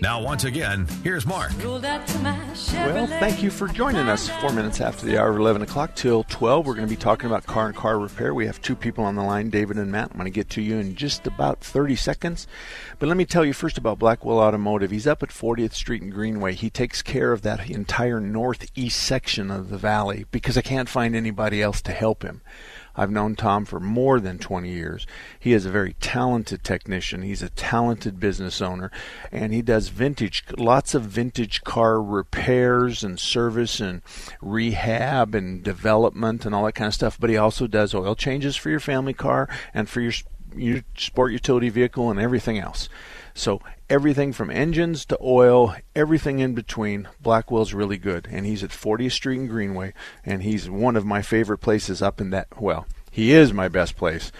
Now, 0.00 0.20
once 0.20 0.44
again, 0.44 0.86
here's 1.02 1.24
Mark. 1.24 1.52
Well, 2.74 3.06
thank 3.06 3.42
you 3.42 3.50
for 3.50 3.68
joining 3.68 4.08
us. 4.08 4.28
Four 4.28 4.52
minutes 4.52 4.80
after 4.80 5.06
the 5.06 5.18
hour 5.18 5.30
of 5.30 5.38
11 5.38 5.62
o'clock 5.62 5.94
till 5.94 6.24
12, 6.24 6.66
we're 6.66 6.74
going 6.74 6.86
to 6.86 6.94
be 6.94 7.00
talking 7.00 7.26
about 7.26 7.46
car 7.46 7.66
and 7.66 7.74
car 7.74 7.98
repair. 7.98 8.34
We 8.34 8.44
have 8.44 8.60
two 8.60 8.76
people 8.76 9.04
on 9.04 9.14
the 9.14 9.22
line, 9.22 9.48
David 9.48 9.78
and 9.78 9.90
Matt. 9.90 10.10
I'm 10.10 10.18
going 10.18 10.26
to 10.26 10.30
get 10.30 10.50
to 10.50 10.60
you 10.60 10.76
in 10.76 10.94
just 10.94 11.26
about 11.26 11.60
30 11.60 11.96
seconds. 11.96 12.46
But 12.98 13.08
let 13.08 13.16
me 13.16 13.24
tell 13.24 13.46
you 13.46 13.54
first 13.54 13.78
about 13.78 13.98
Blackwell 13.98 14.40
Automotive. 14.40 14.90
He's 14.90 15.06
up 15.06 15.22
at 15.22 15.30
40th 15.30 15.72
Street 15.72 16.02
and 16.02 16.12
Greenway. 16.12 16.52
He 16.52 16.68
takes 16.68 17.00
care 17.00 17.32
of 17.32 17.40
that 17.42 17.70
entire 17.70 18.20
northeast 18.20 19.02
section 19.02 19.50
of 19.50 19.70
the 19.70 19.78
valley 19.78 20.26
because 20.30 20.58
I 20.58 20.62
can't 20.62 20.88
find 20.88 21.16
anybody 21.16 21.62
else 21.62 21.80
to 21.82 21.92
help 21.92 22.22
him. 22.24 22.42
I've 22.96 23.10
known 23.10 23.34
Tom 23.34 23.64
for 23.64 23.80
more 23.80 24.20
than 24.20 24.38
20 24.38 24.70
years. 24.70 25.06
He 25.38 25.52
is 25.52 25.66
a 25.66 25.70
very 25.70 25.94
talented 25.94 26.62
technician. 26.62 27.22
He's 27.22 27.42
a 27.42 27.50
talented 27.50 28.20
business 28.20 28.60
owner, 28.60 28.90
and 29.32 29.52
he 29.52 29.62
does 29.62 29.88
vintage, 29.88 30.44
lots 30.56 30.94
of 30.94 31.02
vintage 31.02 31.62
car 31.62 32.00
repairs 32.00 33.02
and 33.02 33.18
service 33.18 33.80
and 33.80 34.02
rehab 34.40 35.34
and 35.34 35.62
development 35.62 36.46
and 36.46 36.54
all 36.54 36.64
that 36.64 36.72
kind 36.72 36.88
of 36.88 36.94
stuff. 36.94 37.18
But 37.18 37.30
he 37.30 37.36
also 37.36 37.66
does 37.66 37.94
oil 37.94 38.14
changes 38.14 38.56
for 38.56 38.70
your 38.70 38.80
family 38.80 39.14
car 39.14 39.48
and 39.72 39.88
for 39.88 40.00
your, 40.00 40.12
your 40.56 40.82
sport 40.96 41.32
utility 41.32 41.68
vehicle 41.68 42.10
and 42.10 42.20
everything 42.20 42.58
else. 42.58 42.88
So 43.34 43.60
everything 43.90 44.32
from 44.32 44.50
engines 44.50 45.04
to 45.06 45.18
oil, 45.20 45.74
everything 45.94 46.38
in 46.38 46.54
between. 46.54 47.08
Blackwell's 47.20 47.74
really 47.74 47.98
good, 47.98 48.28
and 48.30 48.46
he's 48.46 48.62
at 48.62 48.70
40th 48.70 49.12
Street 49.12 49.40
and 49.40 49.48
Greenway, 49.48 49.92
and 50.24 50.42
he's 50.42 50.70
one 50.70 50.96
of 50.96 51.04
my 51.04 51.20
favorite 51.20 51.58
places 51.58 52.00
up 52.00 52.20
in 52.20 52.30
that. 52.30 52.60
Well, 52.60 52.86
he 53.10 53.32
is 53.32 53.52
my 53.52 53.68
best 53.68 53.96
place, 53.96 54.30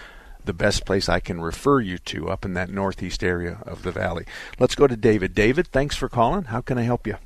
the 0.45 0.53
best 0.53 0.85
place 0.85 1.09
I 1.09 1.19
can 1.19 1.41
refer 1.41 1.81
you 1.81 1.97
to 1.99 2.29
up 2.29 2.45
in 2.45 2.53
that 2.53 2.69
northeast 2.69 3.23
area 3.23 3.59
of 3.63 3.83
the 3.83 3.91
valley. 3.91 4.25
Let's 4.59 4.75
go 4.75 4.87
to 4.87 4.95
David. 4.95 5.35
David, 5.35 5.67
thanks 5.67 5.97
for 5.97 6.07
calling. 6.07 6.45
How 6.45 6.61
can 6.61 6.77
I 6.77 6.83
help 6.83 7.05
you? 7.05 7.17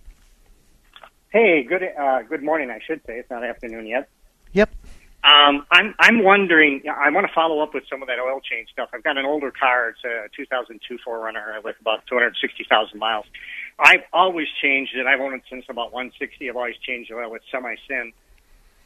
Hey, 1.30 1.64
good 1.64 1.84
uh, 1.84 2.24
good 2.24 2.42
morning. 2.42 2.72
I 2.72 2.80
should 2.86 3.02
say 3.06 3.20
it's 3.20 3.30
not 3.30 3.44
afternoon 3.44 3.86
yet. 3.86 4.10
Yep. 4.54 4.72
Um, 5.22 5.66
I'm 5.70 5.94
I'm 6.00 6.24
wondering. 6.24 6.84
I 6.90 7.10
want 7.10 7.28
to 7.28 7.34
follow 7.34 7.60
up 7.62 7.74
with 7.74 7.84
some 7.90 8.02
of 8.02 8.08
that 8.08 8.20
oil 8.20 8.40
change 8.40 8.70
stuff. 8.72 8.90
I've 8.94 9.04
got 9.04 9.18
an 9.18 9.26
older 9.26 9.52
car. 9.52 9.90
It's 9.90 10.04
a 10.06 10.30
2002 10.36 10.98
4Runner 11.06 11.62
with 11.64 11.76
about 11.82 12.08
260,000 12.08 12.98
miles. 12.98 13.26
I've 13.78 14.04
always 14.14 14.48
changed 14.62 14.96
it. 14.96 15.06
I've 15.06 15.20
owned 15.20 15.36
it 15.36 15.42
since 15.50 15.66
about 15.70 15.92
160. 15.92 16.50
I've 16.50 16.56
always 16.56 16.78
changed 16.78 17.12
oil 17.12 17.30
with 17.32 17.42
semi-sin, 17.52 18.14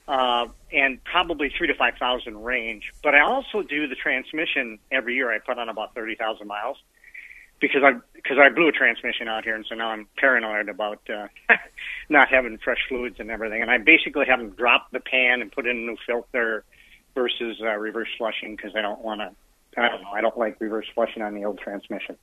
uh, 0.07 0.47
and 0.71 1.03
probably 1.03 1.51
three 1.55 1.67
to 1.67 1.75
five 1.75 1.95
thousand 1.99 2.43
range. 2.43 2.91
But 3.03 3.13
I 3.13 3.21
also 3.21 3.61
do 3.61 3.87
the 3.87 3.95
transmission 3.95 4.79
every 4.91 5.13
year. 5.13 5.31
I 5.31 5.37
put 5.37 5.59
on 5.59 5.69
about 5.69 5.93
30,000 5.93 6.47
miles 6.47 6.77
because 7.59 7.81
I 7.83 7.93
because 8.13 8.37
I 8.39 8.49
blew 8.49 8.69
a 8.69 8.71
transmission 8.71 9.27
out 9.27 9.43
here, 9.43 9.55
and 9.55 9.65
so 9.67 9.75
now 9.75 9.89
I'm 9.89 10.07
paranoid 10.17 10.69
about 10.69 11.01
uh, 11.09 11.27
not 12.09 12.29
having 12.29 12.57
fresh 12.57 12.79
fluids 12.87 13.17
and 13.19 13.29
everything. 13.29 13.61
And 13.61 13.69
I 13.69 13.77
basically 13.77 14.25
have 14.27 14.39
them 14.39 14.51
drop 14.51 14.91
the 14.91 14.99
pan 14.99 15.41
and 15.41 15.51
put 15.51 15.67
in 15.67 15.77
a 15.77 15.79
new 15.79 15.97
filter 16.05 16.63
versus 17.15 17.57
uh, 17.61 17.75
reverse 17.75 18.07
flushing 18.17 18.55
because 18.55 18.75
I 18.75 18.81
don't 18.81 19.01
want 19.01 19.21
to. 19.21 19.31
I 19.75 19.89
don't 19.89 20.01
know. 20.03 20.09
I 20.13 20.21
don't 20.21 20.37
like 20.37 20.61
reverse 20.61 20.85
flushing 20.93 21.21
on 21.23 21.33
the 21.33 21.45
old 21.45 21.59
transmission. 21.59 22.15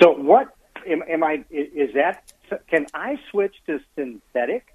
So 0.00 0.12
what 0.12 0.54
am, 0.88 1.02
am 1.08 1.22
I? 1.22 1.44
Is 1.50 1.94
that? 1.94 2.32
Can 2.68 2.86
I 2.94 3.18
switch 3.30 3.54
to 3.66 3.80
synthetic? 3.94 4.74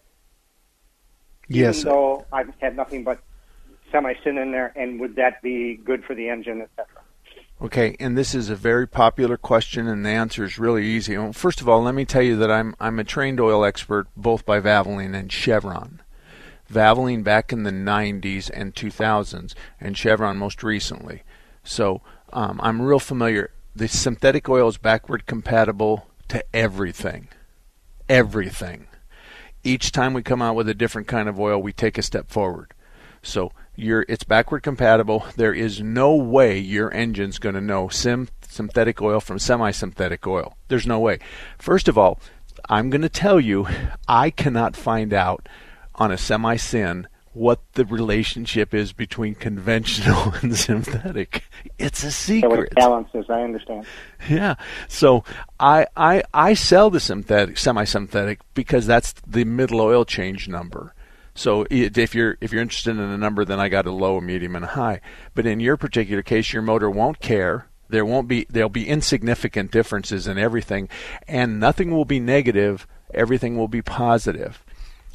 Yes. 1.48 1.80
Even 1.80 1.92
though 1.92 2.26
I've 2.32 2.54
had 2.60 2.76
nothing 2.76 3.04
but 3.04 3.20
semi-sin 3.92 4.38
in 4.38 4.52
there, 4.52 4.72
and 4.76 5.00
would 5.00 5.16
that 5.16 5.42
be 5.42 5.76
good 5.76 6.04
for 6.06 6.14
the 6.14 6.30
engine, 6.30 6.62
etc.? 6.62 6.86
Okay, 7.62 7.98
and 8.00 8.18
this 8.18 8.34
is 8.34 8.50
a 8.50 8.56
very 8.56 8.88
popular 8.88 9.36
question, 9.36 9.86
and 9.86 10.06
the 10.06 10.10
answer 10.10 10.46
is 10.46 10.58
really 10.58 10.86
easy. 10.86 11.18
Well, 11.18 11.34
first 11.34 11.60
of 11.60 11.68
all, 11.68 11.84
let 11.84 11.94
me 11.94 12.06
tell 12.06 12.22
you 12.22 12.38
that 12.38 12.50
I'm 12.50 12.74
I'm 12.80 13.00
a 13.00 13.04
trained 13.04 13.42
oil 13.42 13.66
expert 13.66 14.08
both 14.16 14.46
by 14.46 14.62
Valvoline 14.62 15.14
and 15.14 15.30
Chevron. 15.30 16.02
Valvoline 16.72 17.22
back 17.22 17.52
in 17.52 17.64
the 17.64 17.72
90s 17.72 18.50
and 18.54 18.74
2000s, 18.74 19.54
and 19.82 19.98
Chevron 19.98 20.38
most 20.38 20.64
recently. 20.64 21.24
So 21.64 22.02
um, 22.32 22.62
I'm 22.64 22.82
real 22.82 23.00
familiar. 23.00 23.52
The 23.76 23.90
synthetic 23.90 24.48
oil 24.48 24.70
is 24.70 24.78
backward 24.78 25.26
compatible 25.26 26.08
to 26.30 26.44
everything, 26.56 27.28
everything. 28.08 28.88
Each 29.66 29.92
time 29.92 30.14
we 30.14 30.24
come 30.24 30.42
out 30.42 30.56
with 30.56 30.70
a 30.70 30.74
different 30.74 31.10
kind 31.10 31.28
of 31.28 31.38
oil, 31.38 31.62
we 31.62 31.74
take 31.74 31.98
a 31.98 32.04
step 32.04 32.30
forward. 32.30 32.74
So 33.22 33.52
you're, 33.80 34.06
it's 34.10 34.24
backward 34.24 34.64
compatible. 34.64 35.26
There 35.36 35.54
is 35.54 35.82
no 35.82 36.16
way 36.16 36.58
your 36.60 36.94
engine's 36.94 37.40
going 37.40 37.56
to 37.56 37.62
know 37.62 37.88
sim, 37.88 38.30
synthetic 38.48 39.02
oil 39.02 39.20
from 39.20 39.40
semi-synthetic 39.40 40.26
oil. 40.28 40.58
There's 40.68 40.88
no 40.88 41.00
way. 41.00 41.20
First 41.58 41.88
of 41.88 41.98
all, 41.98 42.20
I'm 42.68 42.90
going 42.90 43.02
to 43.02 43.10
tell 43.10 43.40
you, 43.40 43.68
I 44.08 44.30
cannot 44.30 44.76
find 44.76 45.14
out 45.14 45.48
on 45.96 46.12
a 46.12 46.18
semi-syn 46.18 47.08
what 47.34 47.62
the 47.74 47.86
relationship 47.86 48.74
is 48.74 48.92
between 48.92 49.36
conventional 49.36 50.34
and 50.42 50.58
synthetic. 50.58 51.44
It's 51.78 52.04
a 52.04 52.12
secret. 52.12 52.50
what 52.50 52.76
balance 52.76 53.10
is, 53.14 53.30
I 53.30 53.42
understand. 53.42 53.86
Yeah. 54.30 54.56
So 54.88 55.24
I 55.60 55.86
I 55.96 56.24
I 56.34 56.54
sell 56.54 56.90
the 56.90 57.00
synthetic 57.00 57.58
semi-synthetic 57.58 58.40
because 58.56 58.88
that's 58.88 59.14
the 59.26 59.46
middle 59.46 59.80
oil 59.80 60.06
change 60.06 60.50
number. 60.50 60.94
So 61.40 61.66
if 61.70 62.14
you're 62.14 62.38
if 62.42 62.52
you're 62.52 62.62
interested 62.62 62.92
in 62.92 63.00
a 63.00 63.18
number, 63.18 63.46
then 63.46 63.62
I 63.62 63.70
got 63.70 63.86
a 63.86 63.92
low, 63.92 64.18
a 64.18 64.22
medium, 64.22 64.58
and 64.58 64.66
a 64.66 64.68
high. 64.68 65.00
But 65.36 65.46
in 65.46 65.62
your 65.62 65.78
particular 65.78 66.22
case, 66.22 66.52
your 66.52 66.62
motor 66.62 66.90
won't 66.90 67.22
care. 67.22 67.70
There 67.88 68.06
won't 68.06 68.28
be 68.28 68.46
there'll 68.50 68.68
be 68.68 68.90
insignificant 68.90 69.72
differences 69.72 70.28
in 70.28 70.38
everything, 70.38 70.90
and 71.30 71.58
nothing 71.58 71.92
will 71.92 72.04
be 72.04 72.20
negative. 72.20 72.86
Everything 73.14 73.58
will 73.58 73.70
be 73.70 73.82
positive. 73.82 74.66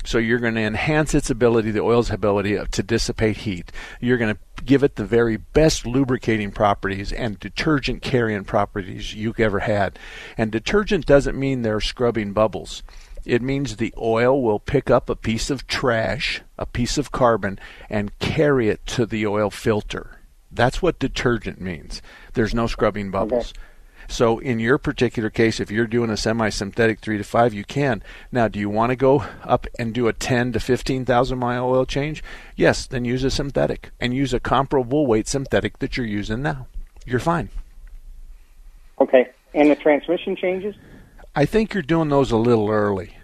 So 0.07 0.17
you're 0.17 0.39
going 0.39 0.55
to 0.55 0.62
enhance 0.62 1.15
its 1.15 1.29
ability, 1.29 1.73
the 1.73 1.83
oil's 1.83 2.11
ability 2.11 2.56
uh, 2.56 2.65
to 2.73 2.83
dissipate 2.83 3.39
heat. 3.39 3.71
You're 4.01 4.19
going 4.19 4.35
to 4.35 4.65
give 4.65 4.83
it 4.83 4.97
the 4.97 5.05
very 5.05 5.37
best 5.37 5.87
lubricating 5.87 6.53
properties 6.53 7.12
and 7.12 7.39
detergent 7.39 8.01
carrying 8.01 8.45
properties 8.45 9.15
you've 9.15 9.41
ever 9.41 9.61
had. 9.61 9.99
And 10.39 10.51
detergent 10.51 11.05
doesn't 11.05 11.39
mean 11.39 11.61
they're 11.61 11.81
scrubbing 11.81 12.33
bubbles. 12.33 12.83
It 13.25 13.43
means 13.43 13.77
the 13.77 13.95
oil 13.97 14.43
will 14.43 14.59
pick 14.59 14.91
up 14.91 15.09
a 15.09 15.17
piece 15.17 15.51
of 15.51 15.67
trash, 15.67 16.43
a 16.59 16.67
piece 16.67 16.99
of 16.99 17.12
carbon, 17.12 17.59
and 17.89 18.19
carry 18.19 18.69
it 18.69 18.85
to 18.87 19.07
the 19.07 19.27
oil 19.27 19.51
filter. 19.51 20.21
That's 20.50 20.82
what 20.82 20.99
detergent 20.99 21.61
means. 21.61 22.03
There's 22.35 22.55
no 22.55 22.67
scrubbing 22.67 23.11
bubbles. 23.11 23.50
Okay. 23.50 23.61
So 24.09 24.38
in 24.38 24.59
your 24.59 24.79
particular 24.79 25.31
case, 25.31 25.61
if 25.61 25.71
you're 25.71 25.87
doing 25.87 26.11
a 26.11 26.17
semi-synthetic 26.17 27.00
three 27.00 27.17
to 27.17 27.25
five, 27.25 27.55
you 27.55 27.65
can. 27.65 28.03
Now, 28.31 28.49
do 28.49 28.59
you 28.59 28.69
want 28.69 28.91
to 28.91 28.97
go 28.97 29.25
up 29.43 29.67
and 29.79 29.94
do 29.94 30.09
a 30.09 30.12
10 30.12 30.53
to 30.53 30.61
15,000 30.61 31.38
mile 31.38 31.67
oil 31.67 31.87
change? 31.87 32.23
Yes, 32.55 32.87
then 32.87 33.05
use 33.05 33.25
a 33.25 33.31
synthetic 33.31 33.91
and 33.99 34.15
use 34.15 34.35
a 34.35 34.41
comparable 34.41 35.06
weight 35.06 35.26
synthetic 35.26 35.79
that 35.79 35.97
you're 35.97 36.06
using 36.06 36.43
now. 36.43 36.67
You're 37.06 37.21
fine. 37.21 37.49
Okay. 39.00 39.31
And 39.55 39.71
the 39.71 39.76
transmission 39.76 40.37
changes? 40.37 40.75
I 41.35 41.45
think 41.45 41.75
you're 41.75 41.83
doing 41.83 42.09
those 42.09 42.31
a 42.31 42.37
little 42.37 42.71
early. 42.71 43.17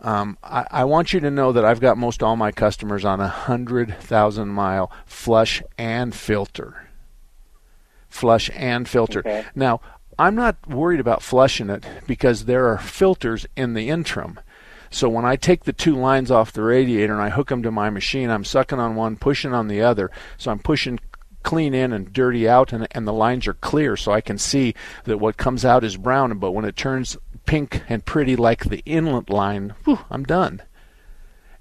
Um, 0.00 0.38
I, 0.42 0.66
I, 0.70 0.84
want 0.84 1.12
you 1.12 1.18
to 1.20 1.30
know 1.30 1.50
that 1.50 1.64
I've 1.64 1.80
got 1.80 1.98
most 1.98 2.22
all 2.22 2.36
my 2.36 2.52
customers 2.52 3.04
on 3.04 3.20
a 3.20 3.26
hundred 3.26 3.96
thousand 3.98 4.48
mile 4.48 4.92
flush 5.06 5.60
and 5.76 6.14
filter. 6.14 6.88
Flush 8.08 8.48
and 8.54 8.88
filter. 8.88 9.20
Okay. 9.20 9.44
Now, 9.56 9.80
I'm 10.16 10.36
not 10.36 10.56
worried 10.68 11.00
about 11.00 11.22
flushing 11.22 11.68
it 11.68 11.84
because 12.06 12.44
there 12.44 12.68
are 12.68 12.78
filters 12.78 13.44
in 13.56 13.74
the 13.74 13.88
interim. 13.88 14.38
So 14.90 15.08
when 15.08 15.24
I 15.24 15.36
take 15.36 15.64
the 15.64 15.72
two 15.72 15.96
lines 15.96 16.30
off 16.30 16.52
the 16.52 16.62
radiator 16.62 17.12
and 17.12 17.22
I 17.22 17.28
hook 17.30 17.48
them 17.48 17.62
to 17.64 17.70
my 17.70 17.90
machine, 17.90 18.30
I'm 18.30 18.44
sucking 18.44 18.78
on 18.78 18.94
one, 18.94 19.16
pushing 19.16 19.52
on 19.52 19.68
the 19.68 19.82
other. 19.82 20.10
So 20.38 20.50
I'm 20.50 20.60
pushing 20.60 20.98
clean 21.48 21.72
in 21.72 21.94
and 21.94 22.12
dirty 22.12 22.46
out, 22.46 22.74
and, 22.74 22.86
and 22.90 23.08
the 23.08 23.12
lines 23.12 23.46
are 23.46 23.54
clear, 23.54 23.96
so 23.96 24.12
I 24.12 24.20
can 24.20 24.36
see 24.36 24.74
that 25.04 25.16
what 25.16 25.38
comes 25.38 25.64
out 25.64 25.82
is 25.82 25.96
brown. 25.96 26.38
But 26.38 26.52
when 26.52 26.66
it 26.66 26.76
turns 26.76 27.16
pink 27.46 27.82
and 27.88 28.04
pretty 28.04 28.36
like 28.36 28.66
the 28.66 28.82
inlet 28.84 29.30
line, 29.30 29.74
whew, 29.84 30.00
I'm 30.10 30.24
done. 30.24 30.60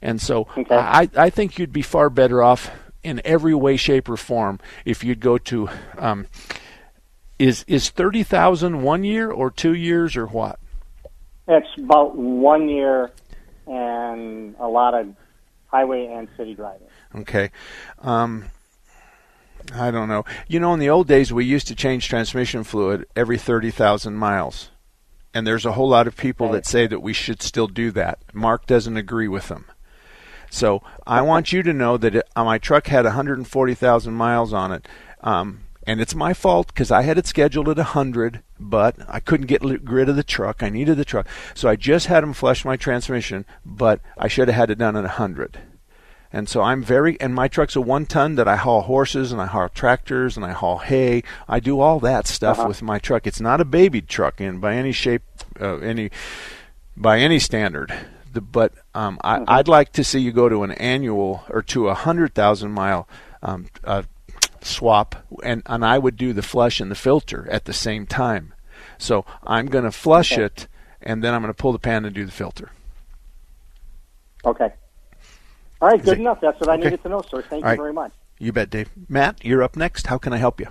And 0.01 0.21
so 0.21 0.49
okay. 0.57 0.75
I, 0.75 1.09
I 1.15 1.29
think 1.29 1.57
you'd 1.57 1.71
be 1.71 1.81
far 1.81 2.09
better 2.09 2.43
off 2.43 2.69
in 3.01 3.21
every 3.23 3.55
way, 3.55 3.77
shape, 3.77 4.09
or 4.09 4.17
form 4.17 4.59
if 4.83 5.05
you'd 5.05 5.21
go 5.21 5.37
to. 5.37 5.69
Um, 5.97 6.27
is 7.39 7.63
is 7.65 7.89
thirty 7.89 8.23
thousand 8.23 8.81
one 8.81 9.05
year 9.05 9.31
or 9.31 9.49
two 9.49 9.73
years 9.73 10.17
or 10.17 10.25
what? 10.25 10.59
It's 11.47 11.67
about 11.77 12.17
one 12.17 12.67
year 12.67 13.09
and 13.65 14.53
a 14.59 14.67
lot 14.67 14.95
of 14.95 15.15
highway 15.67 16.07
and 16.07 16.27
city 16.35 16.55
driving. 16.55 16.87
Okay. 17.15 17.51
Um, 18.01 18.49
I 19.73 19.91
don't 19.91 20.07
know. 20.07 20.25
You 20.47 20.59
know, 20.59 20.73
in 20.73 20.79
the 20.79 20.89
old 20.89 21.07
days, 21.07 21.33
we 21.33 21.45
used 21.45 21.67
to 21.67 21.75
change 21.75 22.07
transmission 22.07 22.63
fluid 22.63 23.05
every 23.15 23.37
30,000 23.37 24.15
miles. 24.15 24.69
And 25.33 25.45
there's 25.45 25.65
a 25.65 25.73
whole 25.73 25.89
lot 25.89 26.07
of 26.07 26.15
people 26.15 26.49
that 26.51 26.65
say 26.65 26.87
that 26.87 27.01
we 27.01 27.13
should 27.13 27.41
still 27.41 27.67
do 27.67 27.91
that. 27.91 28.19
Mark 28.33 28.65
doesn't 28.65 28.97
agree 28.97 29.27
with 29.27 29.49
them. 29.49 29.65
So 30.49 30.81
I 31.05 31.21
want 31.21 31.51
you 31.51 31.61
to 31.63 31.73
know 31.73 31.97
that 31.97 32.15
it, 32.15 32.27
uh, 32.35 32.43
my 32.43 32.57
truck 32.57 32.87
had 32.87 33.05
140,000 33.05 34.13
miles 34.13 34.53
on 34.53 34.71
it. 34.71 34.87
Um, 35.21 35.63
and 35.85 36.01
it's 36.01 36.15
my 36.15 36.33
fault 36.33 36.67
because 36.67 36.91
I 36.91 37.03
had 37.03 37.17
it 37.17 37.27
scheduled 37.27 37.69
at 37.69 37.77
100, 37.77 38.41
but 38.59 38.95
I 39.07 39.19
couldn't 39.19 39.47
get 39.47 39.63
rid 39.63 40.09
of 40.09 40.15
the 40.15 40.23
truck. 40.23 40.63
I 40.63 40.69
needed 40.69 40.97
the 40.97 41.05
truck. 41.05 41.27
So 41.53 41.69
I 41.69 41.75
just 41.75 42.07
had 42.07 42.23
him 42.23 42.33
flush 42.33 42.65
my 42.65 42.75
transmission, 42.75 43.45
but 43.65 44.01
I 44.17 44.27
should 44.27 44.47
have 44.47 44.55
had 44.55 44.69
it 44.69 44.77
done 44.77 44.95
at 44.95 45.03
100. 45.03 45.59
And 46.31 46.49
so 46.49 46.61
I'm 46.61 46.83
very, 46.83 47.19
and 47.21 47.33
my 47.33 47.47
truck's 47.47 47.75
a 47.75 47.81
one 47.81 48.05
ton 48.05 48.35
that 48.35 48.47
I 48.47 48.57
haul 48.57 48.81
horses 48.81 49.31
and 49.31 49.41
I 49.41 49.45
haul 49.45 49.69
tractors 49.69 50.35
and 50.35 50.45
I 50.45 50.51
haul 50.51 50.79
hay. 50.79 51.23
I 51.47 51.59
do 51.59 51.79
all 51.79 51.99
that 52.01 52.27
stuff 52.27 52.59
uh-huh. 52.59 52.67
with 52.67 52.81
my 52.81 52.99
truck. 52.99 53.25
It's 53.25 53.41
not 53.41 53.61
a 53.61 53.65
baby 53.65 54.01
truck 54.01 54.41
in 54.41 54.59
by 54.59 54.75
any 54.75 54.91
shape, 54.91 55.23
uh, 55.59 55.77
any, 55.77 56.11
by 56.95 57.19
any 57.19 57.39
standard. 57.39 57.93
The, 58.33 58.41
but 58.41 58.73
um, 58.93 59.19
I, 59.21 59.39
would 59.39 59.49
uh-huh. 59.49 59.63
like 59.67 59.93
to 59.93 60.03
see 60.03 60.19
you 60.19 60.31
go 60.31 60.49
to 60.49 60.63
an 60.63 60.71
annual 60.73 61.43
or 61.49 61.61
to 61.63 61.87
a 61.87 61.93
hundred 61.93 62.33
thousand 62.33 62.71
mile 62.71 63.07
um, 63.41 63.67
uh, 63.83 64.03
swap, 64.61 65.15
and 65.43 65.63
and 65.65 65.85
I 65.85 65.97
would 65.97 66.17
do 66.17 66.33
the 66.33 66.41
flush 66.41 66.79
and 66.79 66.91
the 66.91 66.95
filter 66.95 67.47
at 67.49 67.65
the 67.65 67.73
same 67.73 68.05
time. 68.05 68.53
So 68.97 69.25
I'm 69.43 69.67
going 69.67 69.85
to 69.85 69.91
flush 69.91 70.33
okay. 70.33 70.43
it, 70.43 70.67
and 71.01 71.23
then 71.23 71.33
I'm 71.33 71.41
going 71.41 71.53
to 71.53 71.61
pull 71.61 71.71
the 71.71 71.79
pan 71.79 72.05
and 72.05 72.13
do 72.13 72.25
the 72.25 72.31
filter. 72.31 72.71
Okay. 74.43 74.73
All 75.81 75.89
right, 75.89 76.03
good 76.03 76.13
it, 76.13 76.19
enough. 76.19 76.39
That's 76.41 76.59
what 76.59 76.69
I 76.69 76.73
okay. 76.73 76.85
needed 76.85 77.03
to 77.03 77.09
know, 77.09 77.21
sir. 77.29 77.41
Thank 77.43 77.51
All 77.51 77.59
you 77.59 77.63
right. 77.63 77.77
very 77.77 77.93
much. 77.93 78.11
You 78.39 78.51
bet, 78.51 78.69
Dave. 78.69 78.89
Matt, 79.09 79.43
you're 79.43 79.63
up 79.63 79.75
next. 79.75 80.07
How 80.07 80.17
can 80.17 80.33
I 80.33 80.37
help 80.37 80.59
you? 80.59 80.67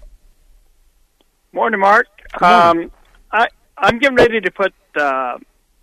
Morning, 1.52 1.80
Mark. 1.80 2.06
Morning. 2.40 2.84
Um, 2.84 2.92
I 3.32 3.48
I'm 3.78 3.98
getting 3.98 4.16
ready 4.16 4.40
to 4.40 4.50
put 4.50 4.74
uh, 4.96 5.38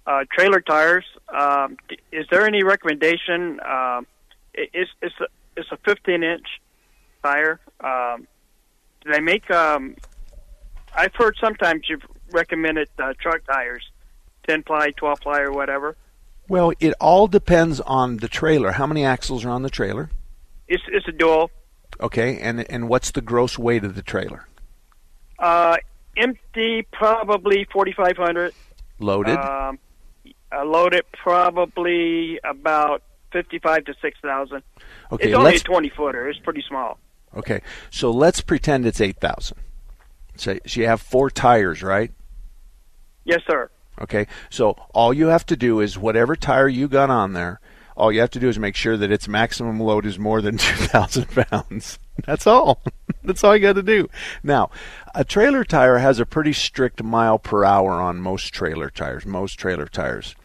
uh, 0.06 0.24
trailer 0.32 0.62
tires. 0.62 1.06
Um, 1.34 1.78
is 2.12 2.26
there 2.32 2.46
any 2.46 2.64
recommendation? 2.64 3.60
Um, 3.62 4.08
it's 4.54 4.92
it's 5.02 5.16
a, 5.20 5.26
it's 5.58 5.72
a 5.72 5.78
15 5.86 6.24
inch 6.24 6.46
tire. 7.24 7.60
Um, 7.80 8.28
do 9.04 9.12
they 9.12 9.20
make? 9.20 9.50
Um, 9.52 9.96
I've 10.96 11.16
heard 11.16 11.36
sometimes 11.42 11.90
you've 11.90 12.06
recommended 12.32 12.90
uh, 13.00 13.14
truck 13.20 13.46
tires, 13.46 13.84
10 14.48 14.64
ply, 14.64 14.92
12 14.92 15.20
ply, 15.22 15.40
or 15.42 15.52
whatever. 15.52 15.96
Well, 16.48 16.74
it 16.80 16.94
all 17.00 17.28
depends 17.28 17.80
on 17.82 18.18
the 18.18 18.28
trailer. 18.28 18.72
How 18.72 18.86
many 18.86 19.06
axles 19.06 19.46
are 19.46 19.50
on 19.50 19.64
the 19.64 19.70
trailer? 19.70 20.10
It's 20.68 20.84
it's 20.90 21.08
a 21.08 21.12
dual. 21.12 21.52
Okay, 22.02 22.40
and 22.40 22.70
and 22.70 22.90
what's 22.90 23.12
the 23.12 23.22
gross 23.22 23.58
weight 23.58 23.84
of 23.84 23.96
the 23.96 24.02
trailer? 24.02 24.48
Uh, 25.40 25.78
empty, 26.18 26.86
probably 26.92 27.68
forty 27.72 27.94
five 27.94 28.18
hundred. 28.18 28.54
Loaded. 29.00 29.38
Um, 29.38 29.80
loaded, 30.66 31.04
probably 31.12 32.40
about 32.44 33.04
fifty 33.32 33.60
five 33.60 33.86
to 33.86 33.94
six 34.02 34.18
thousand. 34.22 34.64
Okay, 35.12 35.30
it's 35.30 35.36
only 35.36 35.56
a 35.56 35.60
twenty 35.60 35.90
footer. 35.90 36.30
It's 36.30 36.40
pretty 36.40 36.64
small. 36.68 37.00
Okay, 37.36 37.62
so 37.90 38.12
let's 38.12 38.42
pretend 38.42 38.86
it's 38.86 39.02
eight 39.02 39.18
thousand. 39.18 39.58
So, 40.36 40.58
so 40.66 40.82
you 40.82 40.88
have 40.88 41.02
four 41.02 41.30
tires, 41.30 41.84
right? 41.84 42.12
Yes, 43.24 43.42
sir. 43.48 43.70
Okay, 44.02 44.28
so 44.50 44.72
all 44.94 45.14
you 45.14 45.28
have 45.28 45.46
to 45.48 45.56
do 45.56 45.80
is 45.80 45.98
whatever 45.98 46.36
tire 46.36 46.68
you 46.68 46.88
got 46.88 47.10
on 47.10 47.34
there, 47.34 47.60
all 47.96 48.12
you 48.12 48.22
have 48.22 48.32
to 48.32 48.40
do 48.40 48.50
is 48.50 48.58
make 48.58 48.76
sure 48.76 48.98
that 48.98 49.12
its 49.12 49.28
maximum 49.28 49.80
load 49.80 50.06
is 50.06 50.18
more 50.18 50.42
than 50.42 50.58
2,000 50.58 51.28
pounds. 51.50 52.00
That's 52.26 52.48
all. 52.48 52.82
That's 53.24 53.44
all 53.44 53.56
you 53.56 53.62
got 53.62 53.74
to 53.74 53.84
do. 53.84 54.10
Now, 54.44 54.70
a 55.14 55.24
trailer 55.24 55.64
tire 55.64 56.00
has 56.00 56.20
a 56.20 56.26
pretty 56.26 56.54
strict 56.54 57.04
mile 57.04 57.40
per 57.40 57.64
hour 57.64 57.94
on 57.94 58.18
most 58.18 58.54
trailer 58.54 58.90
tires, 58.90 59.26
most 59.26 59.60
trailer 59.60 59.86
tires. 59.86 60.36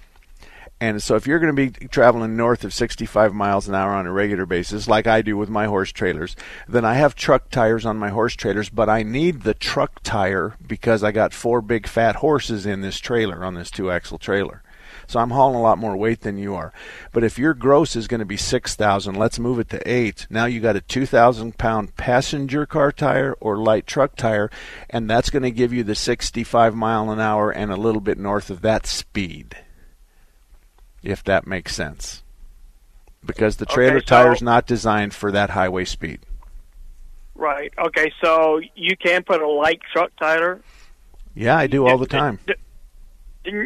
And 0.80 1.02
so 1.02 1.16
if 1.16 1.26
you're 1.26 1.40
going 1.40 1.54
to 1.54 1.70
be 1.70 1.88
traveling 1.88 2.36
north 2.36 2.62
of 2.62 2.72
65 2.72 3.34
miles 3.34 3.66
an 3.66 3.74
hour 3.74 3.92
on 3.92 4.06
a 4.06 4.12
regular 4.12 4.46
basis, 4.46 4.86
like 4.86 5.08
I 5.08 5.22
do 5.22 5.36
with 5.36 5.48
my 5.48 5.66
horse 5.66 5.90
trailers, 5.90 6.36
then 6.68 6.84
I 6.84 6.94
have 6.94 7.16
truck 7.16 7.50
tires 7.50 7.84
on 7.84 7.96
my 7.96 8.10
horse 8.10 8.34
trailers, 8.34 8.68
but 8.68 8.88
I 8.88 9.02
need 9.02 9.42
the 9.42 9.54
truck 9.54 10.00
tire 10.04 10.56
because 10.64 11.02
I 11.02 11.10
got 11.10 11.34
four 11.34 11.60
big 11.60 11.88
fat 11.88 12.16
horses 12.16 12.64
in 12.64 12.80
this 12.80 13.00
trailer, 13.00 13.44
on 13.44 13.54
this 13.54 13.72
two 13.72 13.90
axle 13.90 14.18
trailer. 14.18 14.62
So 15.08 15.18
I'm 15.18 15.30
hauling 15.30 15.56
a 15.56 15.62
lot 15.62 15.78
more 15.78 15.96
weight 15.96 16.20
than 16.20 16.38
you 16.38 16.54
are. 16.54 16.72
But 17.12 17.24
if 17.24 17.38
your 17.38 17.54
gross 17.54 17.96
is 17.96 18.06
going 18.06 18.20
to 18.20 18.26
be 18.26 18.36
6,000, 18.36 19.14
let's 19.14 19.38
move 19.38 19.58
it 19.58 19.70
to 19.70 19.90
8. 19.90 20.28
Now 20.30 20.44
you 20.44 20.60
got 20.60 20.76
a 20.76 20.80
2,000 20.80 21.58
pound 21.58 21.96
passenger 21.96 22.66
car 22.66 22.92
tire 22.92 23.34
or 23.40 23.56
light 23.56 23.86
truck 23.86 24.14
tire, 24.16 24.48
and 24.88 25.10
that's 25.10 25.30
going 25.30 25.42
to 25.42 25.50
give 25.50 25.72
you 25.72 25.82
the 25.82 25.94
65 25.94 26.74
mile 26.74 27.10
an 27.10 27.20
hour 27.20 27.50
and 27.50 27.72
a 27.72 27.76
little 27.76 28.00
bit 28.00 28.18
north 28.18 28.48
of 28.48 28.60
that 28.60 28.86
speed 28.86 29.56
if 31.08 31.24
that 31.24 31.46
makes 31.46 31.74
sense. 31.74 32.22
Because 33.24 33.56
the 33.56 33.66
trailer 33.66 33.96
okay, 33.96 34.06
so, 34.06 34.22
tire 34.22 34.32
is 34.32 34.42
not 34.42 34.66
designed 34.66 35.14
for 35.14 35.32
that 35.32 35.50
highway 35.50 35.84
speed. 35.84 36.20
Right. 37.34 37.72
Okay. 37.78 38.12
So 38.22 38.60
you 38.74 38.96
can 38.96 39.24
put 39.24 39.40
a 39.40 39.48
light 39.48 39.80
truck 39.92 40.12
tire. 40.16 40.60
Yeah, 41.34 41.56
I 41.56 41.66
do 41.66 41.86
all 41.86 41.98
the 41.98 42.06
time. 42.06 42.38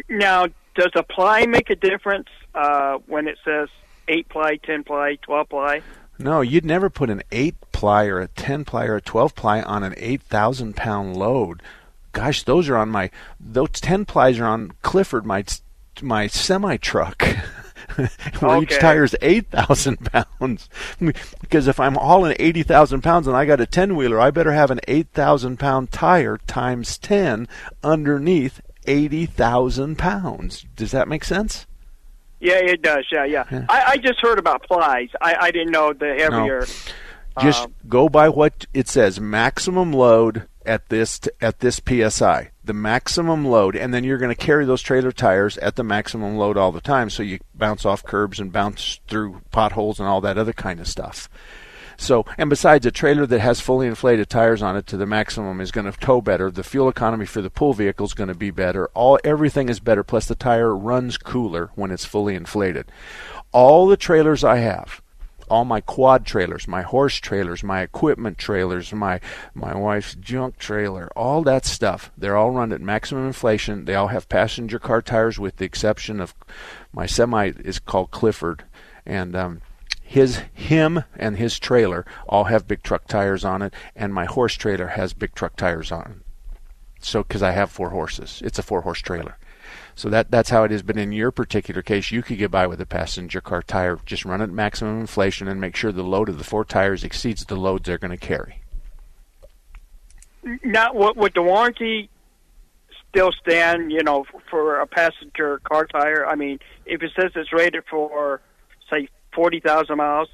Now, 0.09 0.47
does 0.75 0.91
a 0.95 1.03
ply 1.03 1.45
make 1.45 1.69
a 1.69 1.75
difference 1.75 2.29
uh, 2.55 2.99
when 3.07 3.27
it 3.27 3.37
says 3.43 3.67
eight 4.07 4.29
ply, 4.29 4.57
ten 4.63 4.83
ply, 4.83 5.17
twelve 5.21 5.49
ply? 5.49 5.81
No, 6.19 6.41
you'd 6.41 6.65
never 6.65 6.89
put 6.89 7.09
an 7.09 7.23
eight 7.31 7.55
ply 7.71 8.05
or 8.05 8.19
a 8.19 8.27
ten 8.27 8.63
ply 8.63 8.85
or 8.85 8.95
a 8.95 9.01
twelve 9.01 9.35
ply 9.35 9.61
on 9.61 9.83
an 9.83 9.93
eight 9.97 10.21
thousand 10.21 10.75
pound 10.75 11.17
load. 11.17 11.61
Gosh, 12.11 12.43
those 12.43 12.69
are 12.69 12.77
on 12.77 12.89
my 12.89 13.09
those 13.39 13.69
ten 13.71 14.05
plies 14.05 14.39
are 14.39 14.45
on 14.45 14.71
Clifford, 14.83 15.25
my 15.25 15.43
my 16.01 16.27
semi 16.27 16.77
truck. 16.77 17.23
where 18.39 18.57
okay. 18.57 18.63
each 18.63 18.79
tire 18.79 19.03
is 19.03 19.15
8,000 19.21 19.97
pounds. 20.11 20.69
because 21.41 21.67
if 21.67 21.79
I'm 21.79 21.95
hauling 21.95 22.35
80,000 22.39 23.01
pounds 23.01 23.27
and 23.27 23.35
I 23.35 23.45
got 23.45 23.61
a 23.61 23.65
10 23.65 23.95
wheeler, 23.95 24.19
I 24.19 24.31
better 24.31 24.53
have 24.53 24.71
an 24.71 24.79
8,000 24.87 25.57
pound 25.57 25.91
tire 25.91 26.37
times 26.47 26.97
10 26.97 27.47
underneath 27.83 28.61
80,000 28.87 29.97
pounds. 29.97 30.65
Does 30.75 30.91
that 30.91 31.07
make 31.07 31.23
sense? 31.23 31.67
Yeah, 32.39 32.55
it 32.55 32.81
does. 32.81 33.05
Yeah, 33.11 33.25
yeah. 33.25 33.45
yeah. 33.51 33.65
I, 33.69 33.83
I 33.91 33.97
just 33.97 34.19
heard 34.19 34.37
about 34.37 34.63
plies. 34.63 35.09
I, 35.21 35.35
I 35.39 35.51
didn't 35.51 35.71
know 35.71 35.93
the 35.93 36.15
heavier. 36.17 36.61
No. 36.61 36.65
Just 37.41 37.63
uh, 37.63 37.67
go 37.87 38.09
by 38.09 38.29
what 38.29 38.65
it 38.73 38.87
says 38.87 39.19
maximum 39.19 39.91
load 39.91 40.47
at 40.65 40.89
this 40.89 41.19
t- 41.19 41.31
at 41.41 41.59
this 41.59 41.81
psi 41.85 42.49
the 42.63 42.73
maximum 42.73 43.45
load 43.45 43.75
and 43.75 43.93
then 43.93 44.03
you're 44.03 44.17
going 44.17 44.33
to 44.33 44.35
carry 44.35 44.65
those 44.65 44.81
trailer 44.81 45.11
tires 45.11 45.57
at 45.57 45.75
the 45.75 45.83
maximum 45.83 46.37
load 46.37 46.57
all 46.57 46.71
the 46.71 46.79
time 46.79 47.09
so 47.09 47.21
you 47.21 47.39
bounce 47.53 47.85
off 47.85 48.03
curbs 48.03 48.39
and 48.39 48.53
bounce 48.53 48.99
through 49.07 49.41
potholes 49.51 49.99
and 49.99 50.07
all 50.07 50.21
that 50.21 50.37
other 50.37 50.53
kind 50.53 50.79
of 50.79 50.87
stuff. 50.87 51.29
So 51.97 52.25
and 52.37 52.49
besides 52.49 52.85
a 52.85 52.91
trailer 52.91 53.25
that 53.25 53.39
has 53.39 53.59
fully 53.59 53.87
inflated 53.87 54.29
tires 54.29 54.61
on 54.61 54.75
it 54.75 54.87
to 54.87 54.97
the 54.97 55.05
maximum 55.05 55.61
is 55.61 55.71
going 55.71 55.91
to 55.91 55.99
tow 55.99 56.21
better. 56.21 56.49
The 56.49 56.63
fuel 56.63 56.89
economy 56.89 57.25
for 57.25 57.41
the 57.41 57.49
pull 57.49 57.73
vehicle 57.73 58.05
is 58.05 58.13
going 58.13 58.29
to 58.29 58.35
be 58.35 58.49
better. 58.49 58.87
All 58.93 59.19
everything 59.23 59.69
is 59.69 59.79
better 59.79 60.03
plus 60.03 60.25
the 60.25 60.35
tire 60.35 60.75
runs 60.75 61.17
cooler 61.17 61.69
when 61.75 61.91
it's 61.91 62.05
fully 62.05 62.35
inflated. 62.35 62.91
All 63.51 63.85
the 63.85 63.97
trailers 63.97 64.43
i 64.43 64.57
have 64.57 65.01
all 65.53 65.65
my 65.65 65.81
quad 65.81 66.25
trailers, 66.25 66.67
my 66.67 66.81
horse 66.81 67.17
trailers, 67.17 67.63
my 67.63 67.81
equipment 67.81 68.39
trailers, 68.39 68.91
my 68.91 69.19
my 69.53 69.75
wife's 69.77 70.15
junk 70.15 70.57
trailer, 70.57 71.07
all 71.15 71.43
that 71.43 71.63
stuff. 71.63 72.11
They're 72.17 72.35
all 72.35 72.49
run 72.49 72.73
at 72.73 72.81
maximum 72.81 73.27
inflation. 73.27 73.85
They 73.85 73.93
all 73.93 74.07
have 74.07 74.27
passenger 74.27 74.79
car 74.79 75.03
tires, 75.03 75.37
with 75.37 75.57
the 75.57 75.65
exception 75.65 76.19
of 76.19 76.33
my 76.91 77.05
semi 77.05 77.51
is 77.63 77.77
called 77.77 78.09
Clifford, 78.09 78.63
and 79.05 79.35
um, 79.35 79.61
his 80.01 80.41
him 80.53 81.03
and 81.15 81.37
his 81.37 81.59
trailer 81.59 82.03
all 82.27 82.45
have 82.45 82.67
big 82.67 82.81
truck 82.81 83.05
tires 83.07 83.45
on 83.45 83.61
it, 83.61 83.75
and 83.95 84.11
my 84.11 84.25
horse 84.25 84.55
trailer 84.55 84.87
has 84.87 85.13
big 85.13 85.35
truck 85.35 85.55
tires 85.55 85.91
on 85.91 86.01
it. 86.01 86.17
So, 86.99 87.21
because 87.21 87.43
I 87.43 87.51
have 87.51 87.69
four 87.69 87.91
horses, 87.91 88.41
it's 88.43 88.57
a 88.57 88.63
four 88.63 88.81
horse 88.81 89.01
trailer. 89.01 89.37
So 89.95 90.09
that 90.09 90.31
that's 90.31 90.49
how 90.49 90.63
it 90.63 90.71
is. 90.71 90.81
But 90.81 90.97
in 90.97 91.11
your 91.11 91.31
particular 91.31 91.81
case, 91.81 92.11
you 92.11 92.23
could 92.23 92.37
get 92.37 92.51
by 92.51 92.67
with 92.67 92.81
a 92.81 92.85
passenger 92.85 93.41
car 93.41 93.61
tire. 93.61 93.99
Just 94.05 94.25
run 94.25 94.41
at 94.41 94.49
maximum 94.49 94.99
inflation 94.99 95.47
and 95.47 95.61
make 95.61 95.75
sure 95.75 95.91
the 95.91 96.03
load 96.03 96.29
of 96.29 96.37
the 96.37 96.43
four 96.43 96.65
tires 96.65 97.03
exceeds 97.03 97.45
the 97.45 97.55
loads 97.55 97.85
they're 97.85 97.97
going 97.97 98.11
to 98.11 98.17
carry. 98.17 98.61
Now, 100.63 100.91
would 100.93 101.33
the 101.33 101.41
warranty 101.41 102.09
still 103.09 103.31
stand? 103.31 103.91
You 103.91 104.03
know, 104.03 104.25
for 104.49 104.79
a 104.79 104.87
passenger 104.87 105.59
car 105.63 105.85
tire. 105.85 106.25
I 106.25 106.35
mean, 106.35 106.59
if 106.85 107.01
it 107.03 107.11
says 107.19 107.31
it's 107.35 107.53
rated 107.53 107.83
for 107.89 108.41
say 108.91 109.07
forty 109.33 109.59
thousand 109.59 109.97
miles. 109.97 110.29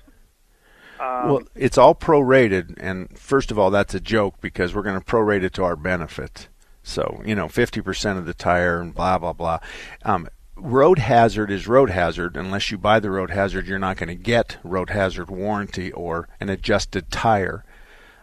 Um, 0.99 1.29
well, 1.29 1.41
it's 1.55 1.77
all 1.77 1.95
prorated, 1.95 2.75
and 2.77 3.17
first 3.17 3.51
of 3.51 3.59
all, 3.59 3.71
that's 3.71 3.93
a 3.93 4.01
joke 4.01 4.35
because 4.41 4.75
we're 4.75 4.83
going 4.83 4.99
to 4.99 5.05
prorate 5.05 5.43
it 5.43 5.53
to 5.53 5.63
our 5.63 5.77
benefit. 5.77 6.49
So, 6.83 7.21
you 7.25 7.35
know, 7.35 7.47
50% 7.47 8.17
of 8.17 8.25
the 8.25 8.33
tire 8.33 8.81
and 8.81 8.93
blah, 8.93 9.17
blah, 9.17 9.33
blah. 9.33 9.59
Um, 10.03 10.27
road 10.55 10.99
hazard 10.99 11.51
is 11.51 11.67
road 11.67 11.89
hazard. 11.89 12.35
Unless 12.35 12.71
you 12.71 12.77
buy 12.77 12.99
the 12.99 13.11
road 13.11 13.29
hazard, 13.29 13.67
you're 13.67 13.79
not 13.79 13.97
going 13.97 14.09
to 14.09 14.15
get 14.15 14.57
road 14.63 14.89
hazard 14.89 15.29
warranty 15.29 15.91
or 15.91 16.27
an 16.39 16.49
adjusted 16.49 17.11
tire. 17.11 17.63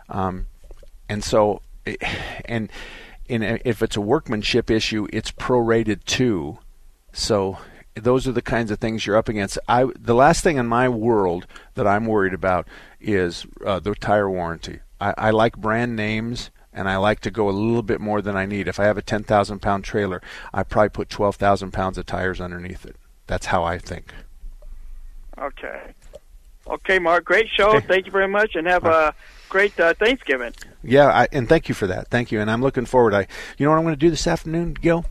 Um, 0.09 0.47
and 1.09 1.23
so, 1.23 1.63
and 2.45 2.71
in, 3.29 3.43
if 3.65 3.83
it's 3.83 3.97
a 3.97 4.01
workmanship 4.01 4.71
issue, 4.71 5.07
it's 5.13 5.31
prorated 5.31 6.05
too. 6.05 6.59
So 7.13 7.59
those 7.95 8.29
are 8.29 8.33
the 8.33 8.43
kinds 8.43 8.71
of 8.71 8.79
things 8.79 9.07
you're 9.07 9.17
up 9.17 9.29
against. 9.29 9.59
I 9.69 9.87
the 9.99 10.15
last 10.15 10.43
thing 10.43 10.59
in 10.59 10.67
my 10.67 10.89
world 10.89 11.47
that 11.75 11.87
I'm 11.87 12.07
worried 12.07 12.35
about 12.35 12.69
is 13.01 13.47
uh, 13.65 13.81
the 13.81 13.95
tire 13.95 14.31
warranty. 14.31 14.81
I, 15.01 15.15
I 15.17 15.31
like 15.31 15.57
brand 15.57 15.97
names 15.97 16.51
and 16.77 16.89
I 16.89 16.99
like 16.99 17.21
to 17.21 17.31
go 17.31 17.49
a 17.49 17.51
little 17.51 17.83
bit 17.83 18.01
more 18.01 18.21
than 18.21 18.37
I 18.37 18.45
need. 18.45 18.69
If 18.69 18.79
I 18.79 18.85
have 18.85 18.99
a 18.99 19.03
10,000 19.03 19.61
pound 19.61 19.83
trailer, 19.83 20.21
I 20.53 20.63
probably 20.63 20.91
put 20.91 21.09
12,000 21.09 21.73
pounds 21.73 21.99
of 21.99 22.07
tires 22.07 22.41
underneath 22.41 22.85
it. 22.85 22.97
That's 23.27 23.47
how 23.47 23.65
I 23.65 23.79
think. 23.79 24.13
Okay. 25.39 25.95
Okay, 26.67 26.99
Mark. 26.99 27.25
Great 27.25 27.49
show. 27.49 27.77
Okay. 27.77 27.87
Thank 27.87 28.07
you 28.07 28.13
very 28.13 28.29
much, 28.29 28.55
and 28.55 28.67
have 28.67 28.85
a 28.85 29.15
great 29.49 29.79
uh, 29.81 29.95
Thanksgiving. 29.95 30.53
Yeah, 30.83 31.07
I, 31.07 31.29
and 31.33 31.49
thank 31.49 31.69
you 31.69 31.75
for 31.75 31.87
that. 31.87 32.09
Thank 32.09 32.31
you, 32.31 32.41
and 32.41 32.51
I'm 32.51 32.63
looking 32.63 32.87
forward. 32.87 33.15
I, 33.15 33.27
you 33.57 33.65
know 33.65 33.71
what 33.71 33.79
I'm 33.79 33.85
going 33.85 33.95
to 33.95 33.99
do 33.99 34.11
this 34.11 34.27
afternoon, 34.27 34.75
Gil? 34.75 35.07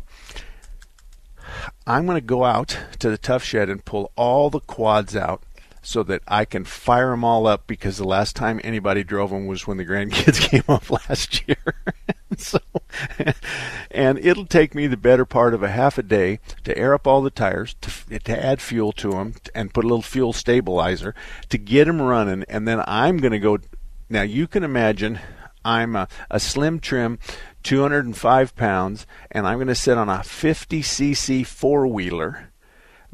I'm 1.88 2.06
going 2.06 2.18
to 2.18 2.26
go 2.26 2.44
out 2.44 2.78
to 3.00 3.10
the 3.10 3.18
tough 3.18 3.44
shed 3.44 3.70
and 3.70 3.84
pull 3.84 4.12
all 4.16 4.50
the 4.50 4.60
quads 4.60 5.16
out 5.16 5.44
so 5.86 6.02
that 6.04 6.24
I 6.28 6.46
can 6.46 6.66
fire 6.66 7.12
them 7.12 7.24
all 7.24 7.46
up 7.46 7.68
because 7.68 7.98
the 7.98 8.08
last 8.08 8.36
time 8.36 8.60
anybody 8.64 9.04
drove 9.04 9.30
them 9.30 9.46
was 9.46 9.68
when 9.68 9.78
the 9.78 9.86
grandkids 9.86 10.42
came 10.50 10.64
up 10.68 10.90
last 10.90 11.48
year. 11.48 11.76
so, 12.38 12.60
and 13.92 14.18
it'll 14.18 14.48
take 14.48 14.74
me 14.74 14.88
the 14.88 14.98
better 14.98 15.26
part 15.26 15.54
of 15.54 15.62
a 15.62 15.70
half 15.70 16.00
a 16.00 16.04
day 16.04 16.40
to 16.64 16.76
air 16.76 16.96
up 16.96 17.06
all 17.06 17.22
the 17.22 17.30
tires, 17.30 17.76
to, 17.82 18.20
to 18.20 18.44
add 18.46 18.62
fuel 18.62 18.92
to 18.94 19.12
them, 19.12 19.36
and 19.54 19.74
put 19.74 19.86
a 19.86 19.88
little 19.88 20.02
fuel 20.02 20.34
stabilizer 20.34 21.14
to 21.50 21.58
get 21.60 21.86
them 21.86 22.02
running. 22.02 22.44
And 22.50 22.68
then 22.68 22.84
I'm 22.88 23.18
going 23.18 23.34
to 23.34 23.40
go. 23.40 23.60
Now 24.10 24.24
you 24.24 24.48
can 24.48 24.64
imagine 24.64 25.20
I'm 25.64 25.96
a, 25.96 26.08
a 26.32 26.40
slim 26.40 26.80
trim 26.80 27.20
205 27.62 28.56
pounds, 28.56 29.06
and 29.32 29.46
I'm 29.46 29.58
going 29.58 29.68
to 29.68 29.76
sit 29.76 30.00
on 30.00 30.10
a 30.10 30.18
50cc 30.18 31.46
four 31.46 31.86
wheeler 31.86 32.52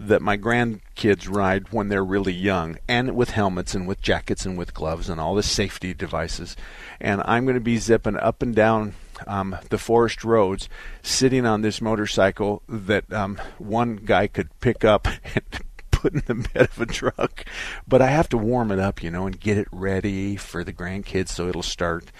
that 0.07 0.21
my 0.21 0.37
grandkids 0.37 1.29
ride 1.29 1.71
when 1.71 1.89
they're 1.89 2.03
really 2.03 2.33
young, 2.33 2.77
and 2.87 3.15
with 3.15 3.31
helmets 3.31 3.75
and 3.75 3.87
with 3.87 4.01
jackets 4.01 4.45
and 4.45 4.57
with 4.57 4.73
gloves 4.73 5.09
and 5.09 5.19
all 5.19 5.35
the 5.35 5.43
safety 5.43 5.93
devices. 5.93 6.55
And 6.99 7.21
I'm 7.25 7.45
going 7.45 7.55
to 7.55 7.61
be 7.61 7.77
zipping 7.77 8.17
up 8.17 8.41
and 8.41 8.55
down 8.55 8.95
um, 9.27 9.55
the 9.69 9.77
forest 9.77 10.23
roads, 10.23 10.67
sitting 11.03 11.45
on 11.45 11.61
this 11.61 11.81
motorcycle 11.81 12.63
that 12.67 13.11
um, 13.13 13.39
one 13.59 13.97
guy 13.97 14.27
could 14.27 14.49
pick 14.59 14.83
up 14.83 15.07
and 15.35 15.61
put 15.91 16.13
in 16.13 16.23
the 16.25 16.35
bed 16.35 16.69
of 16.71 16.81
a 16.81 16.85
truck. 16.87 17.45
But 17.87 18.01
I 18.01 18.07
have 18.07 18.27
to 18.29 18.37
warm 18.37 18.71
it 18.71 18.79
up, 18.79 19.03
you 19.03 19.11
know, 19.11 19.27
and 19.27 19.39
get 19.39 19.57
it 19.57 19.67
ready 19.71 20.35
for 20.35 20.63
the 20.63 20.73
grandkids 20.73 21.29
so 21.29 21.47
it'll 21.47 21.61
start. 21.61 22.11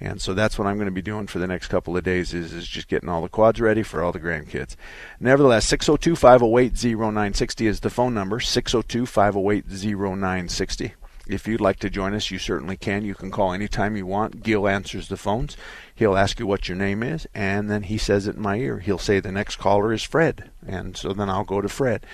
And 0.00 0.20
so 0.20 0.34
that's 0.34 0.58
what 0.58 0.66
I'm 0.66 0.76
going 0.76 0.86
to 0.86 0.92
be 0.92 1.02
doing 1.02 1.26
for 1.26 1.38
the 1.38 1.46
next 1.46 1.68
couple 1.68 1.96
of 1.96 2.04
days 2.04 2.34
is, 2.34 2.52
is 2.52 2.66
just 2.66 2.88
getting 2.88 3.08
all 3.08 3.22
the 3.22 3.28
quads 3.28 3.60
ready 3.60 3.82
for 3.82 4.02
all 4.02 4.12
the 4.12 4.20
grandkids. 4.20 4.76
Nevertheless, 5.20 5.70
602-508-0960 5.70 7.66
is 7.66 7.80
the 7.80 7.90
phone 7.90 8.14
number, 8.14 8.40
602-508-0960. 8.40 10.92
If 11.28 11.46
you'd 11.46 11.60
like 11.60 11.78
to 11.78 11.88
join 11.88 12.14
us, 12.14 12.32
you 12.32 12.38
certainly 12.38 12.76
can. 12.76 13.04
You 13.04 13.14
can 13.14 13.30
call 13.30 13.52
anytime 13.52 13.96
you 13.96 14.06
want. 14.06 14.42
Gil 14.42 14.66
answers 14.66 15.06
the 15.06 15.16
phones. 15.16 15.56
He'll 15.94 16.16
ask 16.16 16.40
you 16.40 16.48
what 16.48 16.68
your 16.68 16.76
name 16.76 17.04
is, 17.04 17.28
and 17.32 17.70
then 17.70 17.84
he 17.84 17.96
says 17.96 18.26
it 18.26 18.34
in 18.34 18.42
my 18.42 18.56
ear. 18.56 18.80
He'll 18.80 18.98
say 18.98 19.20
the 19.20 19.30
next 19.30 19.54
caller 19.56 19.92
is 19.92 20.02
Fred, 20.02 20.50
and 20.66 20.96
so 20.96 21.12
then 21.12 21.30
I'll 21.30 21.44
go 21.44 21.60
to 21.60 21.68
Fred. 21.68 22.04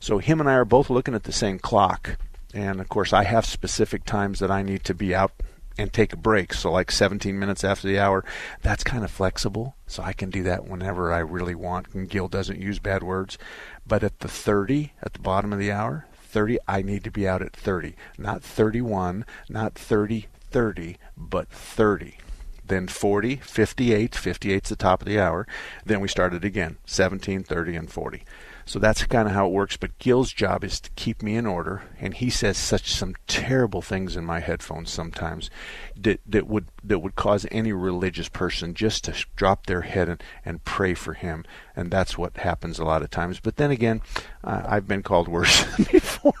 So 0.00 0.18
him 0.18 0.40
and 0.40 0.50
I 0.50 0.54
are 0.54 0.64
both 0.64 0.90
looking 0.90 1.14
at 1.14 1.22
the 1.22 1.32
same 1.32 1.60
clock, 1.60 2.18
and 2.52 2.80
of 2.80 2.88
course 2.88 3.12
I 3.12 3.22
have 3.22 3.46
specific 3.46 4.04
times 4.04 4.40
that 4.40 4.50
I 4.50 4.62
need 4.62 4.82
to 4.84 4.94
be 4.94 5.14
out 5.14 5.30
and 5.78 5.92
take 5.92 6.12
a 6.12 6.16
break. 6.16 6.54
So 6.54 6.70
like 6.70 6.90
17 6.90 7.38
minutes 7.38 7.64
after 7.64 7.86
the 7.86 7.98
hour, 7.98 8.24
that's 8.62 8.84
kind 8.84 9.04
of 9.04 9.10
flexible. 9.10 9.76
So 9.86 10.02
I 10.02 10.12
can 10.12 10.30
do 10.30 10.42
that 10.44 10.66
whenever 10.66 11.12
I 11.12 11.18
really 11.18 11.54
want. 11.54 11.88
And 11.94 12.08
Gil 12.08 12.28
doesn't 12.28 12.60
use 12.60 12.78
bad 12.78 13.02
words. 13.02 13.38
But 13.86 14.02
at 14.02 14.20
the 14.20 14.28
30, 14.28 14.92
at 15.02 15.12
the 15.12 15.20
bottom 15.20 15.52
of 15.52 15.58
the 15.58 15.72
hour, 15.72 16.06
30, 16.28 16.58
I 16.66 16.82
need 16.82 17.04
to 17.04 17.10
be 17.10 17.26
out 17.26 17.42
at 17.42 17.54
30. 17.54 17.94
Not 18.18 18.42
31, 18.42 19.24
not 19.48 19.74
30, 19.74 20.26
30, 20.50 20.96
but 21.16 21.48
30. 21.48 22.18
Then 22.66 22.88
40, 22.88 23.36
58, 23.36 24.12
58's 24.12 24.68
the 24.70 24.76
top 24.76 25.00
of 25.00 25.06
the 25.06 25.20
hour. 25.20 25.46
Then 25.84 26.00
we 26.00 26.08
start 26.08 26.34
it 26.34 26.44
again, 26.44 26.78
17, 26.84 27.44
30, 27.44 27.76
and 27.76 27.90
40. 27.90 28.24
So 28.68 28.80
that's 28.80 29.04
kind 29.04 29.28
of 29.28 29.34
how 29.34 29.46
it 29.46 29.52
works. 29.52 29.76
But 29.76 29.96
Gil's 30.00 30.32
job 30.32 30.64
is 30.64 30.80
to 30.80 30.90
keep 30.96 31.22
me 31.22 31.36
in 31.36 31.46
order, 31.46 31.84
and 32.00 32.12
he 32.12 32.28
says 32.30 32.58
such 32.58 32.92
some 32.92 33.14
terrible 33.28 33.80
things 33.80 34.16
in 34.16 34.24
my 34.24 34.40
headphones 34.40 34.90
sometimes 34.90 35.50
that 35.96 36.20
that 36.26 36.48
would 36.48 36.66
that 36.82 36.98
would 36.98 37.14
cause 37.14 37.46
any 37.52 37.72
religious 37.72 38.28
person 38.28 38.74
just 38.74 39.04
to 39.04 39.14
drop 39.36 39.66
their 39.66 39.82
head 39.82 40.08
and, 40.08 40.22
and 40.44 40.64
pray 40.64 40.94
for 40.94 41.14
him, 41.14 41.44
and 41.76 41.92
that's 41.92 42.18
what 42.18 42.38
happens 42.38 42.80
a 42.80 42.84
lot 42.84 43.02
of 43.02 43.10
times. 43.10 43.38
But 43.38 43.54
then 43.54 43.70
again, 43.70 44.02
uh, 44.42 44.64
I've 44.66 44.88
been 44.88 45.04
called 45.04 45.28
worse 45.28 45.64
before, 45.92 46.34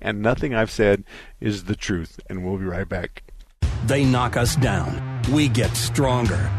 and 0.00 0.20
nothing 0.20 0.52
I've 0.52 0.70
said 0.70 1.04
is 1.40 1.64
the 1.64 1.76
truth. 1.76 2.18
And 2.28 2.44
we'll 2.44 2.58
be 2.58 2.64
right 2.64 2.88
back. 2.88 3.22
They 3.86 4.04
knock 4.04 4.36
us 4.36 4.56
down. 4.56 5.22
We 5.30 5.46
get 5.46 5.76
stronger. 5.76 6.50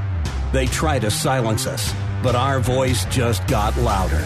They 0.53 0.67
try 0.67 0.97
to 0.99 1.11
silence 1.11 1.67
us, 1.67 1.93
but 2.23 2.35
our 2.35 2.61
voice 2.61 3.03
just 3.05 3.45
got 3.47 3.75
louder. 3.77 4.25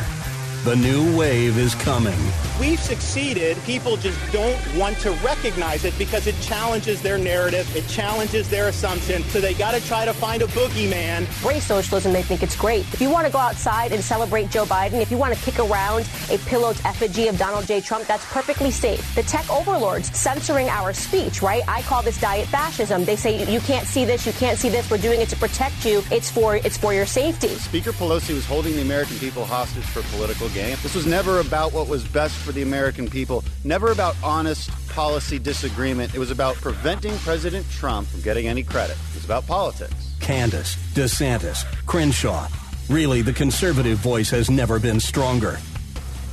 The 0.66 0.76
new 0.76 1.18
wave 1.18 1.58
is 1.58 1.74
coming. 1.74 2.20
We've 2.60 2.82
succeeded. 2.82 3.56
People 3.64 3.96
just 3.96 4.20
don't 4.34 4.60
want 4.76 4.98
to 5.00 5.12
recognize 5.24 5.86
it 5.86 5.98
because 5.98 6.28
it 6.28 6.36
challenges 6.42 7.02
their 7.02 7.18
narrative, 7.18 7.74
it 7.78 7.88
challenges 7.88 8.50
their 8.50 8.68
assumption. 8.68 9.24
So 9.24 9.40
they 9.40 9.54
got 9.54 9.72
to 9.72 9.88
try 9.88 10.04
to 10.04 10.14
find 10.14 10.42
a 10.42 10.48
boogeyman. 10.48 11.26
Race 11.48 11.64
socialism, 11.64 12.12
they 12.12 12.24
think 12.24 12.44
it's 12.44 12.58
great. 12.58 12.82
If 12.94 13.00
you 13.00 13.10
want 13.10 13.26
to 13.26 13.32
go 13.32 13.38
outside 13.38 13.94
and 13.94 14.04
celebrate 14.04 14.50
Joe 14.50 14.66
Biden, 14.66 15.02
if 15.02 15.10
you 15.10 15.18
want 15.18 15.34
to 15.34 15.42
kick 15.42 15.60
around 15.60 16.10
a 16.30 16.38
pillowed 16.40 16.78
effigy 16.84 17.30
of 17.30 17.38
Donald 17.38 17.66
J. 17.66 17.80
Trump, 17.80 18.06
that's 18.06 18.26
perfectly 18.26 18.70
safe. 18.70 19.16
The 19.16 19.24
tech 19.24 19.50
overlords 19.50 20.14
censoring 20.14 20.68
our 20.68 20.92
speech, 20.92 21.42
right? 21.42 21.64
I 21.70 21.84
call 21.84 22.02
this 22.02 22.20
diet 22.20 22.48
fascism. 22.48 23.06
They 23.06 23.16
say 23.16 23.50
you 23.50 23.62
can't 23.62 23.88
see 23.88 24.04
this, 24.04 24.26
you 24.26 24.34
can't 24.34 24.58
see 24.58 24.68
this. 24.68 24.92
We're 24.92 24.98
doing 24.98 25.22
it 25.22 25.30
to 25.30 25.38
protect 25.38 25.86
you. 25.86 26.04
It's 26.12 26.30
for 26.30 26.58
it's 26.58 26.78
for 26.78 26.94
your 26.94 27.06
safety. 27.06 27.56
Speaker 27.56 27.94
Pelosi 27.94 28.34
was 28.34 28.46
holding 28.46 28.76
the 28.76 28.82
American 28.82 29.18
people 29.20 29.46
hostage 29.46 29.86
for 29.86 30.02
political 30.14 30.50
game. 30.60 30.78
This 30.84 30.94
was 30.94 31.06
never 31.06 31.40
about 31.40 31.72
what 31.72 31.88
was 31.88 32.06
best 32.06 32.36
for 32.36 32.52
the 32.52 32.64
American 32.64 33.10
people, 33.10 33.46
never 33.64 33.92
about 33.92 34.16
honest 34.22 34.70
policy 34.90 35.40
disagreement. 35.40 36.14
It 36.14 36.20
was 36.20 36.32
about 36.32 36.56
preventing 36.56 37.18
President 37.20 37.66
Trump 37.72 38.08
from 38.10 38.22
getting 38.22 38.48
any 38.48 38.64
credit. 38.64 38.98
It 39.12 39.16
was 39.16 39.26
about 39.26 39.48
politics. 39.48 40.14
Candace, 40.20 40.76
DeSantis, 40.94 41.64
Crenshaw. 41.86 42.48
Really, 42.90 43.22
the 43.22 43.32
conservative 43.32 44.00
voice 44.00 44.30
has 44.32 44.50
never 44.50 44.80
been 44.80 45.00
stronger. 45.00 45.58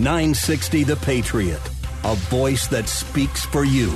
960 0.01 0.83
The 0.85 0.97
Patriot, 0.97 1.63
a 2.03 2.17
voice 2.17 2.67
that 2.67 2.89
speaks 2.89 3.45
for 3.47 3.65
you. 3.65 3.91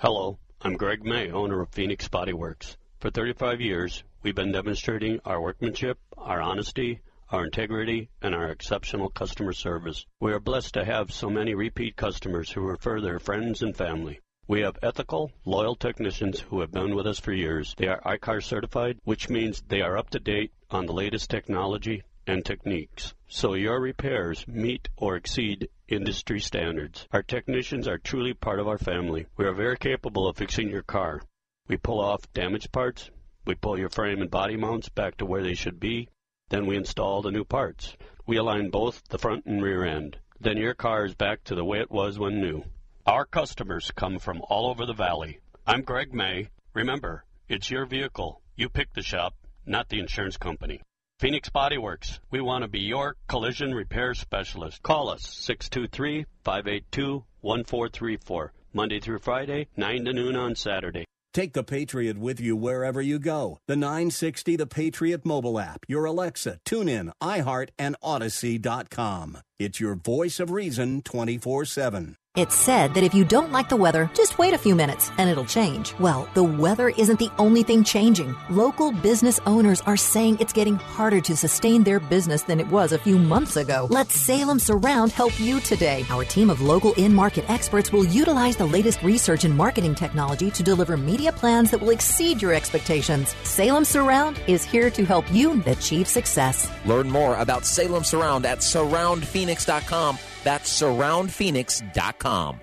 Hello, 0.00 0.38
I'm 0.62 0.74
Greg 0.76 1.04
May, 1.04 1.32
owner 1.32 1.60
of 1.60 1.70
Phoenix 1.70 2.06
Body 2.06 2.32
Works. 2.32 2.76
For 3.00 3.10
35 3.10 3.60
years, 3.60 4.04
we've 4.22 4.36
been 4.36 4.52
demonstrating 4.52 5.18
our 5.24 5.40
workmanship, 5.40 5.98
our 6.16 6.40
honesty, 6.40 7.00
our 7.32 7.44
integrity, 7.44 8.08
and 8.22 8.34
our 8.34 8.50
exceptional 8.50 9.08
customer 9.08 9.52
service. 9.52 10.04
We 10.18 10.32
are 10.32 10.40
blessed 10.40 10.74
to 10.74 10.84
have 10.84 11.12
so 11.12 11.30
many 11.30 11.54
repeat 11.54 11.94
customers 11.94 12.50
who 12.50 12.60
refer 12.62 13.00
their 13.00 13.20
friends 13.20 13.62
and 13.62 13.76
family. 13.76 14.18
We 14.48 14.62
have 14.62 14.78
ethical, 14.82 15.30
loyal 15.44 15.76
technicians 15.76 16.40
who 16.40 16.60
have 16.60 16.72
been 16.72 16.96
with 16.96 17.06
us 17.06 17.20
for 17.20 17.32
years. 17.32 17.72
They 17.78 17.86
are 17.86 18.00
ICAR 18.00 18.42
certified, 18.42 18.98
which 19.04 19.28
means 19.28 19.62
they 19.62 19.80
are 19.80 19.96
up 19.96 20.10
to 20.10 20.18
date 20.18 20.50
on 20.70 20.86
the 20.86 20.92
latest 20.92 21.30
technology 21.30 22.02
and 22.26 22.44
techniques. 22.44 23.14
So 23.28 23.54
your 23.54 23.80
repairs 23.80 24.44
meet 24.48 24.88
or 24.96 25.14
exceed 25.14 25.68
industry 25.86 26.40
standards. 26.40 27.06
Our 27.12 27.22
technicians 27.22 27.86
are 27.86 27.98
truly 27.98 28.34
part 28.34 28.58
of 28.58 28.66
our 28.66 28.78
family. 28.78 29.26
We 29.36 29.44
are 29.44 29.54
very 29.54 29.76
capable 29.76 30.26
of 30.26 30.36
fixing 30.36 30.68
your 30.68 30.82
car. 30.82 31.22
We 31.68 31.76
pull 31.76 32.00
off 32.00 32.32
damaged 32.32 32.72
parts. 32.72 33.08
We 33.44 33.54
pull 33.54 33.78
your 33.78 33.88
frame 33.88 34.20
and 34.20 34.30
body 34.30 34.56
mounts 34.56 34.88
back 34.88 35.16
to 35.18 35.26
where 35.26 35.44
they 35.44 35.54
should 35.54 35.78
be 35.78 36.08
Then 36.50 36.66
we 36.66 36.76
install 36.76 37.22
the 37.22 37.30
new 37.30 37.44
parts. 37.44 37.96
We 38.26 38.36
align 38.36 38.70
both 38.70 39.02
the 39.08 39.18
front 39.18 39.46
and 39.46 39.62
rear 39.62 39.84
end. 39.84 40.18
Then 40.40 40.56
your 40.56 40.74
car 40.74 41.04
is 41.04 41.14
back 41.14 41.44
to 41.44 41.54
the 41.54 41.64
way 41.64 41.78
it 41.78 41.90
was 41.90 42.18
when 42.18 42.40
new. 42.40 42.64
Our 43.06 43.24
customers 43.24 43.92
come 43.94 44.18
from 44.18 44.42
all 44.48 44.68
over 44.68 44.84
the 44.84 44.92
valley. 44.92 45.38
I'm 45.64 45.82
Greg 45.82 46.12
May. 46.12 46.48
Remember, 46.74 47.24
it's 47.48 47.70
your 47.70 47.86
vehicle. 47.86 48.42
You 48.56 48.68
pick 48.68 48.92
the 48.92 49.02
shop, 49.02 49.34
not 49.64 49.88
the 49.88 50.00
insurance 50.00 50.36
company. 50.36 50.82
Phoenix 51.20 51.50
Body 51.50 51.78
Works. 51.78 52.18
We 52.30 52.40
want 52.40 52.62
to 52.62 52.68
be 52.68 52.80
your 52.80 53.14
collision 53.28 53.72
repair 53.72 54.14
specialist. 54.14 54.82
Call 54.82 55.08
us 55.08 55.22
623 55.22 56.26
582 56.42 57.24
1434. 57.42 58.52
Monday 58.72 59.00
through 59.00 59.18
Friday, 59.18 59.68
9 59.76 60.04
to 60.04 60.12
noon 60.12 60.34
on 60.34 60.54
Saturday. 60.56 61.04
Take 61.32 61.52
the 61.52 61.62
Patriot 61.62 62.18
with 62.18 62.40
you 62.40 62.56
wherever 62.56 63.00
you 63.00 63.18
go. 63.18 63.58
The 63.68 63.76
960 63.76 64.56
The 64.56 64.66
Patriot 64.66 65.24
mobile 65.24 65.60
app, 65.60 65.84
your 65.88 66.04
Alexa, 66.04 66.58
TuneIn, 66.66 67.12
iHeart, 67.22 67.68
and 67.78 67.96
Odyssey.com. 68.02 69.38
It's 69.58 69.78
your 69.78 69.94
voice 69.94 70.40
of 70.40 70.50
reason 70.50 71.02
24 71.02 71.64
7. 71.64 72.16
It's 72.36 72.54
said 72.54 72.94
that 72.94 73.02
if 73.02 73.12
you 73.12 73.24
don't 73.24 73.50
like 73.50 73.68
the 73.68 73.76
weather, 73.76 74.08
just 74.14 74.38
wait 74.38 74.54
a 74.54 74.58
few 74.58 74.76
minutes 74.76 75.10
and 75.18 75.28
it'll 75.28 75.44
change. 75.44 75.96
Well, 75.98 76.28
the 76.34 76.44
weather 76.44 76.90
isn't 76.90 77.18
the 77.18 77.32
only 77.38 77.64
thing 77.64 77.82
changing. 77.82 78.36
Local 78.48 78.92
business 78.92 79.40
owners 79.46 79.80
are 79.80 79.96
saying 79.96 80.36
it's 80.38 80.52
getting 80.52 80.76
harder 80.76 81.20
to 81.22 81.36
sustain 81.36 81.82
their 81.82 81.98
business 81.98 82.44
than 82.44 82.60
it 82.60 82.68
was 82.68 82.92
a 82.92 82.98
few 82.98 83.18
months 83.18 83.56
ago. 83.56 83.88
Let 83.90 84.12
Salem 84.12 84.60
Surround 84.60 85.10
help 85.10 85.40
you 85.40 85.58
today. 85.58 86.06
Our 86.08 86.24
team 86.24 86.50
of 86.50 86.60
local 86.60 86.92
in 86.92 87.12
market 87.12 87.50
experts 87.50 87.90
will 87.90 88.04
utilize 88.04 88.56
the 88.56 88.64
latest 88.64 89.02
research 89.02 89.42
and 89.42 89.56
marketing 89.56 89.96
technology 89.96 90.52
to 90.52 90.62
deliver 90.62 90.96
media 90.96 91.32
plans 91.32 91.72
that 91.72 91.80
will 91.80 91.90
exceed 91.90 92.40
your 92.40 92.54
expectations. 92.54 93.34
Salem 93.42 93.84
Surround 93.84 94.40
is 94.46 94.62
here 94.62 94.88
to 94.88 95.04
help 95.04 95.24
you 95.32 95.60
achieve 95.66 96.06
success. 96.06 96.70
Learn 96.84 97.10
more 97.10 97.34
about 97.38 97.66
Salem 97.66 98.04
Surround 98.04 98.46
at 98.46 98.58
surroundphoenix.com. 98.58 100.16
That's 100.44 100.80
surroundphoenix.com. 100.80 102.60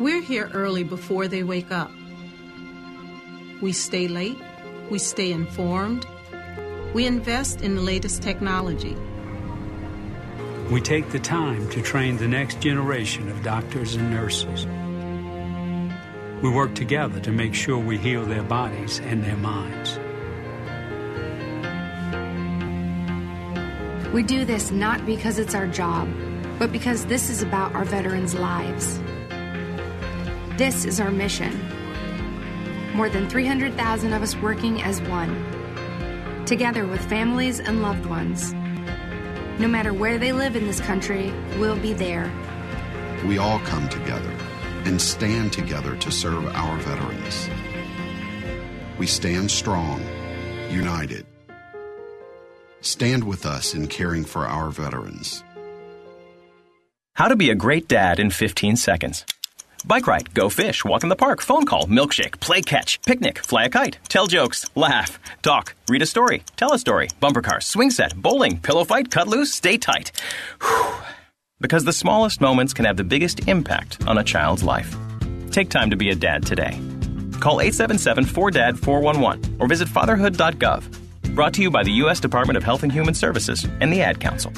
We're 0.00 0.22
here 0.22 0.50
early 0.52 0.82
before 0.82 1.28
they 1.28 1.44
wake 1.44 1.70
up. 1.70 1.90
We 3.62 3.72
stay 3.72 4.08
late. 4.08 4.36
We 4.90 4.98
stay 4.98 5.30
informed. 5.30 6.06
We 6.92 7.06
invest 7.06 7.62
in 7.62 7.76
the 7.76 7.80
latest 7.80 8.22
technology. 8.22 8.96
We 10.70 10.80
take 10.80 11.10
the 11.10 11.18
time 11.20 11.68
to 11.70 11.80
train 11.80 12.16
the 12.16 12.28
next 12.28 12.60
generation 12.60 13.28
of 13.30 13.42
doctors 13.42 13.94
and 13.94 14.10
nurses. 14.10 14.66
We 16.42 16.50
work 16.50 16.74
together 16.74 17.20
to 17.20 17.30
make 17.30 17.54
sure 17.54 17.78
we 17.78 17.96
heal 17.96 18.24
their 18.24 18.42
bodies 18.42 18.98
and 19.00 19.22
their 19.22 19.36
minds. 19.36 19.98
We 24.14 24.22
do 24.22 24.44
this 24.44 24.70
not 24.70 25.04
because 25.06 25.40
it's 25.40 25.56
our 25.56 25.66
job, 25.66 26.08
but 26.60 26.70
because 26.70 27.04
this 27.06 27.28
is 27.28 27.42
about 27.42 27.74
our 27.74 27.84
veterans' 27.84 28.32
lives. 28.32 29.00
This 30.56 30.84
is 30.84 31.00
our 31.00 31.10
mission. 31.10 31.52
More 32.94 33.08
than 33.08 33.28
300,000 33.28 34.12
of 34.12 34.22
us 34.22 34.36
working 34.36 34.80
as 34.82 35.02
one, 35.02 35.34
together 36.46 36.86
with 36.86 37.00
families 37.08 37.58
and 37.58 37.82
loved 37.82 38.06
ones. 38.06 38.54
No 39.58 39.66
matter 39.66 39.92
where 39.92 40.16
they 40.16 40.30
live 40.30 40.54
in 40.54 40.64
this 40.68 40.80
country, 40.80 41.32
we'll 41.58 41.74
be 41.80 41.92
there. 41.92 42.32
We 43.26 43.38
all 43.38 43.58
come 43.58 43.88
together 43.88 44.30
and 44.84 45.02
stand 45.02 45.52
together 45.52 45.96
to 45.96 46.12
serve 46.12 46.46
our 46.54 46.76
veterans. 46.82 47.50
We 48.96 49.08
stand 49.08 49.50
strong, 49.50 50.00
united. 50.70 51.26
Stand 52.84 53.24
with 53.24 53.46
us 53.46 53.72
in 53.72 53.86
caring 53.86 54.26
for 54.26 54.46
our 54.46 54.68
veterans. 54.68 55.42
How 57.14 57.28
to 57.28 57.36
be 57.36 57.48
a 57.48 57.54
great 57.54 57.88
dad 57.88 58.20
in 58.20 58.28
15 58.28 58.76
seconds. 58.76 59.24
Bike 59.86 60.06
ride, 60.06 60.34
go 60.34 60.50
fish, 60.50 60.84
walk 60.84 61.02
in 61.02 61.08
the 61.08 61.16
park, 61.16 61.40
phone 61.40 61.64
call, 61.64 61.86
milkshake, 61.86 62.40
play 62.40 62.60
catch, 62.60 63.00
picnic, 63.02 63.38
fly 63.38 63.64
a 63.64 63.68
kite, 63.70 63.98
tell 64.08 64.26
jokes, 64.26 64.66
laugh, 64.74 65.18
talk, 65.40 65.74
read 65.88 66.02
a 66.02 66.06
story, 66.06 66.42
tell 66.56 66.74
a 66.74 66.78
story, 66.78 67.08
bumper 67.20 67.40
car, 67.40 67.62
swing 67.62 67.90
set, 67.90 68.14
bowling, 68.14 68.60
pillow 68.60 68.84
fight, 68.84 69.10
cut 69.10 69.28
loose, 69.28 69.54
stay 69.54 69.78
tight. 69.78 70.12
Whew. 70.60 70.94
Because 71.62 71.84
the 71.84 71.92
smallest 71.92 72.42
moments 72.42 72.74
can 72.74 72.84
have 72.84 72.98
the 72.98 73.04
biggest 73.04 73.48
impact 73.48 74.06
on 74.06 74.18
a 74.18 74.24
child's 74.24 74.62
life. 74.62 74.94
Take 75.50 75.70
time 75.70 75.88
to 75.88 75.96
be 75.96 76.10
a 76.10 76.14
dad 76.14 76.44
today. 76.44 76.78
Call 77.40 77.62
877 77.62 78.26
4DAD 78.26 78.78
411 78.78 79.56
or 79.58 79.68
visit 79.68 79.88
fatherhood.gov. 79.88 81.03
Brought 81.34 81.52
to 81.54 81.62
you 81.62 81.70
by 81.70 81.82
the 81.82 81.90
U.S. 81.90 82.20
Department 82.20 82.56
of 82.56 82.62
Health 82.62 82.84
and 82.84 82.92
Human 82.92 83.12
Services 83.12 83.66
and 83.80 83.92
the 83.92 84.02
Ad 84.02 84.20
Council. 84.20 84.52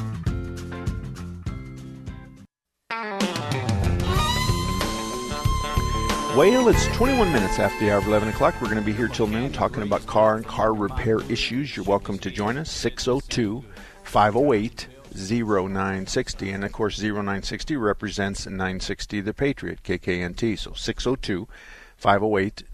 Well, 6.36 6.68
it's 6.68 6.86
21 6.88 7.32
minutes 7.32 7.58
after 7.58 7.82
the 7.82 7.90
hour 7.90 7.98
of 7.98 8.06
11 8.06 8.28
o'clock. 8.28 8.54
We're 8.60 8.68
going 8.68 8.76
to 8.76 8.84
be 8.84 8.92
here 8.92 9.08
till 9.08 9.26
noon 9.26 9.54
talking 9.54 9.82
about 9.82 10.04
car 10.04 10.36
and 10.36 10.46
car 10.46 10.74
repair 10.74 11.20
issues. 11.30 11.74
You're 11.74 11.86
welcome 11.86 12.18
to 12.18 12.30
join 12.30 12.58
us, 12.58 12.70
602 12.70 13.64
508 14.02 14.86
0960. 15.14 16.50
And 16.50 16.62
of 16.62 16.72
course, 16.72 17.00
0960 17.00 17.76
represents 17.76 18.44
960 18.44 19.22
The 19.22 19.32
Patriot, 19.32 19.82
KKNT. 19.82 20.58
So 20.58 20.74
602 20.74 21.48
508 21.96 22.64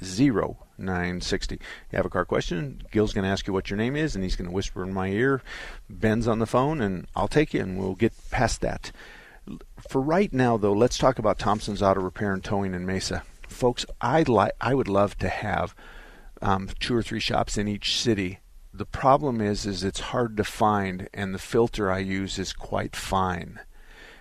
0960. 0.79 1.57
You 1.57 1.97
have 1.97 2.07
a 2.07 2.11
car 2.11 2.25
question, 2.25 2.83
Gil's 2.91 3.13
going 3.13 3.25
to 3.25 3.31
ask 3.31 3.47
you 3.47 3.53
what 3.53 3.71
your 3.71 3.77
name 3.77 3.97
is, 3.97 4.15
and 4.15 4.25
he's 4.25 4.37
going 4.37 4.49
to 4.49 4.55
whisper 4.55 4.83
in 4.83 4.93
my 4.93 5.09
ear. 5.09 5.43
Ben's 5.89 6.29
on 6.29 6.39
the 6.39 6.47
phone, 6.47 6.81
and 6.81 7.07
I'll 7.15 7.29
take 7.29 7.55
you, 7.55 7.61
and 7.61 7.79
we'll 7.79 7.95
get 7.95 8.13
past 8.31 8.61
that. 8.61 8.93
For 9.89 10.01
right 10.01 10.33
now, 10.33 10.57
though, 10.57 10.73
let's 10.73 10.99
talk 10.99 11.19
about 11.19 11.39
Thompson's 11.39 11.83
Auto 11.83 12.01
Repair 12.01 12.33
and 12.33 12.45
Towing 12.45 12.75
in 12.75 12.87
Mesa 12.87 13.25
folks, 13.53 13.87
I'd 14.01 14.29
like 14.29 14.53
I 14.61 14.75
would 14.75 14.89
love 14.89 15.17
to 15.19 15.29
have 15.29 15.75
um, 16.41 16.69
two 16.81 16.97
or 16.97 17.03
three 17.03 17.21
shops 17.21 17.57
in 17.57 17.69
each 17.69 17.97
city. 17.97 18.41
The 18.75 18.87
problem 18.87 19.41
is, 19.41 19.67
is 19.67 19.85
it's 19.85 20.01
hard 20.01 20.37
to 20.39 20.45
find, 20.45 21.09
and 21.13 21.35
the 21.35 21.39
filter 21.39 21.93
I 21.93 21.99
use 21.99 22.39
is 22.39 22.53
quite 22.53 22.97
fine. 22.97 23.61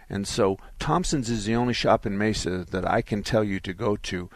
And 0.09 0.27
so 0.27 0.57
Thompson's 0.77 1.29
is 1.29 1.45
the 1.45 1.55
only 1.55 1.73
shop 1.73 2.05
in 2.05 2.17
Mesa 2.17 2.65
that 2.69 2.87
I 2.87 3.01
can 3.01 3.23
tell 3.23 3.43
you 3.43 3.61
to 3.61 3.73
go 3.73 3.95
to. 3.95 4.29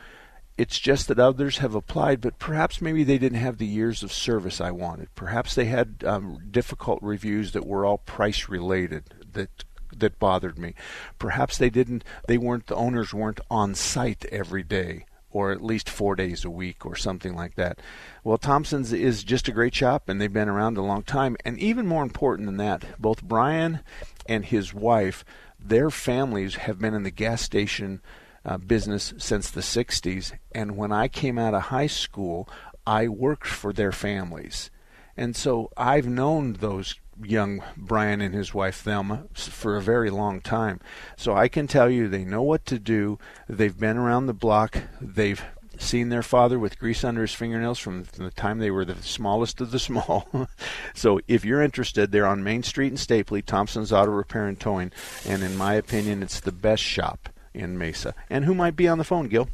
It's 0.58 0.80
just 0.80 1.10
that 1.10 1.20
others 1.20 1.58
have 1.58 1.76
applied, 1.76 2.22
but 2.22 2.40
perhaps 2.40 2.82
maybe 2.82 3.04
they 3.04 3.18
didn't 3.18 3.40
have 3.40 3.58
the 3.58 3.66
years 3.66 4.04
of 4.04 4.14
service 4.14 4.62
I 4.62 4.72
wanted. 4.72 5.14
Perhaps 5.14 5.56
they 5.56 5.66
had 5.66 6.04
um, 6.06 6.40
difficult 6.50 7.00
reviews 7.02 7.52
that 7.52 7.66
were 7.68 7.86
all 7.86 7.98
price 7.98 8.48
related 8.48 9.04
that 9.34 9.66
that 9.98 10.20
bothered 10.20 10.58
me. 10.58 10.74
Perhaps 11.20 11.58
they 11.58 11.70
didn't 11.70 12.04
they 12.28 12.38
weren't 12.38 12.68
the 12.68 12.76
owners 12.76 13.14
weren't 13.14 13.40
on 13.50 13.76
site 13.76 14.26
every 14.26 14.64
day 14.64 15.06
or 15.32 15.52
at 15.52 15.62
least 15.62 15.90
4 15.90 16.16
days 16.16 16.46
a 16.46 16.50
week 16.50 16.86
or 16.86 16.96
something 16.96 17.36
like 17.36 17.56
that. 17.56 17.80
Well, 18.24 18.38
Thompson's 18.38 18.94
is 18.94 19.24
just 19.24 19.50
a 19.50 19.54
great 19.54 19.76
shop 19.76 20.08
and 20.08 20.20
they've 20.20 20.32
been 20.32 20.48
around 20.48 20.78
a 20.78 20.82
long 20.82 21.04
time 21.04 21.36
and 21.44 21.60
even 21.60 21.88
more 21.88 22.04
important 22.04 22.46
than 22.46 22.58
that, 22.58 23.00
both 23.02 23.22
Brian 23.22 23.82
and 24.26 24.46
his 24.46 24.74
wife, 24.74 25.26
their 25.60 25.90
families 25.90 26.56
have 26.56 26.80
been 26.80 26.94
in 26.94 27.04
the 27.04 27.12
gas 27.12 27.42
station 27.42 28.02
uh, 28.46 28.58
business 28.58 29.14
since 29.18 29.50
the 29.50 29.62
60s 29.62 30.34
and 30.54 30.78
when 30.78 30.92
I 30.92 31.08
came 31.08 31.38
out 31.38 31.54
of 31.54 31.64
high 31.64 31.88
school, 31.88 32.48
I 32.86 33.08
worked 33.08 33.48
for 33.48 33.74
their 33.74 33.92
families. 33.92 34.70
And 35.18 35.36
so 35.36 35.72
I've 35.76 36.08
known 36.08 36.54
those 36.54 36.96
young 37.24 37.64
Brian 37.78 38.22
and 38.22 38.36
his 38.36 38.54
wife 38.54 38.82
Thelma 38.82 39.26
for 39.34 39.78
a 39.78 39.82
very 39.82 40.10
long 40.10 40.42
time. 40.42 40.82
So 41.16 41.34
I 41.36 41.48
can 41.48 41.68
tell 41.68 41.90
you 41.90 42.08
they 42.08 42.26
know 42.26 42.42
what 42.42 42.66
to 42.66 42.78
do. 42.78 43.18
They've 43.48 43.78
been 43.78 43.98
around 43.98 44.26
the 44.26 44.34
block. 44.34 44.78
They've 45.00 45.42
seen 45.78 46.10
their 46.10 46.24
father 46.24 46.58
with 46.58 46.80
grease 46.80 47.04
under 47.04 47.22
his 47.22 47.34
fingernails 47.34 47.80
from 47.80 48.04
the 48.18 48.32
time 48.32 48.60
they 48.60 48.72
were 48.72 48.86
the 48.86 49.02
smallest 49.02 49.62
of 49.62 49.72
the 49.72 49.80
small. 49.80 50.48
so 50.94 51.20
if 51.28 51.44
you're 51.44 51.62
interested, 51.62 52.12
they're 52.12 52.28
on 52.28 52.44
Main 52.44 52.64
Street 52.64 52.92
in 52.92 52.98
Stapley, 52.98 53.44
Thompson's 53.44 53.92
Auto 53.92 54.12
Repair 54.12 54.48
and 54.48 54.60
Towing, 54.60 54.92
and 55.26 55.44
in 55.44 55.58
my 55.58 55.74
opinion, 55.74 56.24
it's 56.24 56.40
the 56.40 56.52
best 56.52 56.84
shop 56.84 57.30
in 57.56 57.78
Mesa. 57.78 58.14
And 58.30 58.46
who 58.46 58.54
might 58.54 58.76
be 58.76 58.88
on 58.88 58.98
the 58.98 59.04
phone, 59.04 59.28
Gil? 59.28 59.50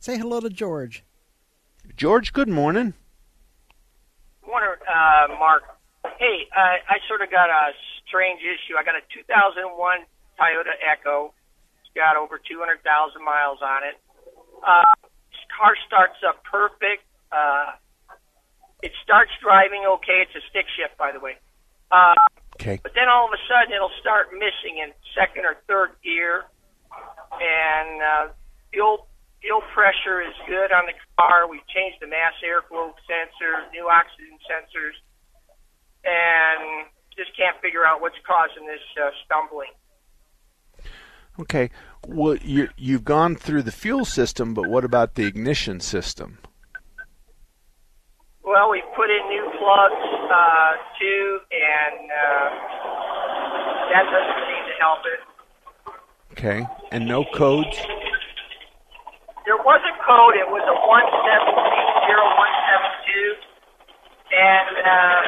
Say 0.00 0.18
hello 0.18 0.40
to 0.40 0.50
George. 0.50 1.04
George, 1.96 2.32
good 2.32 2.48
morning. 2.48 2.94
Morning, 4.46 4.70
uh, 4.88 5.28
Mark. 5.38 5.62
Hey, 6.18 6.48
uh, 6.56 6.80
I 6.88 6.98
sort 7.08 7.22
of 7.22 7.30
got 7.30 7.50
a 7.50 7.72
strange 8.08 8.40
issue. 8.40 8.76
I 8.76 8.84
got 8.84 8.96
a 8.96 9.04
2001 9.12 10.00
Toyota 10.40 10.74
Echo. 10.80 11.32
It's 11.80 11.92
got 11.94 12.16
over 12.16 12.38
200,000 12.38 12.80
miles 13.24 13.58
on 13.62 13.84
it. 13.84 13.96
Uh, 14.66 14.82
car 15.56 15.76
starts 15.86 16.18
up 16.26 16.42
perfect. 16.44 17.04
Uh, 17.30 17.76
it 18.82 18.92
starts 19.02 19.30
driving 19.42 19.84
okay. 19.96 20.24
It's 20.24 20.34
a 20.34 20.44
stick 20.50 20.66
shift, 20.76 20.96
by 20.98 21.12
the 21.12 21.20
way. 21.20 21.36
Uh, 21.90 22.14
okay. 22.56 22.80
But 22.82 22.92
then 22.94 23.08
all 23.08 23.26
of 23.26 23.32
a 23.32 23.40
sudden, 23.48 23.72
it'll 23.72 23.94
start 24.00 24.32
missing 24.32 24.82
in 24.82 24.92
second 25.14 25.44
or 25.44 25.56
third 25.66 25.96
gear, 26.02 26.44
and 27.40 28.02
uh, 28.02 28.32
fuel 28.72 29.06
fuel 29.40 29.60
pressure 29.74 30.22
is 30.22 30.34
good 30.48 30.72
on 30.72 30.86
the 30.86 30.96
car. 31.18 31.48
We've 31.48 31.66
changed 31.68 31.98
the 32.00 32.08
mass 32.08 32.32
airflow 32.40 32.92
sensor, 33.04 33.68
new 33.72 33.88
oxygen 33.88 34.38
sensors, 34.48 34.96
and 36.04 36.86
just 37.16 37.36
can't 37.36 37.60
figure 37.60 37.84
out 37.84 38.00
what's 38.00 38.18
causing 38.26 38.66
this 38.66 38.82
uh, 38.96 39.10
stumbling. 39.24 39.70
Okay. 41.40 41.70
Well, 42.06 42.36
you 42.36 42.68
you've 42.76 43.04
gone 43.04 43.34
through 43.36 43.62
the 43.62 43.72
fuel 43.72 44.04
system, 44.04 44.54
but 44.54 44.68
what 44.68 44.84
about 44.84 45.14
the 45.14 45.26
ignition 45.26 45.80
system? 45.80 46.38
Well, 48.44 48.70
we 48.70 48.82
put 48.94 49.10
in 49.10 49.28
new 49.28 49.50
plugs 49.58 50.04
uh, 50.30 50.72
too, 51.00 51.38
and 51.50 52.10
uh, 52.12 52.48
that 53.92 54.04
doesn't 54.04 54.40
seem 54.46 54.62
to 54.68 54.76
help 54.80 55.00
it. 55.08 55.33
Okay. 56.36 56.66
And 56.90 57.06
no 57.06 57.24
codes? 57.24 57.76
There 59.46 59.56
was 59.62 59.80
a 59.86 59.94
code. 60.02 60.34
It 60.34 60.50
was 60.50 60.66
a 60.66 60.74
one 60.90 61.06
seven 61.22 61.54
zero 62.10 62.24
one 62.34 62.54
seven 62.66 62.90
two, 63.06 63.30
and 64.34 64.76
uh, 64.82 65.20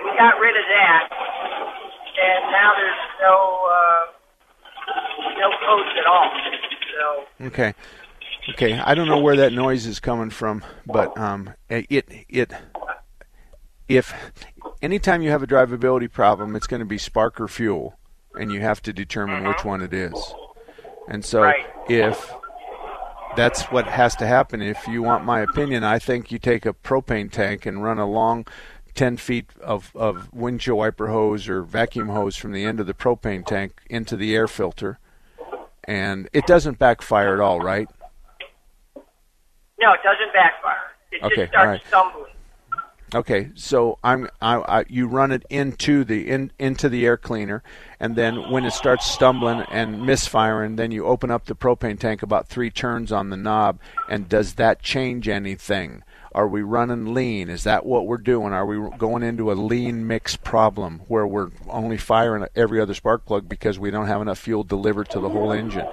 we 0.00 0.16
got 0.16 0.40
rid 0.40 0.56
of 0.56 0.64
that. 0.64 1.12
And 2.24 2.52
now 2.52 2.72
there's 2.72 3.04
no 3.20 3.36
uh, 3.68 4.04
no 5.38 5.50
codes 5.60 5.92
at 6.00 6.06
all. 6.06 6.30
So 6.96 7.46
Okay. 7.46 7.74
Okay. 8.54 8.78
I 8.78 8.94
don't 8.94 9.08
know 9.08 9.20
where 9.20 9.36
that 9.36 9.52
noise 9.52 9.84
is 9.84 10.00
coming 10.00 10.30
from, 10.30 10.64
but 10.86 11.16
um, 11.18 11.50
it 11.68 12.06
it 12.30 12.50
if 13.88 14.14
anytime 14.80 15.20
you 15.20 15.28
have 15.28 15.42
a 15.42 15.46
drivability 15.46 16.10
problem, 16.10 16.56
it's 16.56 16.66
going 16.66 16.80
to 16.80 16.86
be 16.86 16.96
spark 16.96 17.38
or 17.42 17.48
fuel, 17.48 17.98
and 18.34 18.52
you 18.52 18.60
have 18.60 18.82
to 18.82 18.92
determine 18.92 19.44
which 19.44 19.58
mm-hmm. 19.58 19.68
one 19.68 19.82
it 19.82 19.92
is. 19.92 20.34
And 21.08 21.24
so 21.24 21.52
if 21.88 22.32
that's 23.36 23.62
what 23.64 23.86
has 23.86 24.14
to 24.16 24.26
happen. 24.26 24.62
If 24.62 24.86
you 24.86 25.02
want 25.02 25.24
my 25.24 25.40
opinion, 25.40 25.84
I 25.84 25.98
think 25.98 26.30
you 26.30 26.38
take 26.38 26.66
a 26.66 26.72
propane 26.72 27.30
tank 27.30 27.66
and 27.66 27.82
run 27.82 27.98
a 27.98 28.06
long 28.06 28.46
10 28.94 29.16
feet 29.16 29.50
of, 29.62 29.90
of 29.94 30.32
windshield 30.32 30.78
wiper 30.78 31.08
hose 31.08 31.48
or 31.48 31.62
vacuum 31.62 32.08
hose 32.08 32.36
from 32.36 32.52
the 32.52 32.64
end 32.64 32.80
of 32.80 32.86
the 32.86 32.94
propane 32.94 33.44
tank 33.44 33.80
into 33.88 34.16
the 34.16 34.34
air 34.34 34.46
filter. 34.46 34.98
And 35.84 36.28
it 36.32 36.46
doesn't 36.46 36.78
backfire 36.78 37.34
at 37.34 37.40
all, 37.40 37.60
right? 37.60 37.88
no, 39.80 39.92
it 39.92 40.00
doesn't 40.04 40.32
backfire. 40.32 40.76
It 41.10 41.22
Okay, 41.24 41.34
just 41.34 41.52
starts 41.52 41.56
all 41.56 41.66
right. 41.66 41.82
stumbling. 41.86 42.31
Okay, 43.14 43.50
so 43.54 43.98
I'm 44.02 44.30
I, 44.40 44.56
I 44.56 44.84
you 44.88 45.06
run 45.06 45.32
it 45.32 45.44
into 45.50 46.02
the 46.02 46.30
in 46.30 46.50
into 46.58 46.88
the 46.88 47.04
air 47.04 47.18
cleaner, 47.18 47.62
and 48.00 48.16
then 48.16 48.50
when 48.50 48.64
it 48.64 48.72
starts 48.72 49.10
stumbling 49.10 49.60
and 49.70 50.06
misfiring, 50.06 50.76
then 50.76 50.92
you 50.92 51.04
open 51.04 51.30
up 51.30 51.44
the 51.44 51.54
propane 51.54 51.98
tank 51.98 52.22
about 52.22 52.48
three 52.48 52.70
turns 52.70 53.12
on 53.12 53.28
the 53.28 53.36
knob, 53.36 53.78
and 54.08 54.30
does 54.30 54.54
that 54.54 54.82
change 54.82 55.28
anything? 55.28 56.02
Are 56.34 56.48
we 56.48 56.62
running 56.62 57.12
lean? 57.12 57.50
Is 57.50 57.64
that 57.64 57.84
what 57.84 58.06
we're 58.06 58.16
doing? 58.16 58.54
Are 58.54 58.64
we 58.64 58.96
going 58.96 59.22
into 59.22 59.52
a 59.52 59.54
lean 59.54 60.06
mix 60.06 60.34
problem 60.34 61.02
where 61.06 61.26
we're 61.26 61.50
only 61.68 61.98
firing 61.98 62.46
every 62.56 62.80
other 62.80 62.94
spark 62.94 63.26
plug 63.26 63.46
because 63.46 63.78
we 63.78 63.90
don't 63.90 64.06
have 64.06 64.22
enough 64.22 64.38
fuel 64.38 64.64
delivered 64.64 65.10
to 65.10 65.20
the 65.20 65.28
whole 65.28 65.52
engine? 65.52 65.86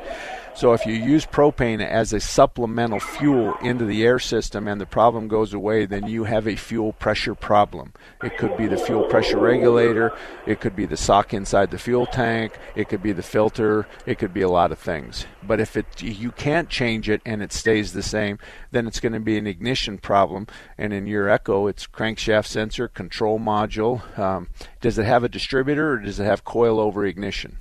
So 0.56 0.74
if 0.74 0.86
you 0.86 0.94
use 0.94 1.26
propane 1.26 1.86
as 1.86 2.12
a 2.12 2.20
supplemental 2.20 3.00
fuel 3.00 3.56
into 3.62 3.86
the 3.86 4.04
air 4.04 4.20
system 4.20 4.68
and 4.68 4.82
the 4.82 4.86
problem 4.86 5.28
goes 5.28 5.54
away, 5.54 5.86
then 5.86 6.08
you 6.08 6.26
have 6.26 6.48
a 6.48 6.56
fuel 6.56 6.92
pressure 6.94 7.36
problem. 7.36 7.94
It 8.24 8.38
could 8.38 8.58
be 8.58 8.68
the 8.68 8.78
fuel 8.78 9.06
pressure 9.06 9.40
regulator, 9.40 10.12
it 10.46 10.60
could 10.60 10.76
be 10.76 10.86
the 10.86 10.98
sock 10.98 11.34
inside 11.34 11.72
the 11.72 11.78
fuel 11.78 12.06
tank, 12.06 12.58
it 12.76 12.90
could 12.90 13.02
be 13.02 13.14
the 13.14 13.24
filter, 13.24 13.88
it 14.06 14.20
could 14.20 14.34
be 14.34 14.42
a 14.42 14.50
lot 14.50 14.72
of 14.72 14.80
things. 14.80 15.26
But 15.44 15.60
if 15.60 15.78
it 15.78 16.02
you 16.02 16.32
can't 16.32 16.68
change 16.68 17.10
it 17.10 17.22
and 17.26 17.42
it 17.42 17.54
stays 17.54 17.94
the 17.94 18.04
same, 18.04 18.38
then 18.72 18.86
it's 18.86 19.00
going 19.00 19.14
to 19.14 19.20
be 19.20 19.38
an 19.38 19.48
ignition 19.48 19.98
problem. 19.98 20.48
And 20.78 20.92
in 20.94 21.08
your 21.08 21.30
Echo, 21.30 21.68
it's 21.68 21.88
crankshaft 21.88 22.48
sensor, 22.48 22.88
control 22.88 23.40
module. 23.40 24.18
Um, 24.20 24.50
does 24.82 24.98
it 24.98 25.06
have 25.06 25.24
a 25.24 25.30
distributor 25.30 25.94
or 25.94 25.98
does 26.00 26.20
it 26.20 26.26
have 26.26 26.44
coil 26.44 26.80
over 26.80 27.06
ignition? 27.06 27.60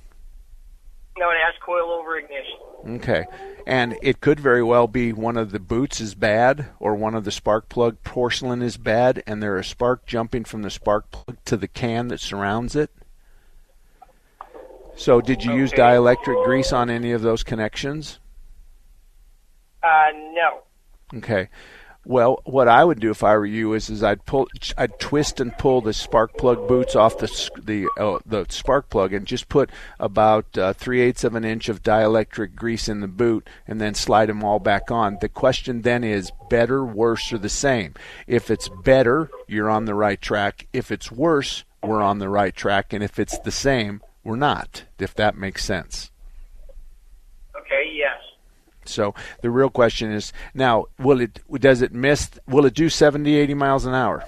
No, 1.17 1.29
it 1.29 1.37
has 1.43 1.53
coil 1.65 1.91
over 1.91 2.17
ignition. 2.17 2.68
Okay. 2.87 3.25
And 3.67 3.97
it 4.01 4.21
could 4.21 4.39
very 4.39 4.63
well 4.63 4.87
be 4.87 5.13
one 5.13 5.37
of 5.37 5.51
the 5.51 5.59
boots 5.59 6.01
is 6.01 6.15
bad 6.15 6.67
or 6.79 6.95
one 6.95 7.13
of 7.13 7.23
the 7.23 7.31
spark 7.31 7.69
plug 7.69 8.01
porcelain 8.03 8.61
is 8.61 8.77
bad 8.77 9.21
and 9.27 9.43
there 9.43 9.57
is 9.57 9.67
spark 9.67 10.05
jumping 10.05 10.43
from 10.43 10.63
the 10.63 10.71
spark 10.71 11.11
plug 11.11 11.37
to 11.45 11.57
the 11.57 11.67
can 11.67 12.07
that 12.07 12.19
surrounds 12.19 12.75
it. 12.75 12.89
So 14.95 15.21
did 15.21 15.43
you 15.43 15.53
use 15.53 15.71
dielectric 15.71 16.43
grease 16.43 16.73
on 16.73 16.89
any 16.89 17.11
of 17.11 17.21
those 17.21 17.43
connections? 17.43 18.19
Uh, 19.81 20.11
no. 20.33 20.63
Okay. 21.19 21.47
Well, 22.09 22.41
what 22.43 22.67
I 22.67 22.83
would 22.83 22.99
do 22.99 23.11
if 23.11 23.23
I 23.23 23.37
were 23.37 23.45
you 23.45 23.73
is, 23.75 23.91
is 23.91 24.03
I'd 24.03 24.25
pull, 24.25 24.47
I'd 24.75 24.99
twist 24.99 25.39
and 25.39 25.55
pull 25.55 25.79
the 25.81 25.93
spark 25.93 26.35
plug 26.37 26.67
boots 26.67 26.95
off 26.95 27.19
the 27.19 27.27
the 27.63 27.87
uh, 27.99 28.17
the 28.25 28.47
spark 28.49 28.89
plug 28.89 29.13
and 29.13 29.27
just 29.27 29.47
put 29.47 29.69
about 29.99 30.57
uh, 30.57 30.73
three 30.73 31.01
eighths 31.01 31.23
of 31.23 31.35
an 31.35 31.45
inch 31.45 31.69
of 31.69 31.83
dielectric 31.83 32.55
grease 32.55 32.89
in 32.89 33.01
the 33.01 33.07
boot 33.07 33.47
and 33.67 33.79
then 33.79 33.93
slide 33.93 34.27
them 34.27 34.43
all 34.43 34.57
back 34.57 34.89
on. 34.89 35.19
The 35.21 35.29
question 35.29 35.83
then 35.83 36.03
is 36.03 36.31
better, 36.49 36.83
worse, 36.83 37.31
or 37.31 37.37
the 37.37 37.47
same. 37.47 37.93
If 38.25 38.49
it's 38.49 38.69
better, 38.69 39.29
you're 39.47 39.69
on 39.69 39.85
the 39.85 39.93
right 39.93 40.19
track. 40.19 40.65
If 40.73 40.89
it's 40.89 41.11
worse, 41.11 41.63
we're 41.83 42.01
on 42.01 42.17
the 42.17 42.27
right 42.27 42.55
track, 42.55 42.91
and 42.91 43.03
if 43.03 43.19
it's 43.19 43.37
the 43.37 43.51
same, 43.51 44.01
we're 44.23 44.35
not. 44.35 44.85
If 44.97 45.13
that 45.13 45.37
makes 45.37 45.63
sense. 45.63 46.09
Okay, 47.55 47.91
yes. 47.93 48.28
So 48.89 49.13
the 49.41 49.49
real 49.49 49.69
question 49.69 50.11
is 50.11 50.33
now: 50.53 50.85
Will 50.97 51.21
it? 51.21 51.39
Does 51.59 51.81
it 51.81 51.93
miss? 51.93 52.29
Will 52.47 52.65
it 52.65 52.73
do 52.73 52.89
70, 52.89 53.35
80 53.35 53.53
miles 53.53 53.85
an 53.85 53.93
hour? 53.93 54.23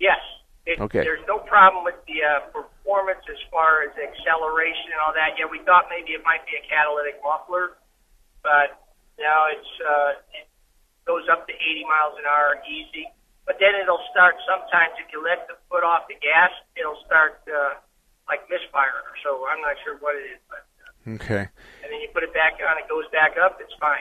Yes. 0.00 0.18
It, 0.66 0.80
Okay. 0.80 1.00
There's 1.00 1.24
no 1.26 1.38
problem 1.38 1.84
with 1.84 1.96
the 2.06 2.20
uh, 2.20 2.40
performance 2.52 3.24
as 3.28 3.40
far 3.50 3.88
as 3.88 3.92
acceleration 3.96 4.92
and 4.92 5.00
all 5.00 5.12
that. 5.16 5.40
Yeah, 5.40 5.48
we 5.50 5.60
thought 5.64 5.88
maybe 5.88 6.12
it 6.12 6.24
might 6.24 6.44
be 6.44 6.56
a 6.60 6.64
catalytic 6.68 7.20
muffler, 7.24 7.76
but 8.44 8.76
now 9.18 9.48
it's 9.48 9.72
uh, 9.80 10.20
it 10.36 10.46
goes 11.08 11.24
up 11.32 11.48
to 11.48 11.54
80 11.56 11.88
miles 11.88 12.14
an 12.20 12.28
hour 12.28 12.60
easy. 12.68 13.08
But 13.48 13.56
then 13.56 13.72
it'll 13.80 14.04
start 14.12 14.36
sometimes 14.44 14.92
if 15.00 15.08
you 15.08 15.24
let 15.24 15.48
the 15.48 15.56
foot 15.72 15.80
off 15.80 16.04
the 16.04 16.20
gas, 16.20 16.52
it'll 16.76 17.00
start 17.08 17.40
uh, 17.48 17.80
like 18.28 18.44
misfiring. 18.52 19.08
So 19.24 19.48
I'm 19.48 19.64
not 19.64 19.80
sure 19.80 19.96
what 20.04 20.20
it 20.20 20.36
is, 20.36 20.40
but 20.52 20.67
Okay. 21.14 21.48
and 21.82 21.92
then 21.92 22.00
you 22.00 22.08
put 22.12 22.22
it 22.22 22.34
back 22.34 22.58
on, 22.68 22.78
it 22.78 22.88
goes 22.88 23.04
back 23.12 23.36
up, 23.42 23.58
it's 23.60 23.74
fine. 23.80 24.00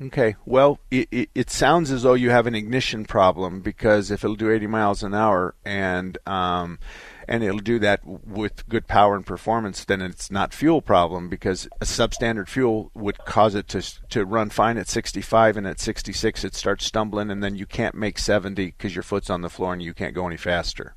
Okay. 0.00 0.36
Well, 0.44 0.78
it, 0.90 1.08
it, 1.10 1.30
it 1.34 1.50
sounds 1.50 1.90
as 1.90 2.02
though 2.02 2.14
you 2.14 2.28
have 2.28 2.46
an 2.46 2.54
ignition 2.54 3.06
problem 3.06 3.60
because 3.60 4.10
if 4.10 4.22
it'll 4.22 4.36
do 4.36 4.50
80 4.50 4.66
miles 4.66 5.02
an 5.02 5.14
hour 5.14 5.54
and 5.64 6.18
um, 6.26 6.78
and 7.26 7.42
it'll 7.42 7.58
do 7.58 7.78
that 7.78 8.04
with 8.04 8.68
good 8.68 8.86
power 8.86 9.16
and 9.16 9.24
performance, 9.24 9.84
then 9.84 10.02
it's 10.02 10.30
not 10.30 10.52
fuel 10.52 10.82
problem 10.82 11.30
because 11.30 11.66
a 11.80 11.86
substandard 11.86 12.48
fuel 12.48 12.90
would 12.94 13.24
cause 13.24 13.54
it 13.54 13.68
to 13.68 13.82
to 14.10 14.26
run 14.26 14.50
fine 14.50 14.76
at 14.76 14.88
65 14.88 15.56
and 15.56 15.66
at 15.66 15.80
66 15.80 16.44
it 16.44 16.54
starts 16.54 16.84
stumbling 16.84 17.30
and 17.30 17.42
then 17.42 17.56
you 17.56 17.64
can't 17.64 17.94
make 17.94 18.18
70 18.18 18.66
because 18.66 18.94
your 18.94 19.02
foot's 19.02 19.30
on 19.30 19.40
the 19.40 19.48
floor 19.48 19.72
and 19.72 19.82
you 19.82 19.94
can't 19.94 20.14
go 20.14 20.26
any 20.26 20.36
faster. 20.36 20.94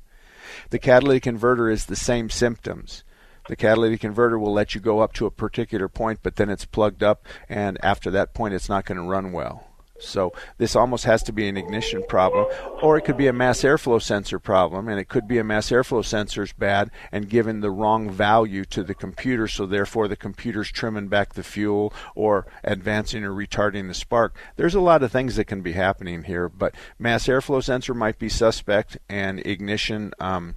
The 0.68 0.78
catalytic 0.78 1.22
converter 1.22 1.70
is 1.70 1.86
the 1.86 1.96
same 1.96 2.28
symptoms. 2.28 3.02
The 3.50 3.56
catalytic 3.56 4.02
converter 4.02 4.38
will 4.38 4.52
let 4.52 4.76
you 4.76 4.80
go 4.80 5.00
up 5.00 5.12
to 5.14 5.26
a 5.26 5.30
particular 5.32 5.88
point, 5.88 6.20
but 6.22 6.36
then 6.36 6.50
it's 6.50 6.64
plugged 6.64 7.02
up, 7.02 7.26
and 7.48 7.78
after 7.82 8.08
that 8.12 8.32
point, 8.32 8.54
it's 8.54 8.68
not 8.68 8.84
going 8.84 8.96
to 8.96 9.02
run 9.02 9.32
well. 9.32 9.66
So 9.98 10.32
this 10.58 10.76
almost 10.76 11.04
has 11.06 11.24
to 11.24 11.32
be 11.32 11.48
an 11.48 11.56
ignition 11.56 12.04
problem, 12.08 12.46
or 12.80 12.96
it 12.96 13.04
could 13.04 13.16
be 13.16 13.26
a 13.26 13.32
mass 13.32 13.62
airflow 13.62 14.00
sensor 14.00 14.38
problem, 14.38 14.86
and 14.86 15.00
it 15.00 15.08
could 15.08 15.26
be 15.26 15.38
a 15.38 15.42
mass 15.42 15.70
airflow 15.70 16.04
sensor's 16.04 16.52
bad 16.52 16.92
and 17.10 17.28
given 17.28 17.58
the 17.58 17.72
wrong 17.72 18.08
value 18.08 18.64
to 18.66 18.84
the 18.84 18.94
computer, 18.94 19.48
so 19.48 19.66
therefore 19.66 20.06
the 20.06 20.14
computer's 20.14 20.70
trimming 20.70 21.08
back 21.08 21.34
the 21.34 21.42
fuel 21.42 21.92
or 22.14 22.46
advancing 22.62 23.24
or 23.24 23.32
retarding 23.32 23.88
the 23.88 23.94
spark. 23.94 24.36
There's 24.54 24.76
a 24.76 24.80
lot 24.80 25.02
of 25.02 25.10
things 25.10 25.34
that 25.34 25.46
can 25.46 25.60
be 25.60 25.72
happening 25.72 26.22
here, 26.22 26.48
but 26.48 26.72
mass 27.00 27.26
airflow 27.26 27.64
sensor 27.64 27.94
might 27.94 28.20
be 28.20 28.28
suspect, 28.28 28.96
and 29.08 29.44
ignition. 29.44 30.12
Um, 30.20 30.54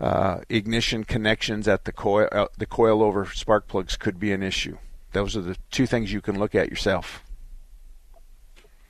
uh, 0.00 0.40
ignition 0.48 1.04
connections 1.04 1.66
at 1.66 1.84
the 1.84 1.92
coil, 1.92 2.28
uh, 2.32 2.46
the 2.56 2.66
coil 2.66 3.02
over 3.02 3.26
spark 3.26 3.66
plugs 3.68 3.96
could 3.96 4.18
be 4.20 4.32
an 4.32 4.42
issue. 4.42 4.78
Those 5.12 5.36
are 5.36 5.42
the 5.42 5.56
two 5.70 5.86
things 5.86 6.12
you 6.12 6.20
can 6.20 6.38
look 6.38 6.54
at 6.54 6.68
yourself. 6.68 7.22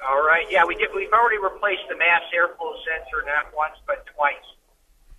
All 0.07 0.25
right. 0.27 0.47
Yeah, 0.51 0.65
we 0.67 0.75
get, 0.77 0.95
we've 0.95 1.13
already 1.13 1.39
replaced 1.39 1.83
the 1.89 1.97
mass 1.97 2.23
airflow 2.35 2.75
sensor 2.85 3.25
not 3.27 3.55
once 3.57 3.75
but 3.87 4.07
twice. 4.15 4.35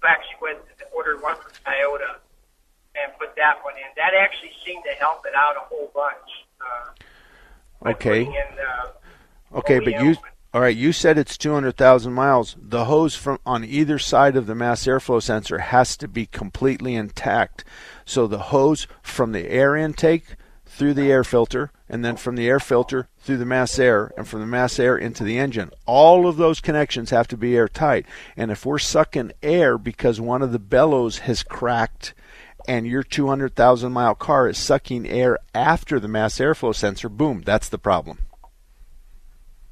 We 0.02 0.08
actually 0.08 0.38
went 0.42 0.60
ordered 0.96 1.22
one 1.22 1.36
from 1.36 1.52
Toyota 1.66 2.18
and 2.96 3.12
put 3.20 3.36
that 3.36 3.64
one 3.64 3.76
in. 3.76 3.84
That 3.96 4.14
actually 4.14 4.52
seemed 4.66 4.84
to 4.86 4.92
help 5.00 5.26
it 5.26 5.34
out 5.36 5.56
a 5.56 5.62
whole 5.62 5.92
bunch. 5.94 6.16
Uh, 6.62 7.90
Okay. 7.92 8.24
in, 8.24 8.30
uh, 8.32 8.88
Okay, 9.60 9.80
but 9.80 9.94
you 10.02 10.16
all 10.54 10.62
right? 10.62 10.76
You 10.76 10.92
said 10.92 11.18
it's 11.18 11.38
200,000 11.38 12.12
miles. 12.12 12.56
The 12.60 12.86
hose 12.86 13.16
from 13.16 13.40
on 13.46 13.64
either 13.64 14.00
side 14.00 14.36
of 14.36 14.48
the 14.48 14.56
mass 14.56 14.86
airflow 14.86 15.22
sensor 15.22 15.60
has 15.60 15.96
to 15.98 16.08
be 16.08 16.26
completely 16.26 16.96
intact. 16.96 17.64
So 18.06 18.26
the 18.26 18.40
hose 18.40 18.88
from 19.02 19.32
the 19.32 19.48
air 19.48 19.76
intake 19.76 20.36
through 20.66 20.94
the 20.94 21.12
air 21.12 21.24
filter, 21.24 21.72
and 21.90 22.06
then 22.06 22.16
from 22.16 22.36
the 22.36 22.48
air 22.48 22.60
filter 22.60 23.08
through 23.20 23.38
the 23.38 23.46
mass 23.46 23.78
air, 23.78 24.12
and 24.16 24.28
from 24.28 24.40
the 24.40 24.46
mass 24.46 24.80
air 24.80 24.98
into 24.98 25.24
the 25.24 25.38
engine. 25.38 25.72
All 25.86 26.28
of 26.28 26.38
those 26.38 26.62
connections 26.62 27.10
have 27.10 27.28
to 27.28 27.38
be 27.38 27.58
airtight. 27.58 28.06
And 28.38 28.50
if 28.50 28.66
we're 28.66 28.80
sucking 28.80 29.34
air 29.44 29.78
because 29.78 30.22
one 30.22 30.42
of 30.42 30.52
the 30.52 30.60
bellows 30.60 31.20
has 31.20 31.44
cracked 31.44 32.14
and 32.68 32.86
your 32.86 33.04
200,000 33.04 33.92
mile 33.92 34.16
car 34.16 34.48
is 34.48 34.58
sucking 34.58 35.08
air 35.08 35.40
after 35.54 36.00
the 36.00 36.08
mass 36.08 36.38
airflow 36.38 36.74
sensor, 36.74 37.10
boom, 37.10 37.42
that's 37.44 37.68
the 37.70 37.80
problem. 37.80 38.20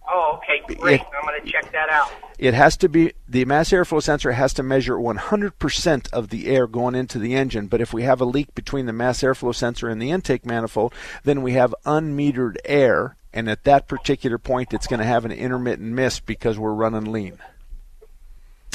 Oh, 0.09 0.37
okay, 0.37 0.75
great. 0.75 1.01
It, 1.01 1.07
I'm 1.15 1.27
going 1.27 1.41
to 1.43 1.51
check 1.51 1.71
that 1.73 1.89
out. 1.89 2.11
It 2.39 2.53
has 2.53 2.77
to 2.77 2.89
be 2.89 3.13
the 3.27 3.45
mass 3.45 3.69
airflow 3.69 4.01
sensor 4.01 4.31
has 4.31 4.53
to 4.53 4.63
measure 4.63 4.95
100% 4.95 6.13
of 6.13 6.29
the 6.29 6.47
air 6.47 6.67
going 6.67 6.95
into 6.95 7.19
the 7.19 7.35
engine. 7.35 7.67
But 7.67 7.81
if 7.81 7.93
we 7.93 8.03
have 8.03 8.21
a 8.21 8.25
leak 8.25 8.55
between 8.55 8.85
the 8.85 8.93
mass 8.93 9.21
airflow 9.21 9.53
sensor 9.53 9.89
and 9.89 10.01
the 10.01 10.11
intake 10.11 10.45
manifold, 10.45 10.93
then 11.23 11.41
we 11.41 11.53
have 11.53 11.75
unmetered 11.85 12.57
air, 12.63 13.17
and 13.33 13.49
at 13.49 13.65
that 13.65 13.87
particular 13.87 14.37
point, 14.37 14.73
it's 14.73 14.87
going 14.87 14.99
to 14.99 15.05
have 15.05 15.25
an 15.25 15.31
intermittent 15.31 15.91
miss 15.91 16.19
because 16.19 16.57
we're 16.57 16.73
running 16.73 17.11
lean. 17.11 17.39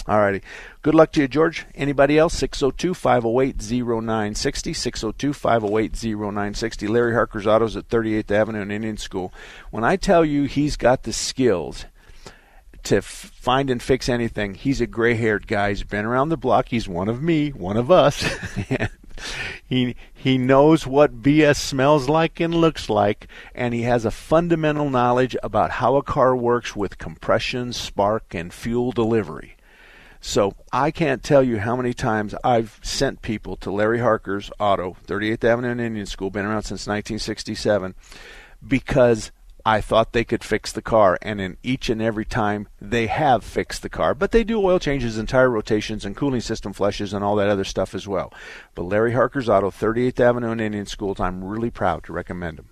All 0.09 0.19
righty. 0.19 0.43
Good 0.83 0.97
luck 0.97 1.12
to 1.12 1.21
you, 1.21 1.29
George. 1.29 1.65
Anybody 1.77 2.19
else? 2.19 2.35
602 2.35 2.93
508 2.93 3.57
0960. 3.62 4.73
602 4.73 5.33
508 5.33 5.93
0960. 6.05 6.88
Larry 6.88 7.12
Harker's 7.12 7.47
Autos 7.47 7.77
at 7.77 7.88
38th 7.88 8.31
Avenue 8.33 8.62
and 8.62 8.73
Indian 8.73 8.97
School. 8.97 9.33
When 9.71 9.85
I 9.85 9.95
tell 9.95 10.25
you 10.25 10.45
he's 10.45 10.77
got 10.77 11.05
the 11.05 11.12
skills 11.12 11.85
to 12.83 12.97
f- 12.97 13.05
find 13.05 13.71
and 13.71 13.81
fix 13.81 14.09
anything, 14.09 14.55
he's 14.55 14.81
a 14.81 14.88
gray 14.88 15.15
haired 15.15 15.47
guy. 15.47 15.69
He's 15.69 15.85
been 15.85 16.05
around 16.05 16.31
the 16.31 16.37
block. 16.37 16.69
He's 16.69 16.88
one 16.88 17.09
of 17.09 17.23
me, 17.23 17.51
one 17.51 17.77
of 17.77 17.93
us. 17.93 18.25
he 19.65 19.95
he 20.12 20.37
knows 20.37 20.85
what 20.85 21.23
BS 21.23 21.59
smells 21.59 22.09
like 22.09 22.41
and 22.41 22.53
looks 22.53 22.91
like, 22.91 23.29
and 23.55 23.73
he 23.73 23.83
has 23.83 24.05
a 24.05 24.11
fundamental 24.11 24.91
knowledge 24.91 25.37
about 25.45 25.71
how 25.73 25.95
a 25.95 26.03
car 26.03 26.35
works 26.35 26.75
with 26.75 26.99
compression, 26.99 27.73
spark, 27.73 28.35
and 28.35 28.53
fuel 28.53 28.91
delivery. 28.91 29.57
So 30.25 30.55
I 30.73 30.93
can't 30.93 31.21
tell 31.21 31.43
you 31.43 31.59
how 31.59 31.75
many 31.75 31.93
times 31.93 32.33
I've 32.45 32.79
sent 32.81 33.23
people 33.23 33.57
to 33.57 33.73
Larry 33.73 33.99
Harker's 33.99 34.53
Auto, 34.61 34.97
38th 35.05 35.43
Avenue 35.43 35.71
and 35.71 35.81
Indian 35.81 36.07
School, 36.07 36.31
been 36.31 36.47
around 36.47 36.63
since 36.63 36.87
1967, 36.87 37.97
because 38.67 39.33
I 39.67 39.81
thought 39.81 40.13
they 40.13 40.23
could 40.23 40.45
fix 40.45 40.71
the 40.71 40.81
car, 40.81 41.19
and 41.23 41.41
in 41.41 41.57
each 41.65 41.91
and 41.91 42.01
every 42.01 42.25
time 42.25 42.69
they 42.81 43.09
have 43.09 43.43
fixed 43.43 43.83
the 43.83 43.89
car. 43.89 44.15
But 44.15 44.31
they 44.31 44.45
do 44.45 44.65
oil 44.65 44.79
changes 44.79 45.19
and 45.19 45.29
tire 45.29 45.51
rotations 45.51 46.05
and 46.05 46.17
cooling 46.17 46.41
system 46.41 46.73
flushes 46.73 47.13
and 47.13 47.25
all 47.25 47.35
that 47.37 47.49
other 47.49 47.65
stuff 47.65 47.93
as 47.93 48.07
well. 48.07 48.33
But 48.77 48.85
Larry 48.85 49.15
Harker's 49.15 49.49
Auto, 49.49 49.73
38th 49.73 50.21
Avenue 50.21 50.53
and 50.53 50.61
Indian 50.61 50.87
School, 50.87 51.17
I'm 51.19 51.43
really 51.43 51.71
proud 51.71 52.05
to 52.05 52.13
recommend 52.13 52.59
them. 52.59 52.72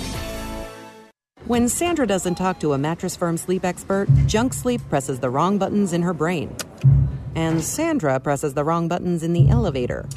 When 1.51 1.67
Sandra 1.67 2.07
doesn't 2.07 2.35
talk 2.35 2.61
to 2.61 2.71
a 2.71 2.77
Mattress 2.77 3.17
Firm 3.17 3.35
sleep 3.35 3.65
expert, 3.65 4.07
Junk 4.25 4.53
Sleep 4.53 4.79
presses 4.87 5.19
the 5.19 5.29
wrong 5.29 5.57
buttons 5.57 5.91
in 5.91 6.01
her 6.01 6.13
brain. 6.13 6.55
And 7.35 7.61
Sandra 7.61 8.21
presses 8.21 8.53
the 8.53 8.63
wrong 8.63 8.87
buttons 8.87 9.21
in 9.21 9.33
the 9.33 9.49
elevator. 9.49 10.07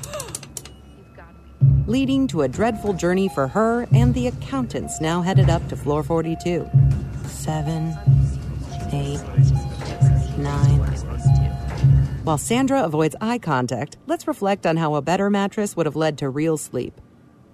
Leading 1.88 2.28
to 2.28 2.42
a 2.42 2.48
dreadful 2.48 2.92
journey 2.92 3.28
for 3.28 3.48
her 3.48 3.88
and 3.92 4.14
the 4.14 4.28
accountants 4.28 5.00
now 5.00 5.22
headed 5.22 5.50
up 5.50 5.68
to 5.70 5.76
floor 5.76 6.04
42. 6.04 6.70
Seven, 7.26 7.98
eight, 8.92 9.20
nine. 10.38 10.78
While 12.22 12.38
Sandra 12.38 12.84
avoids 12.84 13.16
eye 13.20 13.38
contact, 13.38 13.96
let's 14.06 14.28
reflect 14.28 14.66
on 14.66 14.76
how 14.76 14.94
a 14.94 15.02
better 15.02 15.28
mattress 15.30 15.74
would 15.74 15.86
have 15.86 15.96
led 15.96 16.16
to 16.18 16.28
real 16.28 16.56
sleep. 16.56 16.94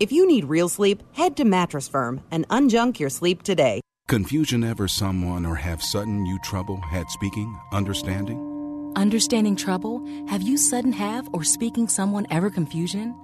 If 0.01 0.11
you 0.11 0.27
need 0.27 0.47
real 0.47 0.71
sleep, 0.71 1.03
head 1.13 1.37
to 1.37 1.45
Mattress 1.45 1.87
Firm 1.87 2.23
and 2.31 2.49
unjunk 2.49 2.99
your 2.99 3.11
sleep 3.11 3.43
today. 3.43 3.83
Confusion 4.09 4.65
ever 4.65 4.89
someone 4.89 5.45
or 5.45 5.57
have 5.57 5.83
sudden 5.83 6.25
you 6.25 6.39
trouble 6.39 6.81
had 6.81 7.11
speaking, 7.11 7.55
understanding? 7.71 8.93
Understanding 8.97 9.57
trouble? 9.57 10.03
Have 10.27 10.41
you 10.41 10.57
sudden 10.57 10.93
have 10.95 11.29
or 11.35 11.45
speaking 11.45 11.87
someone 11.87 12.27
ever 12.31 12.49
confusion? 12.49 13.15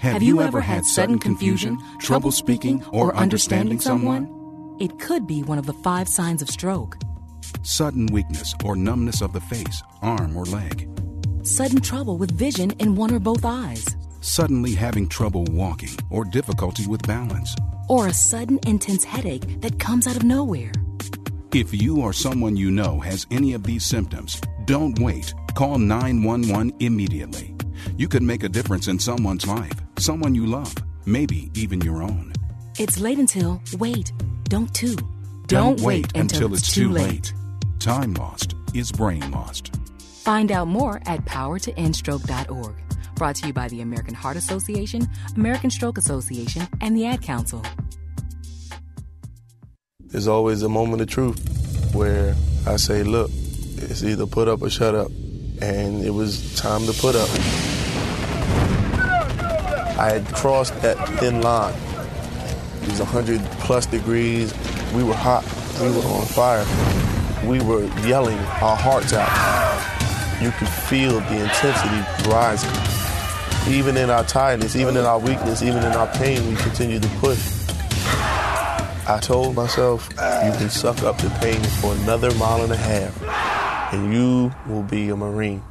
Have, 0.00 0.14
have 0.14 0.22
you, 0.24 0.38
you, 0.38 0.42
ever 0.42 0.60
had 0.60 0.84
sudden 0.84 1.20
confusion, 1.20 1.78
trouble 2.00 2.32
speaking, 2.32 2.84
or 2.86 3.14
understanding 3.14 3.78
someone? 3.78 4.26
It 4.80 4.98
could 4.98 5.28
be 5.28 5.44
one 5.44 5.58
of 5.58 5.66
the 5.66 5.74
five 5.74 6.08
signs 6.08 6.42
of 6.42 6.50
stroke. 6.50 6.96
Sudden 7.62 8.06
weakness 8.06 8.52
or 8.64 8.74
numbness 8.74 9.22
of 9.22 9.32
the 9.32 9.40
face, 9.40 9.80
arm, 10.02 10.36
or 10.36 10.44
leg. 10.46 10.88
Sudden 11.44 11.80
trouble 11.80 12.18
with 12.18 12.32
vision 12.32 12.72
in 12.80 12.96
one 12.96 13.14
or 13.14 13.20
both 13.20 13.44
eyes 13.44 13.86
suddenly 14.20 14.74
having 14.74 15.08
trouble 15.08 15.44
walking 15.50 15.96
or 16.10 16.24
difficulty 16.24 16.86
with 16.86 17.06
balance, 17.06 17.54
or 17.88 18.06
a 18.06 18.12
sudden 18.12 18.58
intense 18.66 19.04
headache 19.04 19.60
that 19.60 19.78
comes 19.78 20.06
out 20.06 20.16
of 20.16 20.22
nowhere. 20.22 20.72
If 21.52 21.74
you 21.74 22.00
or 22.00 22.12
someone 22.12 22.56
you 22.56 22.70
know 22.70 23.00
has 23.00 23.26
any 23.30 23.54
of 23.54 23.64
these 23.64 23.84
symptoms, 23.84 24.40
don't 24.66 24.98
wait. 25.00 25.34
Call 25.56 25.78
911 25.78 26.74
immediately. 26.78 27.56
You 27.96 28.08
could 28.08 28.22
make 28.22 28.44
a 28.44 28.48
difference 28.48 28.86
in 28.86 28.98
someone's 28.98 29.46
life, 29.46 29.72
someone 29.98 30.34
you 30.34 30.46
love, 30.46 30.74
maybe 31.06 31.50
even 31.54 31.80
your 31.80 32.02
own. 32.02 32.32
It's 32.78 33.00
late 33.00 33.18
until, 33.18 33.60
wait, 33.78 34.12
don't 34.44 34.72
too. 34.72 34.94
Don't, 35.46 35.48
don't 35.48 35.80
wait, 35.80 36.06
wait 36.06 36.16
until, 36.16 36.46
until, 36.46 36.54
it's, 36.54 36.72
too 36.72 36.90
late. 36.90 37.10
late. 37.10 37.34
Time 37.80 38.14
lost 38.14 38.54
is 38.72 38.92
brain 38.92 39.28
lost. 39.32 39.74
Find 40.22 40.52
out 40.52 40.68
more 40.68 41.02
at 41.06 41.24
powertoendstroke.org. 41.24 42.76
Brought 43.20 43.36
to 43.36 43.48
you 43.48 43.52
by 43.52 43.68
the 43.68 43.82
American 43.82 44.14
Heart 44.14 44.38
Association, 44.38 45.06
American 45.36 45.68
Stroke 45.68 45.98
Association, 45.98 46.66
and 46.80 46.96
the 46.96 47.04
Ad 47.04 47.20
Council. 47.20 47.62
There's 50.06 50.26
always 50.26 50.62
a 50.62 50.70
moment 50.70 51.02
of 51.02 51.08
truth 51.08 51.92
where 51.92 52.34
I 52.66 52.76
say, 52.76 53.02
look, 53.02 53.30
it's 53.76 54.02
either 54.02 54.24
put 54.24 54.48
up 54.48 54.62
or 54.62 54.70
shut 54.70 54.94
up. 54.94 55.10
And 55.60 56.02
it 56.02 56.14
was 56.14 56.54
time 56.56 56.86
to 56.86 56.94
put 56.94 57.14
up. 57.14 57.28
I 59.98 60.12
had 60.12 60.26
crossed 60.34 60.80
that 60.80 60.96
thin 61.18 61.42
line. 61.42 61.74
It 62.84 62.88
was 62.88 63.00
100 63.00 63.42
plus 63.60 63.84
degrees. 63.84 64.54
We 64.94 65.04
were 65.04 65.12
hot. 65.12 65.44
We 65.78 65.90
were 65.90 66.06
on 66.06 66.24
fire. 66.24 66.64
We 67.46 67.60
were 67.60 67.84
yelling 68.08 68.38
our 68.62 68.76
hearts 68.76 69.12
out. 69.12 69.28
You 70.42 70.52
could 70.52 70.68
feel 70.68 71.20
the 71.20 71.42
intensity 71.42 72.30
rising. 72.30 72.89
Even 73.68 73.96
in 73.96 74.10
our 74.10 74.24
tiredness, 74.24 74.74
even 74.74 74.96
in 74.96 75.04
our 75.04 75.18
weakness, 75.18 75.62
even 75.62 75.78
in 75.84 75.92
our 75.92 76.06
pain, 76.14 76.46
we 76.48 76.56
continue 76.56 76.98
to 76.98 77.08
push. 77.20 77.38
I 79.06 79.18
told 79.20 79.54
myself, 79.54 80.08
you 80.10 80.52
can 80.52 80.70
suck 80.70 81.02
up 81.02 81.18
the 81.18 81.30
pain 81.40 81.62
for 81.80 81.94
another 81.94 82.34
mile 82.34 82.62
and 82.62 82.72
a 82.72 82.76
half, 82.76 83.92
and 83.92 84.12
you 84.12 84.52
will 84.66 84.82
be 84.82 85.08
a 85.10 85.16
Marine. 85.16 85.62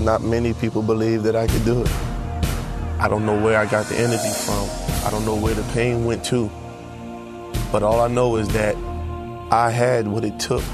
Not 0.00 0.22
many 0.22 0.54
people 0.54 0.82
believe 0.82 1.22
that 1.24 1.36
I 1.36 1.46
could 1.46 1.64
do 1.64 1.82
it. 1.82 1.90
I 3.00 3.06
don't 3.08 3.24
know 3.24 3.40
where 3.40 3.58
I 3.58 3.66
got 3.66 3.86
the 3.86 3.96
energy 3.96 4.32
from. 4.44 4.68
I 5.06 5.10
don't 5.10 5.24
know 5.24 5.36
where 5.36 5.54
the 5.54 5.62
pain 5.72 6.04
went 6.04 6.24
to. 6.26 6.50
But 7.70 7.82
all 7.82 8.00
I 8.00 8.08
know 8.08 8.36
is 8.36 8.48
that 8.48 8.76
I 9.52 9.70
had 9.70 10.08
what 10.08 10.24
it 10.24 10.38
took 10.40 10.64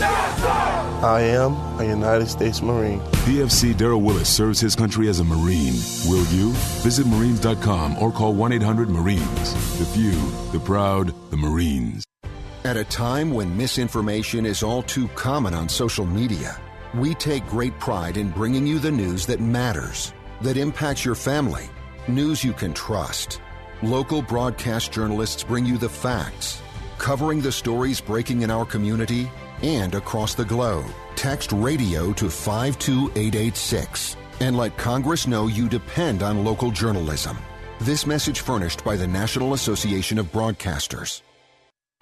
I 0.00 1.20
am 1.20 1.52
a 1.78 1.84
United 1.84 2.26
States 2.26 2.60
Marine. 2.60 3.00
PFC 3.26 3.72
Daryl 3.74 4.02
Willis 4.02 4.28
serves 4.28 4.58
his 4.58 4.74
country 4.74 5.08
as 5.08 5.20
a 5.20 5.24
Marine. 5.24 5.74
Will 6.06 6.24
you? 6.34 6.50
Visit 6.82 7.06
Marines.com 7.06 7.98
or 7.98 8.10
call 8.10 8.34
1 8.34 8.52
800 8.52 8.88
Marines. 8.88 9.78
The 9.78 9.84
few, 9.84 10.12
the 10.50 10.58
proud, 10.58 11.14
the 11.30 11.36
Marines. 11.36 12.04
At 12.64 12.76
a 12.76 12.84
time 12.84 13.30
when 13.30 13.56
misinformation 13.56 14.46
is 14.46 14.62
all 14.62 14.82
too 14.82 15.06
common 15.08 15.54
on 15.54 15.68
social 15.68 16.06
media, 16.06 16.58
we 16.94 17.14
take 17.14 17.46
great 17.46 17.78
pride 17.78 18.16
in 18.16 18.30
bringing 18.30 18.66
you 18.66 18.78
the 18.78 18.90
news 18.90 19.26
that 19.26 19.40
matters, 19.40 20.12
that 20.40 20.56
impacts 20.56 21.04
your 21.04 21.14
family, 21.14 21.68
news 22.08 22.42
you 22.42 22.52
can 22.52 22.72
trust. 22.72 23.40
Local 23.82 24.22
broadcast 24.22 24.92
journalists 24.92 25.44
bring 25.44 25.66
you 25.66 25.76
the 25.76 25.88
facts, 25.88 26.62
covering 26.98 27.40
the 27.40 27.52
stories 27.52 28.00
breaking 28.00 28.42
in 28.42 28.50
our 28.50 28.64
community 28.64 29.28
and 29.64 29.94
across 29.94 30.34
the 30.34 30.44
globe. 30.44 30.86
Text 31.16 31.50
radio 31.52 32.12
to 32.12 32.28
52886 32.28 34.16
and 34.40 34.56
let 34.56 34.76
Congress 34.76 35.26
know 35.26 35.46
you 35.46 35.68
depend 35.68 36.22
on 36.22 36.44
local 36.44 36.70
journalism. 36.70 37.38
This 37.80 38.06
message 38.06 38.40
furnished 38.40 38.84
by 38.84 38.96
the 38.96 39.06
National 39.06 39.54
Association 39.54 40.18
of 40.18 40.30
Broadcasters. 40.30 41.22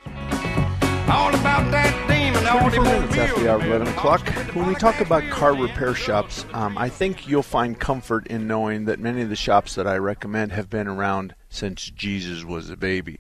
All 0.05 1.35
about 1.35 1.71
that 1.71 2.09
demon. 2.09 2.43
24 2.45 2.85
minutes 2.85 3.17
after 3.17 3.41
the 3.41 3.51
hour 3.51 3.57
of 3.61 3.67
11 3.67 3.89
o'clock. 3.89 4.29
When 4.55 4.67
we 4.67 4.75
talk 4.75 5.01
about 5.01 5.29
car 5.31 5.55
repair 5.55 5.95
shops, 5.95 6.45
um, 6.53 6.77
I 6.77 6.89
think 6.89 7.29
you'll 7.29 7.43
find 7.43 7.79
comfort 7.79 8.27
in 8.27 8.47
knowing 8.47 8.85
that 8.87 9.01
many 9.01 9.23
of 9.23 9.29
the 9.29 9.37
shops 9.37 9.75
that 9.75 9.87
I 9.87 9.97
recommend 9.97 10.53
have 10.53 10.69
been 10.69 10.89
around 10.89 11.35
since 11.49 11.91
Jesus 11.91 12.45
was 12.45 12.71
a 12.71 12.77
baby. 12.77 13.19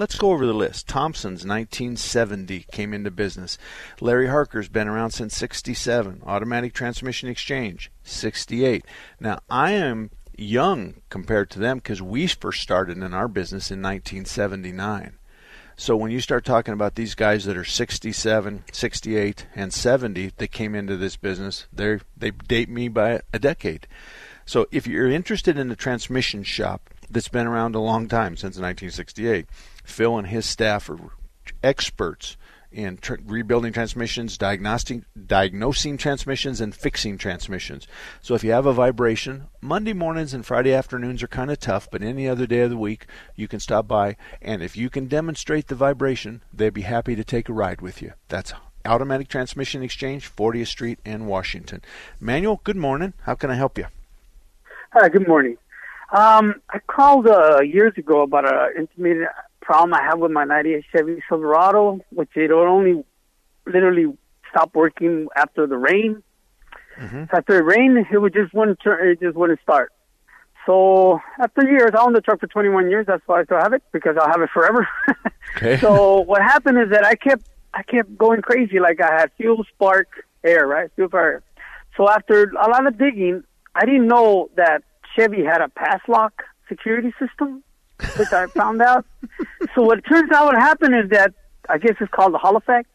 Let's 0.00 0.16
go 0.16 0.32
over 0.32 0.46
the 0.46 0.54
list. 0.54 0.88
Thompson's 0.88 1.44
1970 1.44 2.64
came 2.72 2.94
into 2.94 3.10
business. 3.10 3.58
Larry 4.00 4.28
Harker's 4.28 4.70
been 4.70 4.88
around 4.88 5.10
since 5.10 5.36
67. 5.36 6.22
Automatic 6.24 6.72
Transmission 6.72 7.28
Exchange 7.28 7.92
68. 8.02 8.86
Now 9.20 9.40
I 9.50 9.72
am 9.72 10.08
young 10.34 11.02
compared 11.10 11.50
to 11.50 11.58
them 11.58 11.76
because 11.76 12.00
we 12.00 12.26
first 12.26 12.62
started 12.62 12.96
in 12.96 13.12
our 13.12 13.28
business 13.28 13.70
in 13.70 13.82
1979. 13.82 15.18
So 15.76 15.98
when 15.98 16.10
you 16.10 16.22
start 16.22 16.46
talking 16.46 16.72
about 16.72 16.94
these 16.94 17.14
guys 17.14 17.44
that 17.44 17.58
are 17.58 17.62
67, 17.62 18.64
68, 18.72 19.46
and 19.54 19.70
70 19.70 20.32
that 20.38 20.48
came 20.48 20.74
into 20.74 20.96
this 20.96 21.16
business, 21.16 21.66
they 21.70 21.98
they 22.16 22.30
date 22.30 22.70
me 22.70 22.88
by 22.88 23.20
a 23.34 23.38
decade. 23.38 23.86
So 24.46 24.66
if 24.72 24.86
you're 24.86 25.10
interested 25.10 25.58
in 25.58 25.70
a 25.70 25.76
transmission 25.76 26.42
shop 26.42 26.88
that's 27.10 27.28
been 27.28 27.46
around 27.46 27.74
a 27.74 27.80
long 27.80 28.08
time 28.08 28.36
since 28.36 28.56
1968, 28.56 29.46
Phil 29.90 30.16
and 30.16 30.28
his 30.28 30.46
staff 30.46 30.88
are 30.88 30.98
experts 31.62 32.36
in 32.72 32.96
tr- 32.98 33.16
rebuilding 33.24 33.72
transmissions, 33.72 34.38
diagnostic, 34.38 35.02
diagnosing 35.26 35.96
transmissions, 35.96 36.60
and 36.60 36.74
fixing 36.74 37.18
transmissions. 37.18 37.88
So 38.22 38.34
if 38.34 38.44
you 38.44 38.52
have 38.52 38.66
a 38.66 38.72
vibration, 38.72 39.46
Monday 39.60 39.92
mornings 39.92 40.32
and 40.32 40.46
Friday 40.46 40.72
afternoons 40.72 41.22
are 41.22 41.28
kind 41.28 41.50
of 41.50 41.58
tough, 41.58 41.90
but 41.90 42.02
any 42.02 42.28
other 42.28 42.46
day 42.46 42.60
of 42.60 42.70
the 42.70 42.76
week 42.76 43.06
you 43.34 43.48
can 43.48 43.60
stop 43.60 43.88
by, 43.88 44.16
and 44.40 44.62
if 44.62 44.76
you 44.76 44.88
can 44.88 45.06
demonstrate 45.06 45.66
the 45.66 45.74
vibration, 45.74 46.42
they'd 46.52 46.74
be 46.74 46.82
happy 46.82 47.16
to 47.16 47.24
take 47.24 47.48
a 47.48 47.52
ride 47.52 47.80
with 47.80 48.00
you. 48.00 48.12
That's 48.28 48.52
Automatic 48.84 49.28
Transmission 49.28 49.82
Exchange, 49.82 50.34
40th 50.34 50.68
Street 50.68 51.00
in 51.04 51.26
Washington. 51.26 51.82
Manuel, 52.18 52.60
good 52.64 52.76
morning. 52.76 53.14
How 53.22 53.34
can 53.34 53.50
I 53.50 53.54
help 53.56 53.76
you? 53.76 53.86
Hi, 54.92 55.08
good 55.08 55.28
morning. 55.28 55.56
Um, 56.12 56.60
I 56.70 56.78
called 56.80 57.28
uh, 57.28 57.60
years 57.60 57.92
ago 57.96 58.22
about 58.22 58.44
an 58.44 58.76
intermediate 58.76 59.28
problem 59.60 59.94
I 59.94 60.02
have 60.02 60.18
with 60.18 60.30
my 60.30 60.44
98 60.44 60.84
Chevy 60.92 61.22
Silverado, 61.28 62.00
which 62.10 62.30
it 62.34 62.50
only 62.50 63.04
literally 63.66 64.16
stop 64.50 64.74
working 64.74 65.28
after 65.36 65.66
the 65.66 65.76
rain. 65.76 66.22
Mm-hmm. 67.00 67.24
After 67.34 67.58
it 67.58 67.64
rained, 67.64 68.06
it 68.10 68.18
would 68.18 68.34
just 68.34 68.52
wouldn't 68.52 68.80
turn, 68.82 69.08
it 69.08 69.20
just 69.20 69.36
wouldn't 69.36 69.60
start. 69.62 69.92
So 70.66 71.20
after 71.38 71.64
years, 71.64 71.90
I 71.94 72.02
owned 72.02 72.14
the 72.14 72.20
truck 72.20 72.40
for 72.40 72.46
21 72.46 72.90
years. 72.90 73.06
That's 73.06 73.22
why 73.26 73.40
I 73.40 73.44
still 73.44 73.58
have 73.58 73.72
it 73.72 73.82
because 73.92 74.16
I'll 74.20 74.28
have 74.30 74.42
it 74.42 74.50
forever. 74.52 74.88
Okay. 75.56 75.78
so 75.78 76.20
what 76.20 76.40
happened 76.42 76.78
is 76.78 76.90
that 76.90 77.04
I 77.04 77.16
kept 77.16 77.42
I 77.74 77.82
kept 77.82 78.16
going 78.16 78.40
crazy. 78.40 78.78
Like 78.78 79.00
I 79.00 79.12
had 79.18 79.32
fuel, 79.36 79.64
spark, 79.74 80.06
air, 80.44 80.64
right? 80.64 80.90
Fuel, 80.94 81.08
fire. 81.08 81.42
So 81.96 82.08
after 82.08 82.44
a 82.50 82.70
lot 82.70 82.86
of 82.86 82.96
digging, 82.96 83.42
I 83.74 83.84
didn't 83.84 84.06
know 84.06 84.48
that 84.56 84.84
Chevy 85.16 85.44
had 85.44 85.60
a 85.60 85.68
PassLock 85.68 86.30
security 86.68 87.12
system, 87.18 87.64
which 88.16 88.32
I 88.32 88.46
found 88.46 88.82
out. 88.82 89.04
So 89.74 89.82
what 89.82 90.04
turns 90.04 90.30
out 90.32 90.46
what 90.46 90.56
happened 90.56 90.94
is 90.94 91.10
that 91.10 91.34
I 91.68 91.78
guess 91.78 91.94
it's 92.00 92.10
called 92.10 92.34
the 92.34 92.38
Hall 92.38 92.56
effect. 92.56 92.90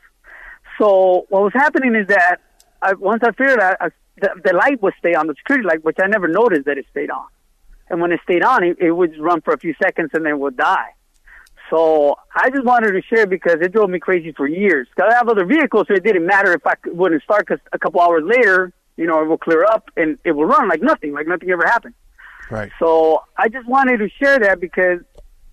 So 0.78 1.26
what 1.30 1.44
was 1.44 1.54
happening 1.54 1.96
is 1.96 2.08
that 2.08 2.42
I, 2.82 2.94
once 2.94 3.24
I 3.24 3.32
figured 3.32 3.60
out 3.60 3.78
I, 3.80 3.90
the, 4.22 4.30
the 4.44 4.54
light 4.54 4.82
would 4.82 4.94
stay 5.00 5.14
on 5.14 5.28
the 5.28 5.36
security 5.36 5.68
light, 5.68 5.84
which 5.84 5.98
I 6.02 6.08
never 6.08 6.28
noticed 6.28 6.66
that 6.66 6.78
it 6.78 6.86
stayed 6.92 7.10
on. 7.10 7.26
And 7.90 8.02
when 8.02 8.12
it 8.12 8.20
stayed 8.24 8.44
on, 8.44 8.64
it, 8.64 8.78
it 8.80 8.92
would 8.92 9.18
run 9.20 9.42
for 9.42 9.54
a 9.54 9.60
few 9.60 9.74
seconds 9.82 10.10
and 10.14 10.26
then 10.26 10.34
it 10.34 10.40
would 10.40 10.58
die. 10.58 10.90
So 11.70 12.16
I 12.36 12.50
just 12.50 12.66
wanted 12.66 12.92
to 12.92 13.02
share 13.02 13.26
because 13.26 13.58
it 13.62 13.74
drove 13.74 13.90
me 13.90 14.00
crazy 14.00 14.32
for 14.32 14.48
years. 14.48 14.88
Cause 14.96 15.08
I 15.12 15.16
have 15.16 15.30
other 15.30 15.46
vehicles, 15.46 15.86
so 15.88 15.96
it 15.96 16.04
didn't 16.04 16.26
matter 16.26 16.54
if 16.54 16.66
I 16.66 16.76
wouldn't 16.86 17.24
start. 17.24 17.48
Because 17.48 17.60
a 17.74 17.80
couple 17.80 18.02
hours 18.02 18.24
later, 18.26 18.72
you 18.98 19.08
know, 19.08 19.22
it 19.22 19.26
will 19.26 19.38
clear 19.38 19.64
up 19.66 19.90
and 19.98 20.18
it 20.24 20.34
will 20.34 20.46
run 20.46 20.68
like 20.70 20.82
nothing, 20.82 21.14
like 21.14 21.28
nothing 21.28 21.50
ever 21.50 21.66
happened. 21.66 21.96
Right. 22.50 22.72
So 22.80 23.24
I 23.38 23.50
just 23.50 23.68
wanted 23.68 23.98
to 23.98 24.10
share 24.10 24.40
that 24.40 24.60
because 24.60 25.00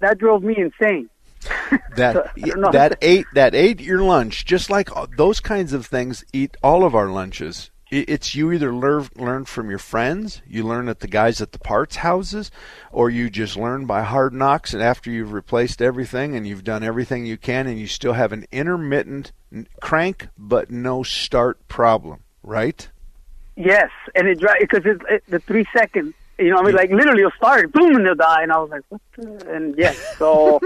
that 0.00 0.18
drove 0.18 0.42
me 0.42 0.57
insane. 0.57 1.09
That 1.96 2.33
I 2.37 2.70
that 2.70 2.98
ate 3.02 3.26
that 3.35 3.55
ate 3.55 3.81
your 3.81 4.02
lunch, 4.02 4.46
just 4.46 4.70
like 4.70 4.88
those 5.16 5.40
kinds 5.40 5.72
of 5.74 5.85
things 5.85 6.24
eat 6.33 6.57
all 6.62 6.85
of 6.85 6.94
our 6.94 7.09
lunches. 7.09 7.70
It's 7.90 8.35
you 8.35 8.52
either 8.52 8.74
learn 8.74 9.09
learn 9.16 9.44
from 9.44 9.68
your 9.68 9.78
friends, 9.78 10.40
you 10.46 10.64
learn 10.64 10.88
at 10.88 11.00
the 11.00 11.07
guys 11.09 11.42
at 11.42 11.52
the 11.52 11.59
parts 11.59 11.96
houses, 11.96 12.50
or 12.90 13.11
you 13.11 13.28
just 13.28 13.57
learn 13.57 13.85
by 13.85 14.02
hard 14.02 14.33
knocks. 14.33 14.72
And 14.72 14.83
after 14.83 15.11
you've 15.11 15.33
replaced 15.35 15.83
everything 15.83 16.35
and 16.35 16.46
you've 16.46 16.64
done 16.64 16.83
everything 16.83 17.26
you 17.26 17.37
can, 17.37 17.66
and 17.66 17.78
you 17.78 17.87
still 17.87 18.14
have 18.14 18.33
an 18.33 18.46
intermittent 18.50 19.33
crank 19.83 20.28
but 20.38 20.70
no 20.70 21.02
start 21.02 21.68
problem, 21.68 22.22
right? 22.42 22.88
Yes, 23.57 23.90
and 24.14 24.28
it 24.28 24.40
because 24.61 24.83
it's 24.87 25.05
it, 25.11 25.24
the 25.28 25.40
three 25.40 25.66
seconds. 25.76 26.14
You 26.44 26.50
know, 26.50 26.59
I 26.59 26.62
mean, 26.62 26.74
like 26.74 26.90
literally, 26.90 27.20
it'll 27.20 27.33
start, 27.33 27.72
boom, 27.72 27.96
and 27.96 28.07
they'll 28.07 28.14
die, 28.14 28.42
and 28.42 28.52
I 28.52 28.59
was 28.59 28.70
like, 28.70 28.83
what? 28.88 29.00
The? 29.16 29.55
And 29.55 29.74
yeah, 29.76 29.94
so 30.18 30.61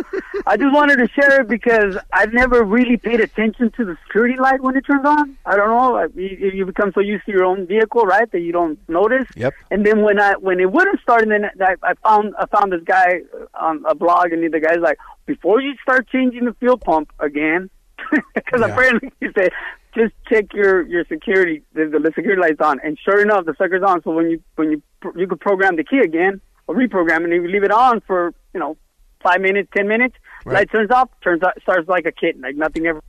I 0.47 0.57
just 0.57 0.75
wanted 0.75 0.97
to 0.97 1.09
share 1.09 1.41
it 1.41 1.49
because 1.49 1.97
I've 2.13 2.33
never 2.33 2.63
really 2.63 2.97
paid 2.97 3.21
attention 3.21 3.71
to 3.73 3.85
the 3.85 3.97
security 4.07 4.37
light 4.39 4.63
when 4.63 4.77
it 4.77 4.83
turns 4.83 5.05
on. 5.05 5.37
I 5.45 5.57
don't 5.57 5.69
know, 5.69 5.93
like, 5.93 6.15
you, 6.15 6.51
you 6.55 6.67
become 6.67 6.93
so 6.95 7.01
used 7.01 7.25
to 7.27 7.33
your 7.33 7.45
own 7.45 7.67
vehicle, 7.67 8.03
right, 8.03 8.31
that 8.31 8.41
you 8.41 8.53
don't 8.53 8.79
notice. 8.89 9.27
Yep. 9.37 9.55
And 9.71 9.85
then 9.85 10.03
when 10.03 10.21
I 10.21 10.35
when 10.35 10.61
it 10.61 10.71
wouldn't 10.71 11.01
start, 11.01 11.23
and 11.23 11.31
then 11.31 11.51
I, 11.61 11.75
I 11.83 11.95
found 12.03 12.35
I 12.39 12.47
found 12.47 12.73
this 12.73 12.83
guy 12.85 13.21
on 13.55 13.85
a 13.89 13.95
blog, 13.95 14.33
and 14.33 14.43
the 14.53 14.61
guy's 14.61 14.81
like, 14.81 14.99
before 15.27 15.61
you 15.61 15.75
start 15.83 16.09
changing 16.09 16.45
the 16.45 16.55
fuel 16.55 16.79
pump 16.79 17.13
again, 17.19 17.71
because 18.35 18.63
apparently 18.63 19.13
he 19.21 19.29
said 19.37 19.51
just 19.97 20.15
check 20.29 20.53
your 20.53 20.87
your 20.87 21.05
security 21.07 21.63
the, 21.73 21.87
the 21.87 22.13
security 22.15 22.41
lights 22.41 22.61
on, 22.61 22.79
and 22.85 22.99
sure 23.03 23.21
enough, 23.21 23.47
the 23.47 23.55
sucker's 23.59 23.83
on. 23.83 24.03
So 24.03 24.11
when 24.13 24.31
you 24.31 24.43
when 24.57 24.71
you 24.71 24.83
you 25.17 25.27
could 25.27 25.41
program 25.41 25.77
the 25.77 25.85
key 25.85 25.99
again 25.99 26.41
or 26.67 26.75
reprogram, 26.75 27.21
it, 27.21 27.25
and 27.25 27.33
you 27.33 27.49
leave 27.49 27.65
it 27.65 27.73
on 27.73 28.01
for 28.07 28.35
you 28.55 28.61
know 28.61 28.77
five 29.23 29.41
minutes, 29.41 29.69
ten 29.75 29.89
minutes, 29.89 30.15
Right. 30.45 30.55
light 30.55 30.71
turns 30.71 30.91
off, 30.91 31.09
turns 31.23 31.43
out, 31.43 31.61
starts 31.63 31.89
like 31.89 32.07
a 32.07 32.13
kitten, 32.13 32.43
like 32.43 32.55
nothing 32.55 32.87
ever. 32.87 33.03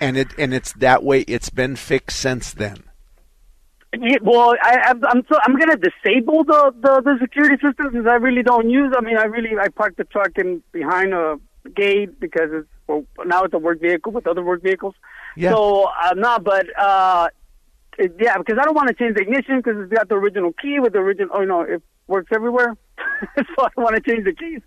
And 0.00 0.16
it 0.16 0.28
and 0.38 0.52
it's 0.54 0.72
that 0.74 1.04
way. 1.04 1.20
It's 1.22 1.50
been 1.50 1.76
fixed 1.76 2.18
since 2.18 2.52
then. 2.52 2.84
Yeah, 3.98 4.18
well, 4.22 4.54
I, 4.62 4.94
I'm 5.08 5.24
so, 5.28 5.36
I'm 5.44 5.58
gonna 5.58 5.76
disable 5.76 6.44
the, 6.44 6.72
the 6.80 7.02
the 7.04 7.18
security 7.20 7.56
system 7.56 7.90
because 7.90 8.06
I 8.06 8.14
really 8.14 8.42
don't 8.42 8.70
use. 8.70 8.94
I 8.96 9.00
mean, 9.00 9.16
I 9.18 9.24
really 9.24 9.58
I 9.58 9.68
parked 9.68 9.96
the 9.98 10.04
truck 10.04 10.30
in 10.38 10.62
behind 10.72 11.12
a 11.12 11.38
gate 11.74 12.18
because 12.20 12.50
it's 12.52 12.68
well, 12.86 13.04
now 13.24 13.44
it's 13.44 13.54
a 13.54 13.58
work 13.58 13.80
vehicle 13.80 14.12
with 14.12 14.26
other 14.26 14.42
work 14.42 14.62
vehicles. 14.62 14.94
Yeah. 15.36 15.52
So 15.52 15.88
I'm 15.88 16.18
not, 16.18 16.44
but 16.44 16.66
uh, 16.78 17.28
it, 17.98 18.16
yeah, 18.20 18.38
because 18.38 18.58
I 18.60 18.64
don't 18.64 18.74
want 18.74 18.88
to 18.88 18.94
change 18.94 19.14
the 19.14 19.22
ignition 19.22 19.58
because 19.58 19.80
it's 19.82 19.92
got 19.92 20.08
the 20.08 20.16
original 20.16 20.52
key 20.52 20.80
with 20.80 20.92
the 20.92 20.98
original. 20.98 21.30
Oh, 21.34 21.40
you 21.40 21.46
know, 21.46 21.60
it 21.60 21.82
works 22.06 22.30
everywhere. 22.34 22.76
so 22.98 23.44
I 23.58 23.68
don't 23.76 23.84
want 23.84 23.96
to 23.96 24.00
change 24.00 24.24
the 24.24 24.32
keys. 24.32 24.60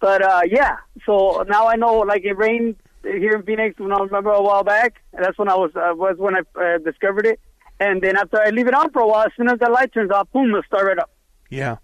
But 0.00 0.22
uh, 0.22 0.40
yeah, 0.46 0.76
so 1.04 1.44
now 1.48 1.68
I 1.68 1.76
know. 1.76 1.98
Like 1.98 2.24
it 2.24 2.36
rained 2.36 2.76
here 3.02 3.32
in 3.32 3.42
Phoenix 3.42 3.78
when 3.78 3.92
I 3.92 3.98
remember 3.98 4.30
a 4.30 4.42
while 4.42 4.64
back. 4.64 5.02
And 5.12 5.24
that's 5.24 5.38
when 5.38 5.48
I 5.48 5.54
was 5.54 5.70
uh, 5.76 5.94
was 5.94 6.16
when 6.18 6.34
I 6.36 6.40
uh, 6.60 6.78
discovered 6.78 7.26
it. 7.26 7.40
And 7.78 8.02
then 8.02 8.16
after 8.16 8.40
I 8.40 8.50
leave 8.50 8.66
it 8.66 8.74
on 8.74 8.90
for 8.90 9.00
a 9.00 9.06
while, 9.06 9.26
as 9.26 9.32
soon 9.36 9.48
as 9.48 9.58
the 9.58 9.70
light 9.70 9.92
turns 9.92 10.10
off, 10.10 10.30
boom, 10.32 10.50
it'll 10.50 10.62
start 10.64 10.86
right 10.86 10.98
up. 10.98 11.10
Yeah. 11.48 11.76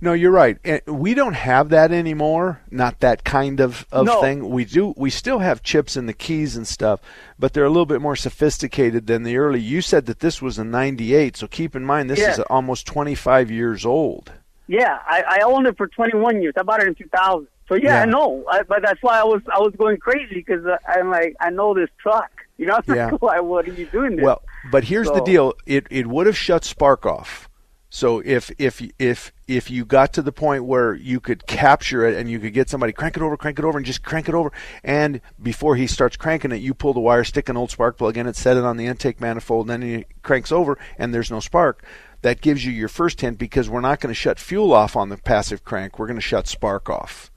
No, 0.00 0.12
you're 0.12 0.30
right. 0.30 0.58
Eh, 0.64 0.78
we 0.86 1.12
don't 1.14 1.34
have 1.34 1.70
that 1.70 1.90
anymore. 1.90 2.60
Not 2.70 3.00
that 3.00 3.24
kind 3.24 3.58
of, 3.60 3.84
of 3.90 4.06
No. 4.06 4.20
thing. 4.20 4.48
We 4.50 4.64
do. 4.64 4.94
We 4.96 5.10
still 5.10 5.40
have 5.40 5.62
chips 5.62 5.96
in 5.96 6.06
the 6.06 6.12
keys 6.12 6.56
and 6.56 6.66
stuff, 6.68 7.00
but 7.38 7.52
they're 7.52 7.64
a 7.64 7.68
little 7.70 7.84
bit 7.86 8.00
more 8.00 8.14
sophisticated 8.14 9.08
than 9.08 9.24
the 9.24 9.36
early. 9.36 9.58
You 9.60 9.80
said 9.82 10.06
that 10.06 10.20
this 10.20 10.40
was 10.40 10.56
a 10.58 10.64
'98, 10.64 11.36
so 11.36 11.48
keep 11.48 11.74
in 11.74 11.84
mind 11.84 12.08
this 12.10 12.20
Yeah. 12.20 12.30
is 12.30 12.38
almost 12.40 12.86
25 12.86 13.50
years 13.50 13.84
old. 13.84 14.30
Yeah, 14.68 14.98
I, 15.06 15.24
I 15.26 15.40
owned 15.44 15.66
it 15.66 15.76
for 15.76 15.88
21 15.88 16.42
years. 16.42 16.54
I 16.56 16.62
bought 16.62 16.80
it 16.80 16.86
in 16.88 16.94
2000. 16.94 17.48
So 17.68 17.74
yeah, 17.74 17.82
Yeah. 17.94 18.02
I 18.02 18.04
know. 18.04 18.44
I, 18.48 18.62
but 18.62 18.82
that's 18.82 19.02
why 19.02 19.18
I 19.18 19.24
was 19.24 19.42
I 19.52 19.58
was 19.58 19.74
going 19.76 19.96
crazy 19.96 20.34
because 20.36 20.64
I'm 20.86 21.10
like 21.10 21.34
I 21.40 21.50
know 21.50 21.74
this 21.74 21.90
truck. 22.00 22.30
You 22.56 22.66
know, 22.66 22.78
Yeah. 22.86 23.06
like, 23.10 23.22
why? 23.22 23.40
What 23.40 23.66
are 23.68 23.72
you 23.72 23.86
doing? 23.86 24.16
This? 24.16 24.24
Well, 24.24 24.42
but 24.70 24.84
here's 24.84 25.10
the 25.10 25.20
deal: 25.22 25.54
it 25.66 25.86
it 25.90 26.06
would 26.06 26.26
have 26.26 26.36
shut 26.36 26.64
spark 26.64 27.04
off. 27.04 27.47
So 27.90 28.20
if 28.22 28.50
if 28.58 28.82
if 28.98 29.32
if 29.46 29.70
you 29.70 29.86
got 29.86 30.12
to 30.14 30.22
the 30.22 30.32
point 30.32 30.64
where 30.64 30.94
you 30.94 31.20
could 31.20 31.46
capture 31.46 32.04
it 32.04 32.18
and 32.18 32.30
you 32.30 32.38
could 32.38 32.52
get 32.52 32.68
somebody 32.68 32.92
crank 32.92 33.16
it 33.16 33.22
over, 33.22 33.36
crank 33.36 33.58
it 33.58 33.64
over, 33.64 33.78
and 33.78 33.86
just 33.86 34.02
crank 34.02 34.28
it 34.28 34.34
over, 34.34 34.52
and 34.84 35.22
before 35.42 35.74
he 35.76 35.86
starts 35.86 36.16
cranking 36.16 36.52
it, 36.52 36.56
you 36.56 36.74
pull 36.74 36.92
the 36.92 37.00
wire, 37.00 37.24
stick 37.24 37.48
an 37.48 37.56
old 37.56 37.70
spark 37.70 37.96
plug 37.96 38.18
in 38.18 38.26
it, 38.26 38.36
set 38.36 38.58
it 38.58 38.64
on 38.64 38.76
the 38.76 38.86
intake 38.86 39.20
manifold, 39.22 39.70
and 39.70 39.82
then 39.82 39.88
he 39.88 40.04
cranks 40.22 40.52
over, 40.52 40.78
and 40.98 41.14
there's 41.14 41.30
no 41.30 41.40
spark. 41.40 41.82
That 42.20 42.42
gives 42.42 42.66
you 42.66 42.72
your 42.72 42.88
first 42.88 43.20
hint 43.22 43.38
because 43.38 43.70
we're 43.70 43.80
not 43.80 44.00
going 44.00 44.10
to 44.10 44.14
shut 44.14 44.38
fuel 44.38 44.72
off 44.72 44.96
on 44.96 45.08
the 45.08 45.16
passive 45.16 45.64
crank. 45.64 45.98
We're 45.98 46.08
going 46.08 46.18
to 46.18 46.20
shut 46.20 46.46
spark 46.46 46.90
off. 46.90 47.30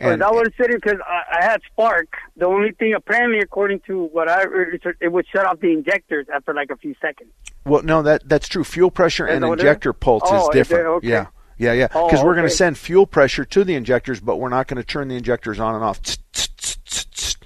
But 0.00 0.20
that 0.20 0.32
was 0.32 0.48
sitting 0.56 0.76
because 0.76 1.00
I, 1.06 1.40
I 1.40 1.44
had 1.44 1.60
spark. 1.72 2.06
The 2.36 2.46
only 2.46 2.70
thing, 2.70 2.94
apparently, 2.94 3.40
according 3.40 3.80
to 3.88 4.04
what 4.04 4.28
I 4.28 4.42
heard, 4.42 4.80
it 5.00 5.12
would 5.12 5.26
shut 5.26 5.44
off 5.44 5.58
the 5.60 5.72
injectors 5.72 6.26
after 6.32 6.54
like 6.54 6.70
a 6.70 6.76
few 6.76 6.94
seconds. 7.00 7.30
Well, 7.64 7.82
no, 7.82 8.02
that 8.02 8.28
that's 8.28 8.48
true. 8.48 8.64
Fuel 8.64 8.90
pressure 8.90 9.26
and 9.26 9.44
it 9.44 9.48
injector 9.48 9.92
pulse 9.92 10.22
Oh, 10.26 10.48
is 10.48 10.54
different. 10.54 10.86
Okay. 10.86 11.08
Yeah, 11.08 11.26
yeah, 11.58 11.72
yeah. 11.72 11.88
Oh, 11.94 12.06
Because 12.08 12.24
we're 12.24 12.34
going 12.34 12.48
to 12.48 12.54
send 12.54 12.78
fuel 12.78 13.06
pressure 13.06 13.44
to 13.44 13.64
the 13.64 13.74
injectors, 13.74 14.20
but 14.20 14.36
we're 14.36 14.48
not 14.48 14.68
going 14.68 14.78
to 14.78 14.84
turn 14.84 15.08
the 15.08 15.16
injectors 15.16 15.60
on 15.60 15.74
and 15.74 15.84
off. 15.84 16.00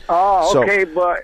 Oh, 0.09 0.53
So- 0.53 0.63
okay, 0.63 0.85
but 0.85 1.21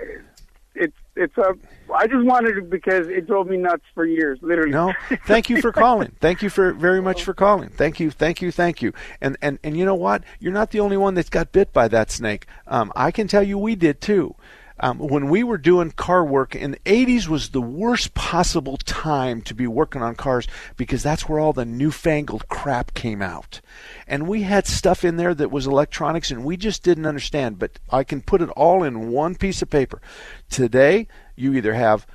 it's 0.74 0.96
it's 1.16 1.36
a. 1.38 1.54
I 1.94 2.06
just 2.06 2.24
wanted 2.26 2.58
it 2.58 2.68
because 2.68 3.08
it 3.08 3.26
drove 3.26 3.46
me 3.46 3.56
nuts 3.56 3.82
for 3.94 4.04
years, 4.04 4.38
literally. 4.42 4.72
No, 4.72 4.92
thank 5.26 5.48
you 5.48 5.60
for 5.62 5.72
calling. 5.72 6.14
Thank 6.20 6.42
you 6.42 6.50
for 6.50 6.72
very 6.74 7.00
much 7.00 7.24
for 7.24 7.32
calling. 7.32 7.70
Thank 7.70 7.98
you, 7.98 8.10
thank 8.10 8.42
you, 8.42 8.52
thank 8.52 8.82
you. 8.82 8.92
And 9.20 9.36
and 9.40 9.58
and 9.64 9.76
you 9.76 9.84
know 9.86 9.94
what? 9.94 10.22
You're 10.38 10.52
not 10.52 10.70
the 10.70 10.80
only 10.80 10.96
one 10.98 11.14
that's 11.14 11.30
got 11.30 11.50
bit 11.50 11.72
by 11.72 11.88
that 11.88 12.10
snake. 12.10 12.46
Um, 12.66 12.92
I 12.94 13.10
can 13.10 13.26
tell 13.26 13.42
you, 13.42 13.56
we 13.58 13.74
did 13.74 14.00
too. 14.02 14.34
Um, 14.80 14.98
when 14.98 15.28
we 15.28 15.42
were 15.42 15.58
doing 15.58 15.90
car 15.90 16.24
work 16.24 16.54
in 16.54 16.72
the 16.72 16.78
80s 16.80 17.28
was 17.28 17.50
the 17.50 17.60
worst 17.60 18.14
possible 18.14 18.76
time 18.76 19.42
to 19.42 19.54
be 19.54 19.66
working 19.66 20.02
on 20.02 20.14
cars 20.14 20.46
because 20.76 21.02
that's 21.02 21.28
where 21.28 21.40
all 21.40 21.52
the 21.52 21.64
newfangled 21.64 22.48
crap 22.48 22.94
came 22.94 23.20
out. 23.20 23.60
And 24.06 24.28
we 24.28 24.42
had 24.42 24.66
stuff 24.66 25.04
in 25.04 25.16
there 25.16 25.34
that 25.34 25.50
was 25.50 25.66
electronics 25.66 26.30
and 26.30 26.44
we 26.44 26.56
just 26.56 26.82
didn't 26.82 27.06
understand. 27.06 27.58
But 27.58 27.78
I 27.90 28.04
can 28.04 28.20
put 28.20 28.42
it 28.42 28.50
all 28.50 28.82
in 28.82 29.10
one 29.10 29.34
piece 29.34 29.62
of 29.62 29.70
paper. 29.70 30.00
Today, 30.48 31.08
you 31.34 31.54
either 31.54 31.74
have 31.74 32.06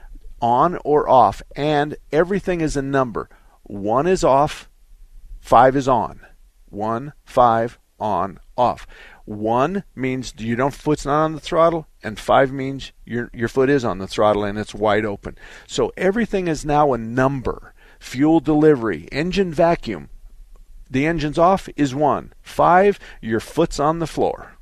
on 0.43 0.78
or 0.84 1.07
off, 1.07 1.41
and 1.55 1.95
everything 2.11 2.59
is 2.59 2.76
a 2.76 2.82
number. 2.82 3.30
One 3.64 4.05
is 4.05 4.26
off, 4.26 4.70
five 5.39 5.76
is 5.78 5.88
on. 5.88 6.20
One, 6.70 7.14
five, 7.24 7.80
on, 7.97 8.39
off. 8.57 8.86
One 9.26 9.84
means 9.96 10.34
you 10.38 10.56
don't 10.56 10.74
foot's 10.74 11.06
not 11.06 11.24
on 11.24 11.34
the 11.34 11.40
throttle, 11.40 11.88
and 12.04 12.20
five 12.20 12.52
means 12.52 12.92
your 13.06 13.30
your 13.34 13.48
foot 13.48 13.70
is 13.70 13.86
on 13.86 14.00
the 14.00 14.08
throttle 14.08 14.44
and 14.44 14.58
it's 14.58 14.76
wide 14.76 15.06
open. 15.06 15.38
So 15.66 15.94
everything 15.96 16.48
is 16.48 16.66
now 16.66 16.94
a 16.94 16.98
number. 16.98 17.74
Fuel 18.00 18.42
delivery, 18.42 19.08
engine 19.12 19.54
vacuum. 19.54 20.10
The 20.90 21.06
engine's 21.06 21.38
off 21.38 21.70
is 21.78 21.96
one. 21.96 22.34
Five, 22.42 23.00
your 23.22 23.40
foot's 23.40 23.80
on 23.80 24.00
the 24.00 24.08
floor. 24.08 24.53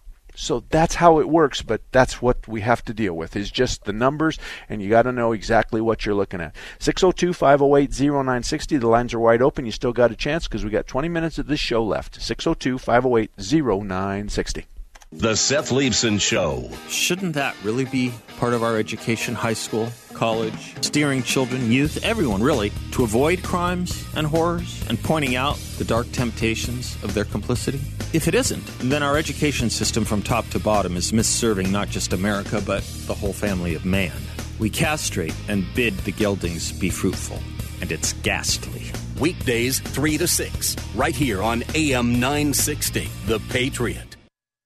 So 0.42 0.64
that's 0.72 0.96
how 0.96 1.20
it 1.20 1.30
works, 1.30 1.62
but 1.62 1.82
that's 1.92 2.20
what 2.20 2.48
we 2.48 2.62
have 2.62 2.84
to 2.86 2.96
deal 2.96 3.14
with 3.14 3.36
is 3.36 3.52
just 3.52 3.84
the 3.84 3.94
numbers, 3.94 4.40
and 4.68 4.82
you 4.82 4.90
got 4.90 5.04
to 5.04 5.12
know 5.12 5.34
exactly 5.34 5.82
what 5.82 6.04
you're 6.04 6.16
looking 6.16 6.42
at. 6.42 6.56
602 6.80 7.32
508 7.32 7.92
0960. 7.92 8.78
The 8.78 8.88
lines 8.88 9.14
are 9.14 9.20
wide 9.20 9.44
open. 9.44 9.68
You 9.68 9.72
still 9.72 9.94
got 9.94 10.10
a 10.10 10.16
chance 10.16 10.48
because 10.48 10.66
we 10.66 10.72
got 10.72 10.88
20 10.88 11.10
minutes 11.10 11.38
of 11.38 11.46
this 11.46 11.60
show 11.60 11.84
left. 11.84 12.20
602 12.20 12.80
508 12.80 13.30
0960. 13.38 14.66
The 15.14 15.36
Seth 15.36 15.72
Leibsohn 15.72 16.22
Show. 16.22 16.70
Shouldn't 16.88 17.34
that 17.34 17.58
really 17.66 17.84
be 17.84 18.14
part 18.38 18.54
of 18.54 18.64
our 18.64 18.78
education, 18.78 19.36
high 19.36 19.52
school, 19.52 19.92
college, 20.14 20.74
steering 20.82 21.22
children, 21.22 21.70
youth, 21.70 22.02
everyone 22.02 22.42
really, 22.42 22.72
to 22.94 23.04
avoid 23.04 23.44
crimes 23.44 24.06
and 24.16 24.26
horrors 24.26 24.82
and 24.88 24.98
pointing 25.04 25.36
out 25.36 25.58
the 25.78 25.84
dark 25.84 26.10
temptations 26.14 26.96
of 27.04 27.14
their 27.14 27.26
complicity? 27.26 27.82
If 28.14 28.30
it 28.30 28.36
isn't, 28.36 28.66
then 28.80 29.04
our 29.04 29.18
education 29.18 29.70
system 29.70 30.06
from 30.06 30.22
top 30.22 30.48
to 30.52 30.60
bottom 30.60 30.96
is 30.96 31.12
misserving 31.12 31.74
not 31.74 31.90
just 31.90 32.14
America, 32.14 32.64
but 32.66 32.82
the 33.06 33.14
whole 33.14 33.34
family 33.34 33.76
of 33.76 33.84
man. 33.84 34.16
We 34.60 34.70
castrate 34.70 35.36
and 35.50 35.66
bid 35.76 35.98
the 36.00 36.14
geldings 36.14 36.72
be 36.72 36.90
fruitful, 36.90 37.40
and 37.82 37.92
it's 37.92 38.14
ghastly. 38.14 38.94
Weekdays 39.20 39.82
3 39.82 40.18
to 40.20 40.28
6, 40.28 40.76
right 40.96 41.14
here 41.14 41.44
on 41.44 41.64
AM 41.76 42.14
960. 42.14 43.10
The 43.26 43.40
Patriot. 43.50 44.11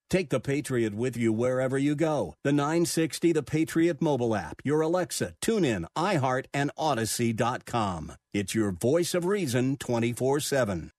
Take 0.10 0.30
the 0.30 0.40
Patriot 0.40 0.94
with 0.94 1.18
you 1.18 1.34
wherever 1.34 1.80
you 1.80 1.96
go. 1.96 2.36
The 2.44 2.52
960 2.52 3.32
The 3.32 3.42
Patriot 3.42 4.02
mobile 4.02 4.36
app, 4.36 4.62
your 4.64 4.82
Alexa, 4.82 5.34
TuneIn, 5.42 5.86
iHeart, 5.98 6.46
and 6.54 6.70
Odyssey.com. 6.78 8.14
It's 8.32 8.54
your 8.54 8.72
voice 8.72 9.16
of 9.16 9.26
reason 9.26 9.78
24 9.78 10.40
7. 10.42 10.92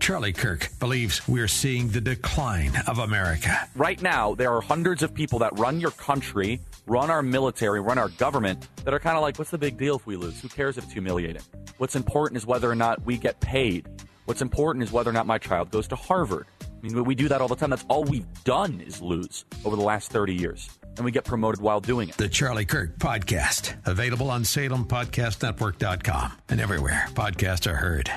Charlie 0.00 0.32
Kirk 0.32 0.70
believes 0.80 1.28
we're 1.28 1.46
seeing 1.46 1.88
the 1.88 2.00
decline 2.00 2.72
of 2.88 2.98
America. 2.98 3.68
Right 3.76 4.02
now, 4.02 4.34
there 4.34 4.52
are 4.52 4.60
hundreds 4.60 5.04
of 5.04 5.14
people 5.14 5.38
that 5.38 5.56
run 5.56 5.78
your 5.78 5.92
country, 5.92 6.60
run 6.88 7.10
our 7.10 7.22
military, 7.22 7.80
run 7.80 7.98
our 7.98 8.08
government 8.08 8.66
that 8.84 8.92
are 8.92 8.98
kind 8.98 9.16
of 9.16 9.22
like, 9.22 9.38
what's 9.38 9.52
the 9.52 9.58
big 9.58 9.78
deal 9.78 9.94
if 9.94 10.06
we 10.06 10.16
lose? 10.16 10.40
Who 10.40 10.48
cares 10.48 10.76
if 10.76 10.84
it's 10.84 10.92
humiliating? 10.92 11.42
What's 11.78 11.94
important 11.94 12.38
is 12.38 12.46
whether 12.46 12.68
or 12.68 12.74
not 12.74 13.06
we 13.06 13.16
get 13.16 13.38
paid. 13.38 13.86
What's 14.24 14.42
important 14.42 14.82
is 14.82 14.90
whether 14.90 15.10
or 15.10 15.12
not 15.12 15.28
my 15.28 15.38
child 15.38 15.70
goes 15.70 15.86
to 15.88 15.96
Harvard. 15.96 16.46
I 16.82 16.86
mean, 16.88 17.04
we 17.04 17.14
do 17.14 17.28
that 17.28 17.40
all 17.40 17.48
the 17.48 17.54
time. 17.54 17.70
That's 17.70 17.84
all 17.88 18.04
we've 18.04 18.26
done 18.44 18.80
is 18.80 19.00
lose 19.00 19.44
over 19.64 19.76
the 19.76 19.82
last 19.82 20.10
30 20.10 20.34
years. 20.34 20.68
And 20.96 21.04
we 21.04 21.12
get 21.12 21.24
promoted 21.24 21.60
while 21.60 21.80
doing 21.80 22.08
it. 22.08 22.16
The 22.16 22.28
Charlie 22.28 22.64
Kirk 22.64 22.98
Podcast, 22.98 23.74
available 23.86 24.30
on 24.30 24.42
SalemPodcastNetwork.com 24.42 26.32
and 26.48 26.60
everywhere 26.60 27.06
podcasts 27.14 27.70
are 27.70 27.76
heard. 27.76 28.10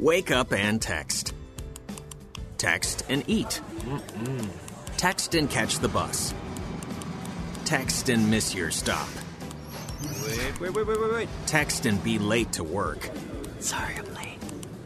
Wake 0.00 0.30
up 0.30 0.52
and 0.52 0.82
text. 0.82 1.34
Text 2.58 3.04
and 3.08 3.22
eat. 3.28 3.60
Text 4.96 5.34
and 5.34 5.48
catch 5.48 5.78
the 5.78 5.88
bus. 5.88 6.34
Text 7.64 8.08
and 8.08 8.30
miss 8.30 8.54
your 8.54 8.70
stop. 8.70 9.08
Wait, 10.02 10.60
wait, 10.60 10.74
wait, 10.74 10.86
wait, 10.86 11.00
wait, 11.00 11.12
wait. 11.12 11.28
Text 11.46 11.86
and 11.86 12.02
be 12.02 12.18
late 12.18 12.52
to 12.52 12.64
work. 12.64 13.08
Sorry, 13.60 13.94
I'm 13.94 14.04
late. 14.06 14.13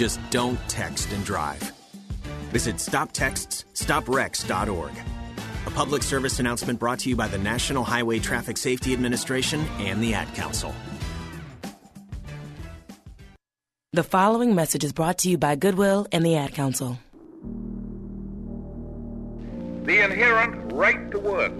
Just 0.00 0.18
don't 0.30 0.58
text 0.66 1.12
and 1.12 1.22
drive. 1.26 1.60
Visit 2.52 2.76
stoptextsstopwrecks.org. 2.76 4.92
A 5.66 5.70
public 5.72 6.02
service 6.02 6.40
announcement 6.40 6.78
brought 6.78 7.00
to 7.00 7.10
you 7.10 7.16
by 7.16 7.28
the 7.28 7.36
National 7.36 7.84
Highway 7.84 8.18
Traffic 8.18 8.56
Safety 8.56 8.94
Administration 8.94 9.60
and 9.78 10.02
the 10.02 10.14
Ad 10.14 10.34
Council. 10.34 10.74
The 13.92 14.02
following 14.02 14.54
message 14.54 14.84
is 14.84 14.94
brought 14.94 15.18
to 15.18 15.28
you 15.28 15.36
by 15.36 15.54
Goodwill 15.54 16.06
and 16.12 16.24
the 16.24 16.34
Ad 16.34 16.54
Council. 16.54 16.98
The 19.84 20.02
inherent 20.02 20.72
right 20.72 21.10
to 21.10 21.18
work 21.18 21.52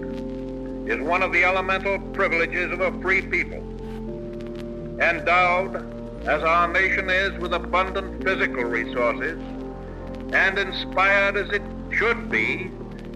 is 0.89 0.99
one 0.99 1.21
of 1.21 1.31
the 1.31 1.43
elemental 1.43 1.99
privileges 2.11 2.71
of 2.71 2.81
a 2.81 2.91
free 3.01 3.21
people. 3.21 3.59
Endowed, 4.99 6.00
as 6.27 6.43
our 6.43 6.67
nation 6.67 7.09
is, 7.09 7.37
with 7.39 7.53
abundant 7.53 8.23
physical 8.23 8.63
resources, 8.63 9.39
and 10.33 10.57
inspired 10.57 11.35
as 11.35 11.49
it 11.49 11.61
should 11.91 12.29
be 12.29 12.69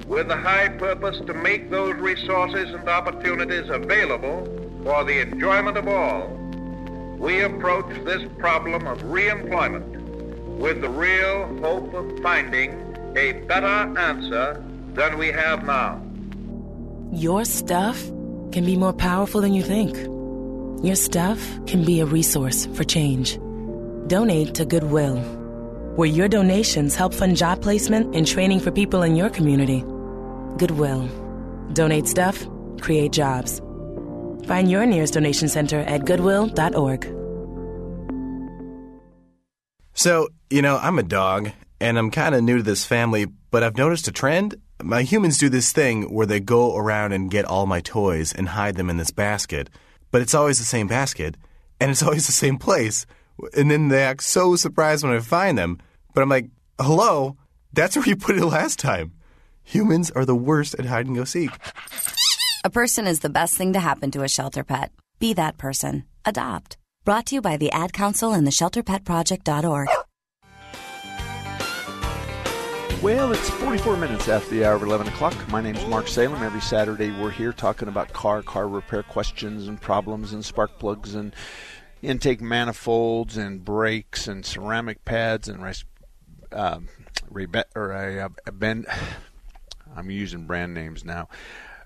with 0.08 0.28
the 0.28 0.36
high 0.36 0.68
purpose 0.70 1.20
to 1.26 1.34
make 1.34 1.70
those 1.70 1.96
resources 1.96 2.72
and 2.72 2.88
opportunities 2.90 3.70
available 3.70 4.46
for 4.84 5.04
the 5.04 5.22
enjoyment 5.22 5.78
of 5.78 5.88
all, 5.88 6.28
we 7.18 7.42
approach 7.42 7.88
this 8.04 8.22
problem 8.38 8.88
of 8.88 9.00
reemployment 9.04 9.96
with 10.58 10.82
the 10.82 10.90
real 10.90 11.48
hope 11.60 11.94
of 11.94 12.20
finding 12.20 12.72
a 13.16 13.34
better 13.48 13.66
answer 14.00 14.64
than 14.94 15.18
we 15.18 15.28
have 15.28 15.66
now. 15.66 16.02
Your 17.12 17.46
stuff 17.46 18.04
can 18.52 18.66
be 18.66 18.76
more 18.76 18.94
powerful 18.94 19.42
than 19.42 19.54
you 19.54 19.64
think. 19.64 19.96
Your 20.84 20.96
stuff 20.96 21.40
can 21.66 21.84
be 21.84 22.00
a 22.00 22.06
resource 22.06 22.66
for 22.68 22.84
change. 22.84 23.40
Donate 24.08 24.54
to 24.56 24.66
Goodwill, 24.66 25.18
where 25.96 26.08
your 26.08 26.28
donations 26.28 26.96
help 26.96 27.14
fund 27.14 27.38
job 27.38 27.62
placement 27.62 28.16
and 28.16 28.28
training 28.28 28.60
for 28.60 28.72
people 28.72 29.02
in 29.02 29.16
your 29.16 29.30
community. 29.30 29.84
Goodwill. 30.58 31.08
Donate 31.74 32.08
stuff, 32.08 32.46
create 32.82 33.12
jobs. 33.12 33.62
Find 34.46 34.70
your 34.70 34.86
nearest 34.86 35.14
donation 35.14 35.48
center 35.48 35.80
at 35.80 36.06
goodwill.org. 36.06 37.06
So, 39.94 40.28
you 40.50 40.62
know, 40.62 40.78
I'm 40.78 41.00
a 41.00 41.04
dog, 41.04 41.52
and 41.80 41.98
I'm 41.98 42.12
kind 42.12 42.36
of 42.36 42.44
new 42.44 42.58
to 42.58 42.64
this 42.64 42.86
family, 42.86 43.26
but 43.50 43.64
I've 43.64 43.78
noticed 43.78 44.08
a 44.08 44.12
trend. 44.12 44.56
My 44.84 45.04
humans 45.04 45.38
do 45.38 45.50
this 45.50 45.72
thing 45.72 46.14
where 46.14 46.28
they 46.28 46.42
go 46.42 46.76
around 46.76 47.14
and 47.14 47.32
get 47.32 47.46
all 47.46 47.66
my 47.66 47.80
toys 47.80 48.34
and 48.34 48.50
hide 48.50 48.76
them 48.76 48.90
in 48.90 48.98
this 48.98 49.12
basket, 49.12 49.70
but 50.12 50.22
it's 50.22 50.34
always 50.34 50.58
the 50.58 50.66
same 50.66 50.88
basket, 50.88 51.36
and 51.80 51.92
it's 51.92 52.04
always 52.08 52.28
the 52.28 52.34
same 52.34 52.58
place. 52.58 53.06
And 53.58 53.70
then 53.70 53.90
they 53.90 54.04
act 54.04 54.24
so 54.24 54.56
surprised 54.56 55.04
when 55.04 55.14
I 55.14 55.20
find 55.20 55.58
them. 55.58 55.80
But 56.14 56.22
I'm 56.22 56.30
like, 56.30 56.48
hello, 56.80 57.38
that's 57.74 57.96
where 57.96 58.06
you 58.06 58.16
put 58.16 58.38
it 58.38 58.46
last 58.46 58.80
time. 58.80 59.12
Humans 59.64 60.12
are 60.12 60.26
the 60.26 60.36
worst 60.36 60.76
at 60.76 60.86
hide 60.86 61.08
and 61.08 61.16
go 61.16 61.24
seek. 61.24 61.52
A 62.64 62.70
person 62.70 63.08
is 63.08 63.20
the 63.20 63.30
best 63.30 63.56
thing 63.56 63.74
to 63.74 63.80
happen 63.80 64.12
to 64.12 64.24
a 64.24 64.30
shelter 64.30 64.64
pet. 64.64 64.92
Be 65.20 65.34
that 65.34 65.58
person. 65.58 66.06
Adopt. 66.26 66.78
Brought 67.04 67.28
to 67.28 67.36
you 67.36 67.42
by 67.42 67.58
the 67.58 67.72
Ad 67.72 67.94
Council 67.94 68.34
and 68.34 68.48
the 68.48 68.52
ShelterPetProject.org. 68.52 70.05
Well, 73.06 73.34
it's 73.34 73.52
44 73.52 73.98
minutes 73.98 74.28
after 74.28 74.50
the 74.50 74.66
hour 74.66 74.74
of 74.74 74.82
11 74.82 75.10
o'clock. 75.10 75.36
My 75.50 75.62
name's 75.62 75.86
Mark 75.86 76.08
Salem. 76.08 76.42
Every 76.42 76.60
Saturday 76.60 77.12
we're 77.12 77.30
here 77.30 77.54
talking 77.54 77.88
about 77.88 78.12
car, 78.14 78.42
car 78.42 78.68
repair 78.68 79.04
questions 79.04 79.68
and 79.68 79.80
problems 79.80 80.34
and 80.34 80.44
spark 80.44 80.80
plugs 80.80 81.14
and 81.14 81.36
intake 82.02 82.42
manifolds 82.42 83.38
and 83.38 83.64
brakes 83.64 84.28
and 84.28 84.44
ceramic 84.44 85.06
pads 85.06 85.48
and 85.48 85.84
um, 86.52 86.88
or 87.76 87.92
a, 87.92 88.28
a 88.48 88.52
bend. 88.52 88.88
I'm 89.96 90.10
using 90.10 90.48
brand 90.48 90.74
names 90.74 91.06
now 91.06 91.30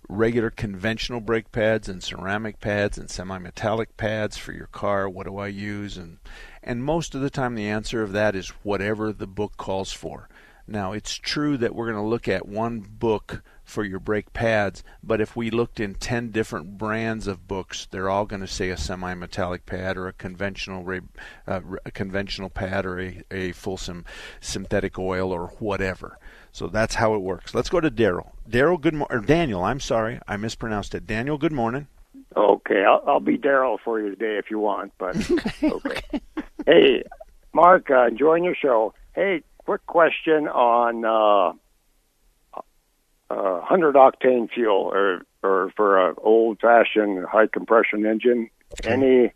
regular 0.08 0.50
conventional 0.50 1.20
brake 1.20 1.52
pads 1.52 1.90
and 1.90 2.02
ceramic 2.02 2.60
pads 2.60 2.98
and 2.98 3.12
semi-metallic 3.12 3.96
pads 3.96 4.38
for 4.38 4.54
your 4.54 4.66
car 4.68 5.08
what 5.08 5.28
do 5.28 5.38
i 5.38 5.46
use 5.46 5.98
and 5.98 6.18
and 6.64 6.84
most 6.84 7.14
of 7.14 7.22
the 7.22 7.30
time 7.30 7.54
the 7.54 7.70
answer 7.70 8.02
of 8.02 8.12
that 8.12 8.36
is 8.36 8.50
whatever 8.64 9.14
the 9.14 9.28
book 9.28 9.56
calls 9.58 9.92
for 9.92 10.28
now 10.70 10.92
it's 10.92 11.16
true 11.16 11.58
that 11.58 11.74
we're 11.74 11.92
going 11.92 12.04
to 12.04 12.10
look 12.10 12.28
at 12.28 12.48
one 12.48 12.80
book 12.80 13.42
for 13.64 13.84
your 13.84 14.00
brake 14.00 14.34
pads 14.34 14.84
but 15.04 15.22
if 15.22 15.36
we 15.36 15.50
looked 15.50 15.80
in 15.80 15.94
10 15.94 16.32
different 16.32 16.78
brands 16.78 17.28
of 17.28 17.48
books 17.48 17.88
they're 17.92 18.10
all 18.10 18.26
going 18.26 18.42
to 18.42 18.48
say 18.48 18.70
a 18.70 18.78
semi-metallic 18.78 19.66
pad 19.66 19.98
or 19.98 20.08
a 20.08 20.14
conventional 20.14 21.02
uh, 21.48 21.62
a 21.86 21.92
conventional 21.92 22.50
pad 22.50 22.86
or 22.86 23.00
a, 23.00 23.22
a 23.30 23.52
full 23.52 23.80
synthetic 24.42 24.98
oil 24.98 25.32
or 25.32 25.48
whatever 25.60 26.18
so 26.52 26.68
that's 26.68 26.96
how 26.96 27.14
it 27.14 27.20
works. 27.20 27.54
Let's 27.54 27.70
go 27.70 27.80
to 27.80 27.92
Daryl. 27.92 28.32
Daryl, 28.50 28.80
good 28.80 28.94
morning. 28.94 29.22
Daniel, 29.26 29.64
I'm 29.64 29.80
sorry, 29.80 30.20
I 30.28 30.38
mispronounced 30.38 30.96
it. 30.96 31.06
Daniel, 31.06 31.38
good 31.38 31.52
morning. 31.52 31.88
Okay, 32.36 32.84
I'll, 32.84 33.04
I'll 33.08 33.20
be 33.20 33.38
Daryl 33.38 33.78
for 33.84 34.00
you 34.00 34.10
today 34.10 34.38
if 34.38 34.52
you 34.52 34.60
want, 34.60 34.92
but 34.98 35.16
okay. 35.64 36.22
hey, 36.66 37.04
Mark, 37.54 37.90
uh, 37.90 38.08
enjoying 38.08 38.44
your 38.44 38.56
show. 38.56 38.94
Hey, 39.14 39.44
quick 39.70 39.86
question 39.86 40.48
on 40.48 41.06
uh, 41.06 41.54
uh, 43.30 43.62
hundred 43.62 43.94
octane 43.94 44.50
fuel, 44.50 44.90
or 44.92 45.22
or 45.44 45.72
for 45.78 46.10
an 46.10 46.16
old 46.24 46.60
fashioned 46.60 47.24
high 47.32 47.46
compression 47.46 48.04
engine. 48.04 48.50
Any 48.84 49.32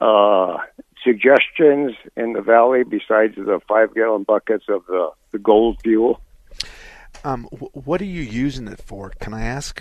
uh, 0.00 0.56
suggestions 1.04 1.92
in 2.16 2.32
the 2.32 2.40
valley 2.40 2.82
besides 2.82 3.36
the 3.36 3.60
five 3.68 3.94
gallon 3.94 4.24
buckets 4.24 4.64
of 4.68 4.84
the, 4.86 5.10
the 5.30 5.38
gold 5.38 5.80
fuel? 5.84 6.20
Um, 7.22 7.44
what 7.44 8.00
are 8.00 8.06
you 8.06 8.22
using 8.22 8.66
it 8.66 8.80
for? 8.80 9.10
Can 9.20 9.32
I 9.32 9.44
ask? 9.44 9.80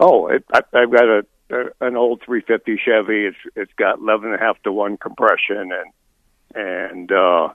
Oh, 0.00 0.28
it, 0.28 0.46
I, 0.50 0.60
I've 0.72 0.90
got 0.90 1.04
a, 1.04 1.26
a 1.50 1.86
an 1.86 1.96
old 1.96 2.22
350 2.24 2.80
Chevy. 2.82 3.26
It's 3.26 3.36
it's 3.54 3.72
got 3.76 3.98
11 3.98 4.32
and 4.32 4.40
a 4.40 4.42
half 4.42 4.62
to 4.62 4.72
one 4.72 4.96
compression, 4.96 5.72
and 5.72 5.92
and 6.54 7.12
uh, 7.12 7.48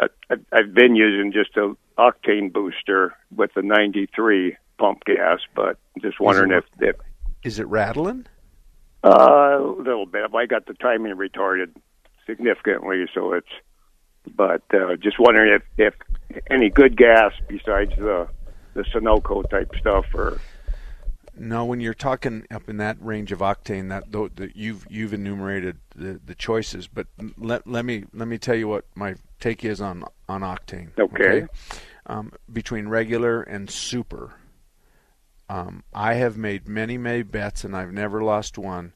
I've 0.00 0.74
been 0.74 0.96
using 0.96 1.32
just 1.32 1.56
a 1.56 1.74
octane 1.98 2.52
booster 2.52 3.14
with 3.34 3.50
the 3.54 3.62
93 3.62 4.56
pump 4.78 5.04
gas, 5.04 5.40
but 5.54 5.76
just 6.00 6.18
wondering 6.18 6.52
is 6.52 6.64
it, 6.80 6.88
if, 6.88 6.94
if 6.94 7.00
is 7.42 7.58
it 7.58 7.66
rattling? 7.68 8.26
Uh, 9.04 9.58
a 9.58 9.74
little 9.78 10.06
bit. 10.06 10.34
I 10.34 10.46
got 10.46 10.66
the 10.66 10.74
timing 10.74 11.14
retarded 11.16 11.74
significantly, 12.26 13.04
so 13.12 13.32
it's. 13.32 13.48
But 14.36 14.62
uh, 14.72 14.94
just 14.96 15.18
wondering 15.18 15.54
if 15.54 15.62
if 15.76 15.94
any 16.48 16.70
good 16.70 16.96
gas 16.96 17.32
besides 17.48 17.90
the 17.96 18.28
the 18.74 18.82
Sunoco 18.82 19.48
type 19.50 19.72
stuff 19.78 20.06
or. 20.14 20.40
No, 21.34 21.64
when 21.64 21.80
you're 21.80 21.94
talking 21.94 22.46
up 22.50 22.68
in 22.68 22.76
that 22.76 22.98
range 23.00 23.32
of 23.32 23.38
octane, 23.38 23.88
that, 23.88 24.12
that 24.36 24.54
you've 24.54 24.86
you've 24.90 25.14
enumerated 25.14 25.78
the, 25.96 26.20
the 26.24 26.34
choices, 26.34 26.88
but 26.88 27.06
let 27.38 27.66
let 27.66 27.84
me 27.84 28.04
let 28.12 28.28
me 28.28 28.38
tell 28.38 28.54
you 28.54 28.68
what 28.68 28.84
my 28.94 29.14
take 29.40 29.64
is 29.64 29.80
on 29.80 30.04
on 30.28 30.42
octane. 30.42 30.90
Okay. 30.98 31.24
okay? 31.24 31.46
Um, 32.06 32.32
between 32.52 32.88
regular 32.88 33.42
and 33.42 33.70
super, 33.70 34.34
um, 35.48 35.84
I 35.94 36.14
have 36.14 36.36
made 36.36 36.68
many, 36.68 36.98
many 36.98 37.22
bets, 37.22 37.64
and 37.64 37.76
I've 37.76 37.92
never 37.92 38.22
lost 38.22 38.58
one, 38.58 38.92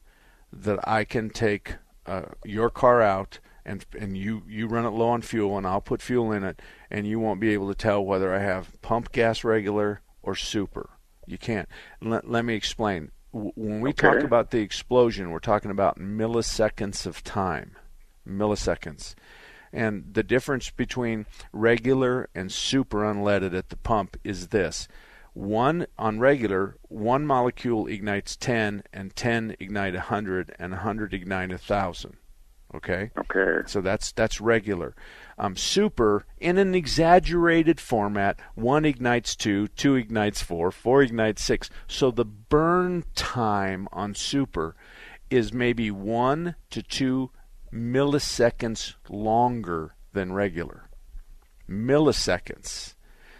that 0.51 0.79
I 0.87 1.05
can 1.05 1.29
take 1.29 1.75
uh, 2.05 2.23
your 2.43 2.69
car 2.69 3.01
out 3.01 3.39
and 3.65 3.85
and 3.99 4.17
you 4.17 4.43
you 4.47 4.67
run 4.67 4.85
it 4.85 4.89
low 4.89 5.09
on 5.09 5.21
fuel, 5.21 5.57
and 5.57 5.67
I'll 5.67 5.81
put 5.81 6.01
fuel 6.01 6.31
in 6.31 6.43
it, 6.43 6.61
and 6.89 7.07
you 7.07 7.19
won't 7.19 7.39
be 7.39 7.53
able 7.53 7.67
to 7.67 7.75
tell 7.75 8.03
whether 8.03 8.33
I 8.33 8.39
have 8.39 8.81
pump 8.81 9.11
gas 9.11 9.43
regular 9.43 10.01
or 10.21 10.35
super. 10.35 10.89
You 11.27 11.37
can't. 11.37 11.69
Let, 12.01 12.29
let 12.29 12.45
me 12.45 12.55
explain. 12.55 13.11
when 13.31 13.81
we 13.81 13.89
okay. 13.89 14.07
talk 14.07 14.23
about 14.23 14.51
the 14.51 14.59
explosion, 14.59 15.29
we're 15.29 15.39
talking 15.39 15.69
about 15.69 15.99
milliseconds 15.99 17.05
of 17.05 17.23
time, 17.23 17.75
milliseconds. 18.27 19.13
And 19.73 20.13
the 20.13 20.23
difference 20.23 20.71
between 20.71 21.25
regular 21.51 22.29
and 22.33 22.51
super 22.51 22.99
unleaded 22.99 23.55
at 23.55 23.69
the 23.69 23.75
pump 23.75 24.17
is 24.23 24.47
this 24.47 24.87
one 25.33 25.85
on 25.99 26.19
regular, 26.19 26.77
one 26.89 27.27
molecule 27.27 27.85
ignites 27.85 28.35
10, 28.35 28.83
and 28.91 29.15
10 29.15 29.55
ignite 29.59 29.93
100, 29.93 30.55
and 30.57 30.71
100 30.71 31.13
ignite 31.13 31.49
1,000. 31.49 32.17
Okay? 32.73 33.11
Okay. 33.17 33.61
So 33.67 33.81
that's 33.81 34.11
that's 34.11 34.41
regular. 34.41 34.95
Um, 35.39 35.55
super, 35.55 36.25
in 36.39 36.57
an 36.57 36.73
exaggerated 36.73 37.79
format, 37.79 38.39
one 38.55 38.85
ignites 38.85 39.35
two, 39.35 39.67
two 39.67 39.95
ignites 39.95 40.41
four, 40.41 40.71
four 40.71 41.03
ignites 41.03 41.43
six. 41.43 41.69
So 41.87 42.09
the 42.09 42.25
burn 42.25 43.03
time 43.13 43.87
on 43.91 44.15
super 44.15 44.75
is 45.29 45.53
maybe 45.53 45.91
one 45.91 46.55
to 46.71 46.81
two 46.81 47.29
milliseconds 47.71 48.95
longer 49.09 49.93
than 50.13 50.33
regular. 50.33 50.89
Milliseconds. 51.69 52.95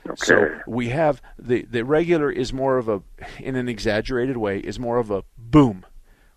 Okay. 0.05 0.15
So 0.17 0.59
we 0.67 0.89
have 0.89 1.21
the 1.37 1.63
the 1.63 1.83
regular 1.83 2.31
is 2.31 2.53
more 2.53 2.77
of 2.77 2.87
a 2.87 3.01
in 3.39 3.55
an 3.55 3.67
exaggerated 3.67 4.37
way 4.37 4.59
is 4.59 4.79
more 4.79 4.97
of 4.97 5.11
a 5.11 5.23
boom, 5.37 5.85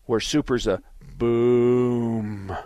where 0.04 0.20
super's 0.20 0.66
a 0.66 0.82
boom. 1.16 2.56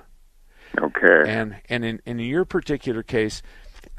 Okay. 0.80 1.24
And 1.26 1.56
and 1.68 1.84
in 1.84 2.00
in 2.06 2.18
your 2.18 2.44
particular 2.44 3.02
case, 3.02 3.42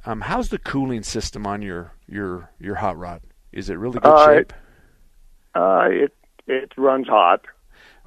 um, 0.06 0.22
how's 0.22 0.50
the 0.50 0.60
cooling 0.60 1.04
system 1.04 1.46
on 1.48 1.62
your 1.62 1.94
your 2.08 2.52
your 2.60 2.76
hot 2.76 2.98
rod? 2.98 3.22
Is 3.52 3.70
it 3.70 3.76
really 3.76 4.00
good 4.00 4.08
uh, 4.08 4.26
shape? 4.26 4.54
It, 4.54 5.60
uh, 5.60 5.88
it 5.90 6.14
it 6.48 6.72
runs 6.78 7.08
hot. 7.08 7.42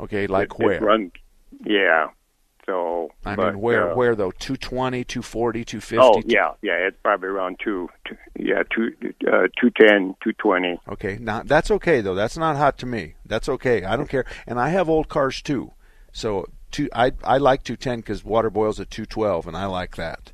Okay, 0.00 0.26
like 0.26 0.52
it, 0.52 0.64
where? 0.64 0.72
It 0.74 0.82
run, 0.82 1.12
yeah. 1.64 2.08
So 2.66 3.10
I 3.24 3.34
but, 3.34 3.54
mean, 3.54 3.62
where 3.62 3.92
uh, 3.92 3.94
where 3.94 4.14
though? 4.14 4.30
220, 4.30 5.02
240, 5.04 5.64
250? 5.64 5.98
Oh 5.98 6.22
yeah, 6.26 6.52
yeah. 6.60 6.86
It's 6.86 6.98
probably 7.02 7.28
around 7.28 7.58
two, 7.64 7.88
two 8.06 8.16
yeah, 8.38 8.62
two, 8.70 8.92
uh, 9.26 9.48
210, 9.58 10.14
220. 10.22 10.78
Okay, 10.90 11.16
now 11.18 11.42
that's 11.42 11.70
okay 11.70 12.02
though. 12.02 12.14
That's 12.14 12.36
not 12.36 12.56
hot 12.56 12.76
to 12.78 12.86
me. 12.86 13.14
That's 13.24 13.48
okay. 13.48 13.84
I 13.84 13.96
don't 13.96 14.08
care. 14.08 14.26
And 14.46 14.60
I 14.60 14.68
have 14.68 14.88
old 14.90 15.08
cars 15.08 15.40
too, 15.40 15.72
so 16.12 16.46
two. 16.70 16.88
I 16.94 17.12
I 17.24 17.38
like 17.38 17.62
210 17.62 18.00
because 18.00 18.24
water 18.24 18.50
boils 18.50 18.80
at 18.80 18.90
212, 18.90 19.46
and 19.46 19.56
I 19.56 19.66
like 19.66 19.96
that. 19.96 20.32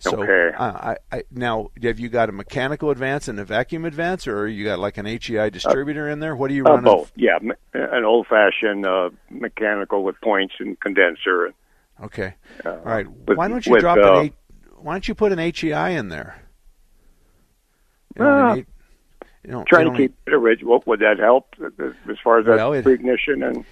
So 0.00 0.22
okay. 0.22 0.54
uh, 0.56 0.94
I, 0.94 0.96
I 1.10 1.22
now 1.32 1.70
have 1.82 1.98
you 1.98 2.08
got 2.08 2.28
a 2.28 2.32
mechanical 2.32 2.90
advance 2.90 3.26
and 3.26 3.40
a 3.40 3.44
vacuum 3.44 3.84
advance, 3.84 4.28
or 4.28 4.46
you 4.46 4.64
got 4.64 4.78
like 4.78 4.96
an 4.96 5.06
HEI 5.06 5.50
distributor 5.50 6.08
uh, 6.08 6.12
in 6.12 6.20
there? 6.20 6.36
What 6.36 6.48
do 6.48 6.54
you 6.54 6.62
run? 6.62 6.80
Uh, 6.80 6.82
both. 6.82 7.12
Yeah, 7.16 7.38
an 7.74 8.04
old 8.04 8.28
fashioned 8.28 8.86
uh, 8.86 9.10
mechanical 9.28 10.04
with 10.04 10.20
points 10.20 10.54
and 10.60 10.78
condenser. 10.78 11.52
Okay. 12.00 12.34
Uh, 12.64 12.70
All 12.70 12.78
right. 12.78 13.10
With, 13.26 13.36
why 13.36 13.48
don't 13.48 13.66
you 13.66 13.72
with, 13.72 13.80
drop 13.80 13.98
uh, 13.98 14.20
an? 14.20 14.32
Why 14.76 14.94
don't 14.94 15.08
you 15.08 15.16
put 15.16 15.32
an 15.32 15.38
HEI 15.38 15.96
in 15.96 16.10
there? 16.10 16.42
You 18.16 18.24
Uh, 18.24 18.54
need, 18.54 18.66
you 19.42 19.50
know, 19.50 19.64
trying 19.66 19.90
to 19.90 19.96
keep 19.96 20.14
it 20.26 20.32
original. 20.32 20.80
Would 20.86 21.00
that 21.00 21.18
help 21.18 21.54
as 21.60 22.16
far 22.22 22.38
as 22.38 22.46
Well, 22.46 22.70
that 22.70 22.78
it- 22.78 22.84
pre-ignition 22.84 23.42
and? 23.42 23.64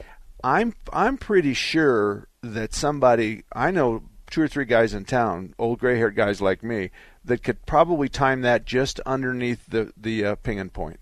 I'm 0.47 0.75
I'm 0.93 1.19
pretty 1.19 1.55
sure 1.55 2.29
that 2.41 2.73
somebody 2.73 3.43
I 3.53 3.73
know 3.73 4.05
two 4.31 4.41
or 4.43 4.47
three 4.47 4.65
guys 4.65 4.95
in 4.95 5.05
town, 5.05 5.55
old 5.59 5.81
gray-haired 5.81 6.15
guys 6.15 6.41
like 6.41 6.63
me, 6.63 6.91
that 7.25 7.43
could 7.43 7.67
probably 7.67 8.09
time 8.09 8.43
that 8.43 8.65
just 8.65 9.01
underneath 9.01 9.67
the 9.67 9.93
the 9.97 10.25
uh, 10.25 10.35
ping 10.37 10.61
and 10.61 10.73
point. 10.73 11.01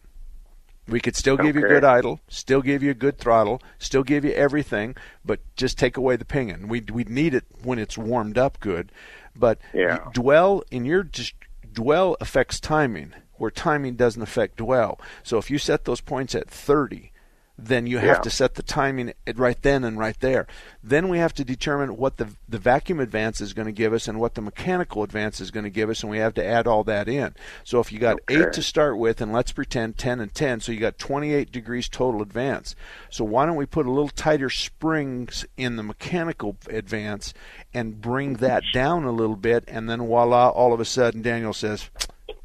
We 0.89 0.99
could 0.99 1.15
still 1.15 1.37
give 1.37 1.57
you 1.57 1.63
Okay. 1.63 1.75
good 1.75 1.85
idle, 1.85 2.21
still 2.27 2.63
give 2.63 2.83
you 2.83 2.91
a 2.91 2.95
good 2.95 3.19
throttle, 3.19 3.61
still 3.79 4.03
give 4.03 4.25
you 4.25 4.33
everything, 4.33 4.97
but 5.25 5.41
just 5.57 5.77
take 5.79 5.99
away 5.99 6.17
the 6.17 6.25
pinging. 6.25 6.67
We 6.69 6.81
we 6.81 7.05
need 7.05 7.35
it 7.35 7.45
when 7.63 7.79
it's 7.79 7.99
warmed 7.99 8.39
up 8.39 8.61
good, 8.61 8.93
but 9.37 9.59
Yeah. 9.75 10.09
dwell 10.13 10.63
in 10.71 10.87
your 10.87 11.03
just 11.03 11.35
dwell 11.71 12.17
affects 12.19 12.61
timing, 12.61 13.13
where 13.35 13.51
timing 13.51 13.97
doesn't 13.97 14.23
affect 14.23 14.57
dwell. 14.57 14.99
So 15.23 15.37
if 15.37 15.51
you 15.51 15.59
set 15.59 15.85
those 15.85 16.01
points 16.01 16.35
at 16.35 16.49
30, 16.49 17.13
then 17.57 17.87
you 17.87 17.99
have 17.99 18.17
Yeah. 18.17 18.23
to 18.23 18.31
set 18.31 18.55
the 18.55 18.63
timing 18.63 19.13
right 19.37 19.61
then 19.63 19.85
and 19.85 19.99
right 19.99 20.19
there. 20.19 20.47
Then 20.83 21.09
we 21.09 21.19
have 21.19 21.33
to 21.35 21.45
determine 21.45 21.97
what 21.97 22.17
the 22.17 22.31
the 22.49 22.59
vacuum 22.59 23.01
advance 23.01 23.41
is 23.41 23.53
going 23.53 23.67
to 23.67 23.73
give 23.73 23.93
us 23.93 24.07
and 24.09 24.21
what 24.21 24.35
the 24.35 24.41
mechanical 24.41 25.03
advance 25.03 25.41
is 25.41 25.51
going 25.51 25.65
to 25.65 25.71
give 25.71 25.89
us, 25.91 26.03
and 26.03 26.11
we 26.11 26.19
have 26.19 26.35
to 26.35 26.45
add 26.45 26.67
all 26.67 26.85
that 26.85 27.09
in. 27.09 27.35
So 27.65 27.81
if 27.81 27.91
you 27.93 27.99
got 27.99 28.19
eight 28.29 28.53
to 28.53 28.63
start 28.63 28.99
with, 28.99 29.21
and 29.21 29.33
let's 29.33 29.53
pretend 29.53 29.99
10 29.99 30.21
and 30.21 30.35
10, 30.35 30.61
so 30.61 30.73
you 30.73 30.81
got 30.81 30.99
28 30.99 31.51
degrees 31.53 31.89
total 31.89 32.23
advance. 32.23 32.75
So 33.11 33.25
why 33.25 33.47
don't 33.47 33.57
we 33.57 33.67
put 33.67 33.87
a 33.87 33.91
little 33.91 34.09
tighter 34.09 34.51
springs 34.51 35.45
in 35.57 35.77
the 35.77 35.83
mechanical 35.83 36.57
advance 36.69 37.35
and 37.73 38.01
bring 38.01 38.35
that 38.35 38.63
down 38.73 39.05
a 39.05 39.13
little 39.13 39.37
bit, 39.37 39.65
and 39.69 39.89
then 39.89 40.01
voila, 40.01 40.49
all 40.49 40.73
of 40.73 40.81
a 40.81 40.85
sudden 40.85 41.23
Daniel 41.23 41.53
says, 41.53 41.89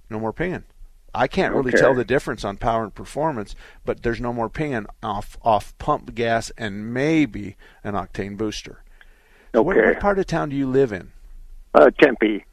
no 0.09 0.19
more 0.19 0.33
pinging. 0.33 0.63
I 1.13 1.27
can't 1.27 1.53
really 1.53 1.69
Okay. 1.69 1.79
tell 1.79 1.93
the 1.93 2.05
difference 2.05 2.43
on 2.43 2.57
power 2.57 2.83
and 2.83 2.93
performance, 2.93 3.55
but 3.85 4.03
there's 4.03 4.21
no 4.21 4.31
more 4.33 4.49
pinging 4.49 4.85
off 5.01 5.37
off 5.43 5.77
pump 5.77 6.13
gas 6.15 6.51
and 6.57 6.93
maybe 6.93 7.55
an 7.83 7.93
octane 7.95 8.37
booster. 8.37 8.83
So 9.53 9.61
what, 9.61 9.77
Okay. 9.77 9.87
what 9.87 9.99
part 9.99 10.19
of 10.19 10.27
town 10.27 10.49
do 10.49 10.55
you 10.55 10.67
live 10.67 10.91
in? 10.91 11.11
Uh, 11.73 11.89
Tempe. 11.99 12.45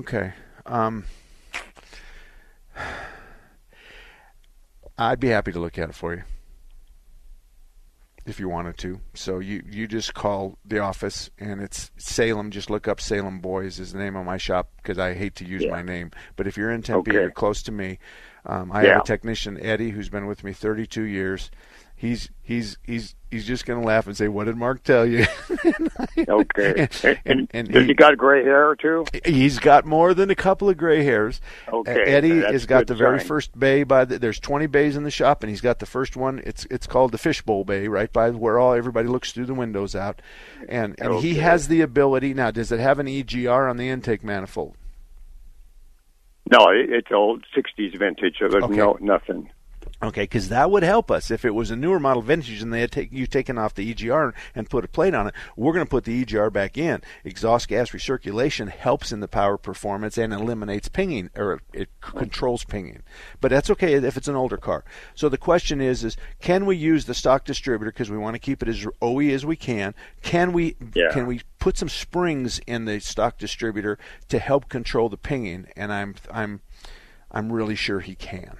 Okay. 0.00 0.32
Um, 0.66 1.04
I'd 4.98 5.20
be 5.20 5.28
happy 5.28 5.52
to 5.52 5.60
look 5.60 5.78
at 5.78 5.88
it 5.90 5.94
for 5.94 6.14
you 6.14 6.22
if 8.26 8.40
you 8.40 8.48
wanted 8.48 8.78
to. 8.78 9.00
So 9.14 9.38
you 9.38 9.62
you 9.70 9.86
just 9.86 10.14
call 10.14 10.58
the 10.64 10.78
office 10.78 11.30
and 11.38 11.60
it's 11.60 11.90
Salem. 11.96 12.50
Just 12.50 12.70
look 12.70 12.88
up 12.88 13.00
Salem 13.00 13.40
Boys 13.40 13.78
is 13.78 13.92
the 13.92 13.98
name 13.98 14.16
of 14.16 14.24
my 14.24 14.36
shop 14.38 14.70
because 14.76 14.98
I 14.98 15.14
hate 15.14 15.34
to 15.36 15.44
use 15.44 15.62
Yeah. 15.64 15.70
my 15.70 15.82
name. 15.82 16.10
But 16.36 16.46
if 16.46 16.56
you're 16.56 16.70
in 16.70 16.82
Tempe, 16.82 17.10
Okay. 17.10 17.20
you're 17.20 17.30
close 17.30 17.62
to 17.64 17.72
me. 17.72 17.98
Um, 18.46 18.72
I 18.72 18.82
Yeah. 18.82 18.88
have 18.88 18.96
a 18.96 19.00
technician 19.02 19.58
Eddie 19.60 19.90
who's 19.90 20.08
been 20.08 20.26
with 20.26 20.44
me 20.44 20.52
32 20.52 21.02
years. 21.02 21.50
He's 22.04 22.28
he's 22.42 22.76
he's 22.82 23.14
he's 23.30 23.46
just 23.46 23.64
going 23.64 23.80
to 23.80 23.86
laugh 23.86 24.06
and 24.06 24.14
say, 24.16 24.28
"What 24.28 24.44
did 24.44 24.56
Mark 24.56 24.82
tell 24.82 25.06
you?" 25.06 25.24
Okay. 26.28 26.88
and, 27.02 27.18
and, 27.24 27.50
and 27.54 27.68
Does 27.72 27.82
he- 27.82 27.88
he 27.88 27.94
got 27.94 28.16
gray 28.16 28.44
hair 28.44 28.74
too? 28.76 29.04
He's 29.24 29.58
got 29.58 29.84
more 29.86 30.12
than 30.14 30.30
a 30.30 30.34
couple 30.34 30.68
of 30.68 30.76
gray 30.76 31.02
hairs. 31.02 31.40
Okay, 31.72 32.02
Eddie 32.02 32.40
has 32.40 32.66
got 32.66 32.86
the 32.86 32.94
very 32.94 33.18
sign. 33.20 33.26
first 33.28 33.58
bay 33.58 33.82
by 33.84 34.04
the. 34.04 34.18
There's 34.18 34.38
20 34.38 34.66
bays 34.66 34.96
in 34.96 35.02
the 35.04 35.10
shop, 35.10 35.42
and 35.42 35.50
he's 35.50 35.60
got 35.60 35.78
the 35.78 35.86
first 35.86 36.14
one. 36.16 36.40
It's 36.44 36.66
it's 36.70 36.86
called 36.86 37.12
the 37.12 37.18
fishbowl 37.18 37.64
bay, 37.64 37.88
right 37.88 38.12
by 38.12 38.30
where 38.30 38.58
all 38.58 38.74
everybody 38.74 39.08
looks 39.08 39.32
through 39.32 39.46
the 39.46 39.54
windows 39.54 39.94
out, 39.96 40.20
and 40.68 40.94
and 41.00 41.14
he 41.20 41.36
has 41.36 41.68
the 41.68 41.80
ability. 41.80 42.34
Now, 42.34 42.50
does 42.50 42.70
it 42.70 42.80
have 42.80 42.98
an 42.98 43.06
EGR 43.06 43.68
on 43.70 43.76
the 43.76 43.88
intake 43.88 44.22
manifold? 44.22 44.76
No, 46.50 46.66
it's 46.70 47.10
old 47.10 47.44
'60s 47.56 47.98
vintage. 47.98 48.36
So 48.38 48.48
there's 48.48 48.64
Okay. 48.64 48.76
no 48.76 48.98
nothing. 49.00 49.48
Okay, 50.04 50.24
because 50.24 50.50
that 50.50 50.70
would 50.70 50.82
help 50.82 51.10
us 51.10 51.30
if 51.30 51.44
it 51.46 51.54
was 51.54 51.70
a 51.70 51.76
newer 51.76 51.98
model 51.98 52.20
vintage 52.20 52.60
and 52.60 52.72
they 52.72 52.82
had 52.82 52.92
take, 52.92 53.10
you 53.10 53.26
taken 53.26 53.56
off 53.56 53.74
the 53.74 53.94
EGR 53.94 54.34
and 54.54 54.68
put 54.68 54.84
a 54.84 54.88
plate 54.88 55.14
on 55.14 55.26
it. 55.28 55.34
We're 55.56 55.72
going 55.72 55.86
to 55.86 55.90
put 55.90 56.04
the 56.04 56.24
EGR 56.24 56.52
back 56.52 56.76
in. 56.76 57.00
Exhaust 57.24 57.68
gas 57.68 57.90
recirculation 57.90 58.68
helps 58.68 59.12
in 59.12 59.20
the 59.20 59.28
power 59.28 59.56
performance 59.56 60.18
and 60.18 60.32
eliminates 60.32 60.88
pinging 60.88 61.30
or 61.34 61.60
it 61.72 61.88
controls 62.02 62.64
pinging. 62.64 63.02
But 63.40 63.50
that's 63.50 63.70
okay 63.70 63.94
if 63.94 64.16
it's 64.18 64.28
an 64.28 64.36
older 64.36 64.58
car. 64.58 64.84
So 65.14 65.28
the 65.30 65.38
question 65.38 65.80
is: 65.80 66.04
is 66.04 66.16
can 66.40 66.66
we 66.66 66.76
use 66.76 67.06
the 67.06 67.14
stock 67.14 67.44
distributor 67.44 67.90
because 67.90 68.10
we 68.10 68.18
want 68.18 68.34
to 68.34 68.40
keep 68.40 68.62
it 68.62 68.68
as 68.68 68.86
OE 69.00 69.20
as 69.30 69.46
we 69.46 69.56
can? 69.56 69.94
Can 70.22 70.52
we 70.52 70.76
Yeah. 70.94 71.10
can 71.12 71.26
we 71.26 71.40
put 71.58 71.78
some 71.78 71.88
springs 71.88 72.60
in 72.66 72.84
the 72.84 73.00
stock 73.00 73.38
distributor 73.38 73.98
to 74.28 74.38
help 74.38 74.68
control 74.68 75.08
the 75.08 75.16
pinging? 75.16 75.66
And 75.76 75.90
I'm 75.92 76.14
I'm 76.30 76.60
I'm 77.30 77.50
really 77.50 77.74
sure 77.74 78.00
he 78.00 78.14
can. 78.14 78.58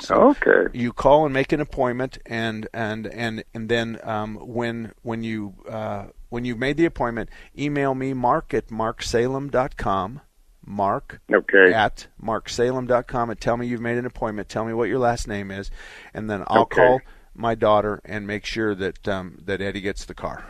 So 0.00 0.30
Okay. 0.30 0.66
you 0.72 0.92
call 0.92 1.24
and 1.24 1.32
make 1.34 1.52
an 1.52 1.60
appointment, 1.60 2.18
and 2.26 2.68
and 2.72 3.06
and 3.06 3.44
and 3.54 3.68
then 3.68 3.98
um, 4.02 4.36
when 4.36 4.92
when 5.02 5.22
you 5.22 5.54
uh, 5.68 6.06
when 6.28 6.44
you've 6.44 6.58
made 6.58 6.76
the 6.76 6.84
appointment, 6.86 7.28
email 7.58 7.94
me 7.94 8.14
mark 8.14 8.54
at 8.54 8.68
marksalem.com. 8.68 10.20
Mark 10.66 11.20
Okay. 11.32 11.72
at 11.72 12.06
marksalem.com 12.22 13.30
and 13.30 13.40
tell 13.40 13.56
me 13.56 13.66
you've 13.66 13.80
made 13.80 13.98
an 13.98 14.06
appointment. 14.06 14.48
Tell 14.48 14.64
me 14.64 14.72
what 14.72 14.88
your 14.88 14.98
last 14.98 15.26
name 15.26 15.50
is, 15.50 15.70
and 16.14 16.30
then 16.30 16.44
I'll 16.46 16.62
Okay. 16.62 16.76
call 16.76 17.00
my 17.34 17.54
daughter 17.54 18.00
and 18.04 18.26
make 18.26 18.44
sure 18.44 18.74
that 18.74 19.08
um, 19.08 19.38
that 19.44 19.60
Eddie 19.60 19.80
gets 19.80 20.04
the 20.04 20.14
car. 20.14 20.44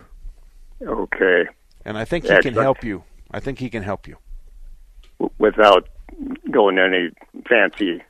Okay. 0.83 1.45
And 1.85 1.97
I 1.97 2.05
think 2.05 2.27
he 2.27 2.37
can 2.39 2.55
help 2.55 2.85
you. 2.85 3.05
I 3.31 3.41
think 3.41 3.59
he 3.59 3.71
can 3.71 3.83
help 3.83 4.07
you. 4.09 4.17
Without 5.39 5.89
going 6.51 6.79
any 6.79 7.11
fancy 7.49 8.03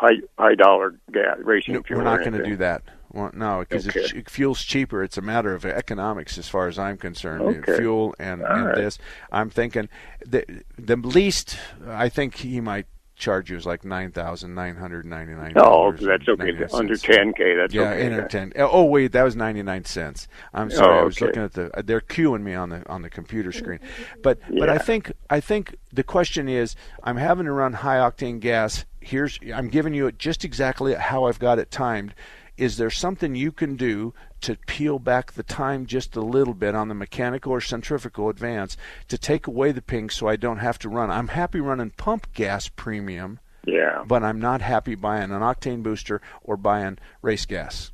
high 0.00 0.20
high 0.38 0.54
dollar 0.54 0.94
gas 1.12 1.36
racing 1.44 1.74
No, 1.74 1.82
fuel. 1.82 1.98
we're 2.00 2.04
not 2.04 2.20
going 2.20 2.32
to 2.32 2.42
do 2.44 2.56
that. 2.56 2.82
Well, 3.12 3.30
no, 3.34 3.60
because 3.60 3.88
Okay. 3.88 4.22
fuel's 4.28 4.62
cheaper. 4.64 5.02
It's 5.02 5.18
a 5.18 5.22
matter 5.22 5.52
of 5.52 5.64
economics, 5.64 6.38
as 6.38 6.48
far 6.48 6.68
as 6.68 6.78
I'm 6.78 6.96
concerned. 6.96 7.42
Okay. 7.42 7.76
Fuel 7.78 8.14
and, 8.18 8.40
and 8.42 8.66
right. 8.66 8.74
this. 8.76 8.98
I'm 9.32 9.50
thinking 9.50 9.88
the 10.24 10.44
the 10.78 10.96
least. 10.96 11.58
I 11.86 12.08
think 12.08 12.36
he 12.36 12.60
might 12.60 12.86
charge 13.20 13.50
you 13.50 13.56
is 13.56 13.66
like 13.66 13.84
nine 13.84 14.10
thousand 14.10 14.54
nine 14.54 14.76
hundred 14.76 15.06
ninety 15.06 15.34
nine. 15.34 15.52
Oh, 15.56 15.92
that's 15.92 16.28
okay. 16.28 16.50
Under 16.72 16.94
10K, 16.94 17.56
that's 17.56 17.74
yeah, 17.74 17.90
okay. 17.90 18.06
under 18.06 18.26
ten. 18.26 18.52
Oh, 18.56 18.68
oh 18.72 18.84
wait, 18.84 19.12
that 19.12 19.22
was 19.22 19.36
ninety 19.36 19.62
nine 19.62 19.84
cents. 19.84 20.26
I'm 20.52 20.68
oh, 20.72 20.74
sorry, 20.74 20.98
Oh, 20.98 21.00
I 21.02 21.04
was 21.04 21.20
looking 21.20 21.42
at 21.42 21.52
the. 21.52 21.76
Uh, 21.76 21.82
they're 21.82 22.00
queuing 22.00 22.42
me 22.42 22.54
on 22.54 22.70
the 22.70 22.88
on 22.88 23.02
the 23.02 23.10
computer 23.10 23.52
screen, 23.52 23.78
but 24.22 24.40
but 24.58 24.68
I 24.68 24.78
think 24.78 25.12
I 25.28 25.40
think 25.40 25.76
the 25.92 26.02
question 26.02 26.48
is, 26.48 26.74
I'm 27.04 27.16
having 27.16 27.46
to 27.46 27.52
run 27.52 27.74
high 27.74 27.98
octane 27.98 28.40
gas. 28.40 28.84
Here's 29.00 29.38
I'm 29.54 29.68
giving 29.68 29.94
you 29.94 30.06
it 30.06 30.18
just 30.18 30.44
exactly 30.44 30.94
how 30.94 31.24
I've 31.24 31.38
got 31.38 31.58
it 31.58 31.70
timed. 31.70 32.14
Is 32.56 32.76
there 32.76 32.90
something 32.90 33.34
you 33.34 33.52
can 33.52 33.76
do 33.76 34.12
to 34.42 34.56
peel 34.66 34.98
back 34.98 35.32
the 35.32 35.42
time 35.42 35.86
just 35.86 36.16
a 36.16 36.20
little 36.20 36.54
bit 36.54 36.74
on 36.74 36.88
the 36.88 36.94
mechanical 36.94 37.52
or 37.52 37.60
centrifugal 37.60 38.28
advance 38.28 38.76
to 39.08 39.16
take 39.18 39.46
away 39.46 39.72
the 39.72 39.82
ping 39.82 40.10
so 40.10 40.26
I 40.28 40.36
don't 40.36 40.58
have 40.58 40.78
to 40.80 40.88
run? 40.88 41.10
I'm 41.10 41.28
happy 41.28 41.60
running 41.60 41.90
pump 41.90 42.32
gas 42.32 42.68
premium 42.68 43.38
Yeah. 43.66 44.04
but 44.06 44.22
I'm 44.22 44.40
not 44.40 44.60
happy 44.62 44.94
buying 44.94 45.30
an 45.30 45.40
octane 45.40 45.82
booster 45.82 46.20
or 46.42 46.56
buying 46.56 46.98
race 47.22 47.46
gas. 47.46 47.92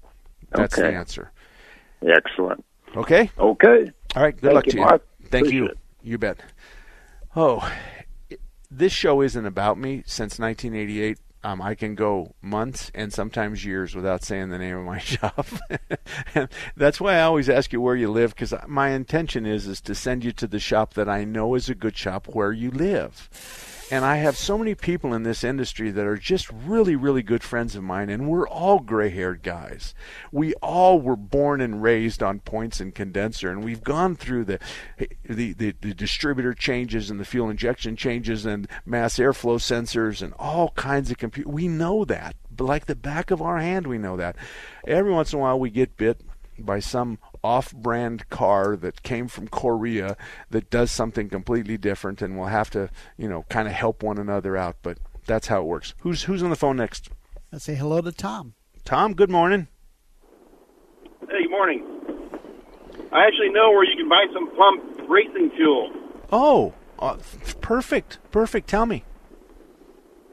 That's 0.53 0.77
the 0.77 0.87
answer. 0.87 1.33
Excellent. 2.07 2.65
Okay? 2.97 3.31
Okay. 3.39 3.91
All 4.15 4.23
right. 4.23 4.35
Good 4.35 4.43
Thank 4.43 4.55
luck 4.55 4.67
you, 4.67 4.73
to 4.73 4.79
Mark. 4.79 5.07
you. 5.21 5.27
Thank 5.29 5.51
you. 5.51 5.65
Appreciate 5.65 5.79
You 6.03 6.19
bet. 6.19 6.39
Oh, 7.35 7.71
this 8.71 8.93
show 8.93 9.21
isn't 9.23 9.45
about 9.47 9.77
me. 9.79 10.03
Since 10.07 10.39
1988, 10.39 11.19
um, 11.47 11.63
I 11.63 11.77
can 11.77 11.95
go 11.95 12.35
months 12.43 12.91
and 12.93 13.13
sometimes 13.13 13.65
years 13.65 13.95
without 13.95 14.25
saying 14.25 14.49
the 14.49 14.59
name 14.59 14.79
of 14.79 14.85
my 14.85 14.99
shop. 15.15 15.47
that's 16.77 17.01
why 17.01 17.15
I 17.15 17.23
always 17.23 17.49
ask 17.49 17.73
you 17.73 17.81
where 17.81 17.95
you 17.95 18.11
live 18.11 18.35
because 18.35 18.53
my 18.67 18.89
intention 18.89 19.47
is 19.47 19.69
is 19.69 19.81
to 19.83 19.95
send 19.95 20.25
you 20.25 20.33
to 20.33 20.49
the 20.49 20.59
shop 20.59 20.95
that 20.95 21.09
I 21.09 21.23
know 21.23 21.55
is 21.55 21.69
a 21.69 21.77
good 21.77 21.97
shop 21.97 22.27
where 22.27 22.51
you 22.51 22.73
live. 22.73 23.31
And 23.91 24.05
I 24.05 24.17
have 24.17 24.37
so 24.37 24.59
many 24.59 24.75
people 24.75 25.15
in 25.15 25.23
this 25.23 25.45
industry 25.45 25.93
that 25.93 26.07
are 26.07 26.17
just 26.17 26.51
really, 26.51 26.97
really 26.97 27.23
good 27.23 27.45
friends 27.45 27.77
of 27.77 27.85
mine, 27.85 28.11
and 28.11 28.29
we're 28.29 28.49
all 28.49 28.81
gray 28.81 29.11
haired 29.11 29.45
guys. 29.45 29.95
We 30.33 30.55
all 30.55 31.01
were 31.01 31.15
born 31.15 31.61
and 31.61 31.81
raised 31.81 32.21
on 32.21 32.41
points 32.41 32.81
and 32.81 32.93
condenser, 32.93 33.49
and 33.49 33.63
we've 33.63 33.85
gone 33.85 34.17
through 34.17 34.47
the, 34.47 34.59
the, 35.25 35.53
the, 35.53 35.75
the 35.81 35.95
distributor 35.95 36.53
changes 36.53 37.11
and 37.11 37.21
the 37.21 37.25
fuel 37.25 37.49
injection 37.49 37.95
changes 37.95 38.45
and 38.45 38.67
mass 38.85 39.19
airflow 39.19 39.59
sensors 39.59 40.21
and 40.21 40.35
all 40.35 40.71
kinds 40.71 41.13
of 41.13 41.19
compute. 41.19 41.47
We 41.47 41.69
know 41.69 42.05
that. 42.07 42.35
Like 42.59 42.87
the 42.87 42.97
back 42.97 43.31
of 43.31 43.41
our 43.41 43.59
hand, 43.59 43.87
we 43.87 43.99
know 43.99 44.17
that. 44.17 44.35
Every 44.87 45.13
once 45.13 45.33
in 45.33 45.39
a 45.39 45.43
while, 45.43 45.61
we 45.61 45.71
get 45.71 45.97
bit 45.97 46.23
by 46.59 46.81
some 46.81 47.19
off-brand 47.47 48.29
car 48.29 48.77
that 48.77 49.03
came 49.03 49.29
from 49.29 49.47
Korea 49.49 50.17
that 50.51 50.69
does 50.69 50.91
something 50.91 51.29
completely 51.29 51.79
different, 51.79 52.21
and 52.21 52.37
we'll 52.37 52.49
have 52.49 52.71
to, 52.71 52.91
you 53.17 53.29
know, 53.29 53.45
kind 53.49 53.69
of 53.69 53.75
help 53.75 54.03
one 54.03 54.19
another 54.19 54.57
out. 54.57 54.77
But 54.83 54.99
that's 55.27 55.47
how 55.47 55.61
it 55.63 55.67
works. 55.67 55.95
Who's 56.01 56.25
who's 56.25 56.43
on 56.43 56.51
the 56.51 56.57
phone 56.57 56.77
next? 56.77 57.09
Let's 57.53 57.65
say 57.65 57.77
hello 57.77 58.01
to 58.03 58.11
Tom. 58.13 58.55
Tom. 58.85 59.15
Good 59.15 59.31
morning. 59.31 59.69
Hey, 61.31 61.43
good 61.43 61.51
morning. 61.51 61.85
I 63.13 63.27
actually 63.27 63.51
know 63.51 63.71
where 63.71 63.85
you 63.85 63.97
can 63.97 64.09
buy 64.09 64.25
some 64.35 64.51
pump 64.57 65.09
racing 65.09 65.51
fuel. 65.57 65.91
Oh, 66.33 66.75
uh, 66.99 67.17
perfect, 67.61 68.19
perfect. 68.33 68.69
Tell 68.69 68.87
me. 68.87 69.05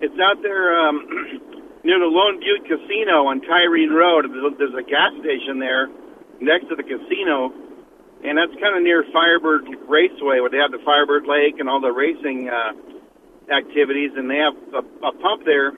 It's 0.01 0.13
out 0.19 0.41
there 0.41 0.77
um, 0.81 1.05
near 1.83 1.99
the 1.99 2.05
Lone 2.09 2.39
Butte 2.39 2.63
Casino 2.67 3.27
on 3.27 3.41
Kyrene 3.41 3.93
Road. 3.93 4.25
There's 4.29 4.53
a- 4.53 4.57
There's 4.57 4.73
a 4.85 4.89
gas 4.89 5.11
station 5.21 5.59
there 5.59 5.87
next 6.43 6.69
to 6.69 6.75
the 6.75 6.83
casino, 6.83 7.51
and 8.23 8.37
that's 8.37 8.53
kind 8.59 8.75
of 8.75 8.83
near 8.83 9.03
Firebird 9.11 9.67
Raceway, 9.87 10.39
where 10.39 10.49
they 10.49 10.57
have 10.57 10.71
the 10.71 10.83
Firebird 10.83 11.25
Lake 11.27 11.59
and 11.59 11.67
all 11.69 11.81
the 11.81 11.91
racing 11.91 12.49
uh, 12.49 12.71
activities. 13.51 14.11
And 14.15 14.29
they 14.29 14.37
have 14.37 14.55
a, 14.73 14.83
a 15.07 15.11
pump 15.11 15.43
there 15.45 15.71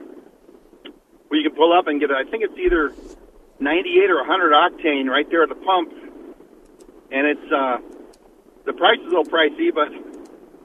where 1.27 1.39
you 1.39 1.49
can 1.49 1.57
pull 1.57 1.73
up 1.73 1.87
and 1.87 1.99
get. 1.99 2.11
I 2.11 2.23
think 2.29 2.43
it's 2.43 2.57
either 2.57 2.93
98 3.59 4.11
or 4.11 4.17
100 4.17 4.53
octane 4.53 5.09
right 5.09 5.29
there 5.29 5.43
at 5.43 5.49
the 5.49 5.55
pump, 5.55 5.93
and 7.11 7.25
it's 7.25 7.51
uh, 7.51 7.77
the 8.65 8.73
price 8.73 8.99
is 8.99 9.07
a 9.07 9.09
little 9.09 9.25
pricey, 9.25 9.73
but 9.73 9.89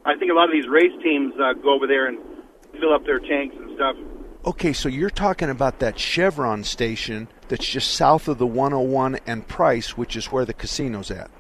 I 0.05 0.17
think 0.17 0.31
a 0.31 0.35
lot 0.35 0.49
of 0.49 0.53
these 0.53 0.69
race 0.69 0.93
teams 1.03 1.35
uh, 1.41 1.53
go 1.55 1.75
over 1.75 1.87
there 1.87 2.07
and 2.07 2.19
fill 2.81 2.93
up 2.93 3.05
their 3.05 3.21
tanks 3.21 3.57
and 3.57 3.75
stuff. 3.77 3.97
Okay, 4.45 4.73
so 4.73 4.89
you're 4.89 5.11
talking 5.11 5.51
about 5.51 5.81
that 5.81 5.99
Chevron 5.99 6.65
station 6.65 7.29
that's 7.49 7.67
just 7.67 7.91
south 7.93 8.27
of 8.27 8.39
the 8.39 8.47
101 8.47 9.19
and 9.27 9.47
Price, 9.47 9.99
which 9.99 10.17
is 10.17 10.33
where 10.33 10.47
the 10.47 10.55
casino's 10.55 11.11
at. 11.11 11.31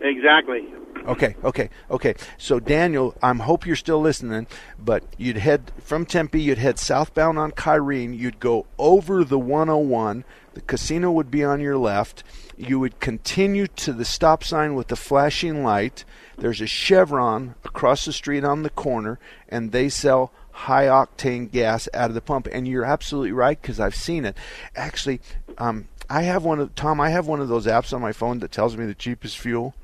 Exactly. 0.00 0.68
Okay, 1.06 1.36
okay, 1.42 1.70
okay. 1.90 2.14
So 2.36 2.60
Daniel, 2.60 3.16
I'm 3.22 3.38
hope 3.38 3.64
you're 3.64 3.76
still 3.76 4.00
listening. 4.00 4.46
But 4.78 5.04
you'd 5.16 5.38
head 5.38 5.72
from 5.80 6.04
Tempe, 6.04 6.40
you'd 6.40 6.58
head 6.58 6.78
southbound 6.78 7.38
on 7.38 7.52
Kyrene. 7.52 8.18
You'd 8.18 8.40
go 8.40 8.66
over 8.78 9.24
the 9.24 9.38
101. 9.38 10.24
The 10.54 10.60
casino 10.62 11.12
would 11.12 11.30
be 11.30 11.44
on 11.44 11.60
your 11.60 11.78
left. 11.78 12.24
You 12.56 12.80
would 12.80 12.98
continue 12.98 13.68
to 13.68 13.92
the 13.92 14.04
stop 14.04 14.42
sign 14.42 14.74
with 14.74 14.88
the 14.88 14.96
flashing 14.96 15.62
light. 15.62 16.04
There's 16.38 16.60
a 16.60 16.66
Chevron 16.66 17.54
across 17.64 18.04
the 18.04 18.12
street 18.12 18.44
on 18.44 18.64
the 18.64 18.70
corner, 18.70 19.18
and 19.48 19.72
they 19.72 19.88
sell 19.88 20.32
high 20.56 20.86
octane 20.86 21.50
gas 21.50 21.88
out 21.92 22.10
of 22.10 22.14
the 22.14 22.20
pump. 22.20 22.48
And 22.50 22.66
you're 22.66 22.84
absolutely 22.84 23.32
right 23.32 23.60
because 23.60 23.78
I've 23.78 23.94
seen 23.94 24.24
it. 24.24 24.36
Actually, 24.74 25.20
um, 25.58 25.88
I 26.08 26.22
have 26.22 26.44
one 26.44 26.60
of 26.60 26.74
Tom. 26.74 27.00
I 27.00 27.10
have 27.10 27.26
one 27.26 27.40
of 27.40 27.48
those 27.48 27.66
apps 27.66 27.92
on 27.92 28.00
my 28.00 28.12
phone 28.12 28.38
that 28.40 28.52
tells 28.52 28.76
me 28.76 28.86
the 28.86 28.94
cheapest 28.94 29.38
fuel 29.38 29.74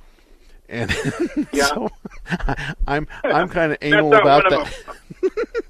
and 0.73 0.91
yeah. 1.53 1.67
so 1.67 1.91
I'm 2.87 3.07
I'm 3.23 3.49
kind 3.51 3.73
of 3.73 3.79
anal 3.83 4.15
about 4.15 4.49
that. 4.51 5.63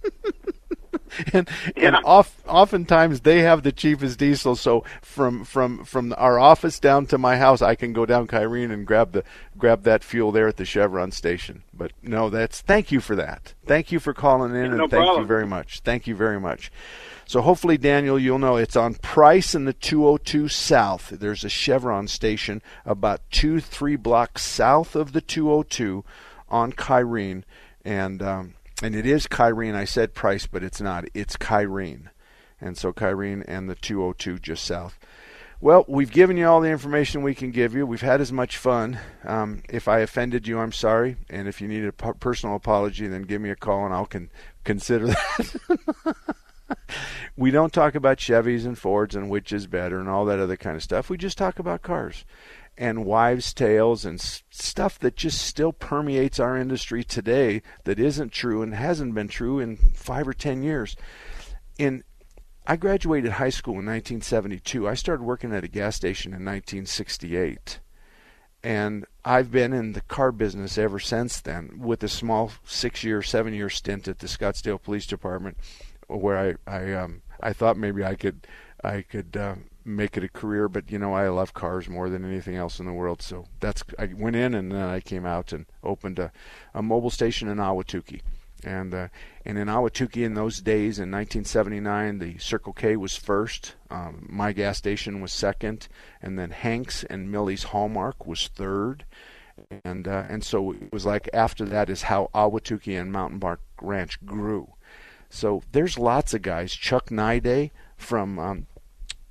and 1.33 1.49
Yeah. 1.77 1.89
and 1.89 1.97
off, 2.05 2.41
oftentimes 2.47 3.21
they 3.21 3.41
have 3.43 3.63
the 3.63 3.73
cheapest 3.73 4.19
diesel. 4.19 4.57
So 4.57 4.85
from 5.01 5.45
from 5.45 5.85
from 5.85 6.15
our 6.17 6.39
office 6.39 6.79
down 6.79 7.07
to 7.07 7.19
my 7.19 7.37
house, 7.37 7.63
I 7.63 7.75
can 7.75 7.93
go 7.93 8.07
down 8.07 8.27
Kyrene 8.27 8.73
and 8.73 8.87
grab 8.87 9.13
the 9.13 9.25
grab 9.59 9.83
that 9.85 10.05
fuel 10.05 10.33
there 10.33 10.49
at 10.49 10.57
the 10.57 10.65
Chevron 10.65 11.13
station. 11.13 11.63
But 11.75 11.93
no, 12.03 12.31
that's 12.31 12.61
thank 12.61 12.91
you 12.93 13.01
for 13.01 13.17
that. 13.17 13.55
Thank 13.67 13.93
you 13.93 14.01
for 14.01 14.13
calling 14.15 14.53
in, 14.53 14.57
Yeah, 14.57 14.65
and 14.67 14.77
no 14.79 14.89
thank 14.89 15.19
you 15.19 15.25
very 15.25 15.47
much. 15.47 15.81
Thank 15.81 16.07
you 16.07 16.15
very 16.15 16.41
much. 16.41 16.71
So 17.25 17.41
hopefully, 17.41 17.79
Daniel, 17.79 18.19
you'll 18.19 18.39
know 18.41 18.57
it's 18.57 18.77
on 18.77 18.95
Price 18.97 19.55
in 19.55 19.65
the 19.65 19.73
202 19.73 20.49
South. 20.49 21.09
There's 21.11 21.45
a 21.45 21.49
Chevron 21.49 22.09
station 22.09 22.61
about 22.85 23.21
two, 23.31 23.61
three 23.61 23.97
blocks 23.97 24.43
south 24.43 24.95
of 24.97 25.13
the 25.13 25.21
202 25.23 26.05
on 26.51 26.73
Kyrene, 26.73 27.45
and 27.85 28.21
um, 28.23 28.55
and 28.83 28.95
it 28.97 29.07
is 29.07 29.27
Kyrene. 29.27 29.75
I 29.75 29.85
said 29.85 30.15
Price, 30.15 30.47
but 30.47 30.63
it's 30.63 30.81
not. 30.81 31.05
It's 31.15 31.37
Kyrene, 31.37 32.09
and 32.61 32.77
so 32.77 32.93
Kyrene 32.93 33.45
and 33.47 33.71
the 33.71 33.75
202 33.77 34.39
just 34.39 34.65
south. 34.65 34.99
Well, 35.61 35.85
we've 35.87 36.11
given 36.11 36.37
you 36.37 36.49
all 36.49 36.61
the 36.61 36.71
information 36.71 37.23
we 37.23 37.37
can 37.37 37.53
give 37.53 37.73
you. 37.73 37.87
We've 37.87 38.01
had 38.01 38.21
as 38.21 38.33
much 38.33 38.57
fun. 38.57 38.99
Um, 39.25 39.63
if 39.69 39.87
I 39.87 40.01
offended 40.01 40.49
you, 40.49 40.59
I'm 40.59 40.73
sorry. 40.73 41.17
And 41.31 41.47
if 41.47 41.61
you 41.61 41.69
need 41.69 41.85
a 41.85 41.93
personal 41.93 42.57
apology, 42.57 43.07
then 43.07 43.23
give 43.23 43.41
me 43.41 43.51
a 43.51 43.55
call 43.55 43.85
and 43.85 43.95
I'll 43.95 44.07
con- 44.07 44.31
consider 44.65 45.07
that. 45.07 46.17
we 47.37 47.53
don't 47.53 47.73
talk 47.73 47.95
about 47.95 48.19
Chevys 48.19 48.67
and 48.67 48.77
Fords 48.77 49.15
and 49.15 49.31
which 49.31 49.53
is 49.53 49.69
better 49.69 50.01
and 50.01 50.09
all 50.09 50.25
that 50.25 50.41
other 50.41 50.57
kind 50.57 50.75
of 50.75 50.83
stuff. 50.83 51.09
We 51.09 51.17
just 51.17 51.39
talk 51.39 51.61
about 51.61 51.83
cars 51.83 52.25
and 52.83 53.05
wives' 53.05 53.55
tales 53.55 54.05
and 54.05 54.21
stuff 54.21 54.99
that 54.99 55.15
just 55.15 55.41
still 55.41 55.73
permeates 55.73 56.41
our 56.41 56.57
industry 56.57 57.05
today 57.05 57.63
that 57.85 58.01
isn't 58.01 58.33
true 58.33 58.61
and 58.61 58.75
hasn't 58.75 59.15
been 59.15 59.29
true 59.29 59.61
in 59.61 59.77
five 59.95 60.27
or 60.27 60.33
ten 60.33 60.65
years. 60.65 60.97
In 61.79 62.03
I 62.67 62.75
graduated 62.75 63.33
high 63.33 63.51
school 63.51 63.75
in 63.75 63.87
1972. 63.87 64.89
I 64.89 64.95
started 64.95 65.23
working 65.23 65.55
at 65.55 65.63
a 65.63 65.69
gas 65.69 65.95
station 65.95 66.33
in 66.33 66.45
1968. 66.45 67.79
And 68.65 69.07
I've 69.25 69.53
been 69.53 69.73
in 69.73 69.93
the 69.93 70.01
car 70.01 70.33
business 70.33 70.77
ever 70.77 70.99
since 70.99 71.41
then, 71.41 71.79
with 71.79 72.03
a 72.03 72.09
small 72.09 72.51
six-year, 72.65 73.23
seven-year 73.23 73.71
stint 73.71 74.09
at 74.09 74.19
the 74.19 74.27
Scottsdale 74.27 74.83
Police 74.83 75.07
Department, 75.07 75.57
where 76.09 76.59
I 76.67 76.71
I 76.71 76.93
um 76.95 77.23
I 77.41 77.53
thought 77.53 77.77
maybe 77.77 78.05
I 78.05 78.17
could 78.17 78.45
I 78.83 79.03
could 79.03 79.37
uh, 79.37 79.55
make 79.85 80.17
it 80.17 80.25
a 80.25 80.29
career, 80.29 80.69
but 80.69 80.91
you 80.91 80.99
know 80.99 81.15
I 81.15 81.29
love 81.29 81.55
cars 81.55 81.89
more 81.89 82.09
than 82.09 82.25
anything 82.25 82.57
else 82.57 82.79
in 82.79 82.87
the 82.87 82.93
world. 82.93 83.23
So 83.23 83.47
that's 83.61 83.83
I 83.99 84.07
went 84.15 84.37
in 84.37 84.55
and 84.55 84.73
then 84.73 84.83
I 84.83 85.01
came 85.01 85.27
out 85.27 85.53
and 85.53 85.67
opened 85.83 86.19
a, 86.19 86.33
a 86.75 86.83
Mobil 86.83 87.13
station 87.13 87.49
in 87.49 87.59
Ahwatukee. 87.59 88.21
And 88.65 88.95
uh, 88.95 89.09
and 89.45 89.59
in 89.59 89.69
Ahwatukee 89.69 90.25
in 90.25 90.35
those 90.35 90.61
days 90.61 90.99
in 90.99 91.11
1979, 91.11 92.19
the 92.19 92.39
Circle 92.39 92.73
K 92.73 92.97
was 92.97 93.17
first. 93.17 93.75
Um, 93.91 94.27
my 94.31 94.53
gas 94.53 94.79
station 94.79 95.21
was 95.21 95.33
second, 95.33 95.89
and 96.21 96.39
then 96.39 96.51
Hanks 96.51 97.03
and 97.05 97.31
Millie's 97.31 97.65
Hallmark 97.65 98.27
was 98.27 98.49
third. 98.49 99.05
And 99.85 100.07
uh, 100.07 100.25
and 100.29 100.45
so 100.45 100.73
it 100.73 100.93
was 100.93 101.05
like 101.05 101.29
after 101.33 101.65
that 101.65 101.91
is 101.91 102.03
how 102.03 102.31
Ahwatukee 102.35 103.01
and 103.01 103.11
Mountain 103.11 103.41
Park 103.41 103.61
Ranch 103.81 104.25
grew. 104.25 104.75
So 105.29 105.63
there's 105.73 105.99
lots 105.99 106.35
of 106.35 106.43
guys. 106.43 106.73
Chuck 106.73 107.07
Nyday 107.07 107.71
from 107.97 108.39
um, 108.39 108.67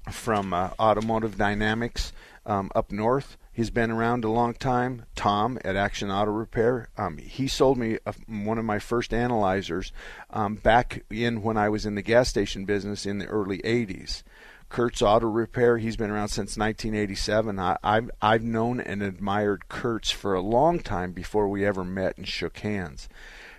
from 0.09 0.53
uh, 0.53 0.69
Automotive 0.79 1.37
Dynamics 1.37 2.13
um, 2.45 2.71
up 2.75 2.91
north. 2.91 3.37
He's 3.53 3.69
been 3.69 3.91
around 3.91 4.23
a 4.23 4.29
long 4.29 4.53
time. 4.53 5.05
Tom 5.15 5.59
at 5.65 5.75
Action 5.75 6.09
Auto 6.09 6.31
Repair. 6.31 6.89
Um, 6.97 7.17
he 7.17 7.47
sold 7.47 7.77
me 7.77 7.97
a, 8.05 8.13
one 8.27 8.57
of 8.57 8.65
my 8.65 8.79
first 8.79 9.13
analyzers 9.13 9.91
um, 10.29 10.55
back 10.55 11.03
in 11.09 11.43
when 11.43 11.57
I 11.57 11.67
was 11.67 11.85
in 11.85 11.95
the 11.95 12.01
gas 12.01 12.29
station 12.29 12.65
business 12.65 13.05
in 13.05 13.17
the 13.17 13.27
early 13.27 13.57
80s. 13.59 14.23
Kurt's 14.71 15.01
Auto 15.01 15.27
Repair. 15.27 15.77
He's 15.77 15.97
been 15.97 16.11
around 16.11 16.29
since 16.29 16.57
1987. 16.57 17.59
I, 17.59 17.77
I've 17.83 18.09
I've 18.21 18.43
known 18.43 18.79
and 18.79 19.03
admired 19.03 19.67
Kurt's 19.67 20.11
for 20.11 20.33
a 20.33 20.41
long 20.41 20.79
time 20.79 21.11
before 21.11 21.49
we 21.49 21.65
ever 21.65 21.83
met 21.83 22.17
and 22.17 22.25
shook 22.25 22.59
hands. 22.59 23.09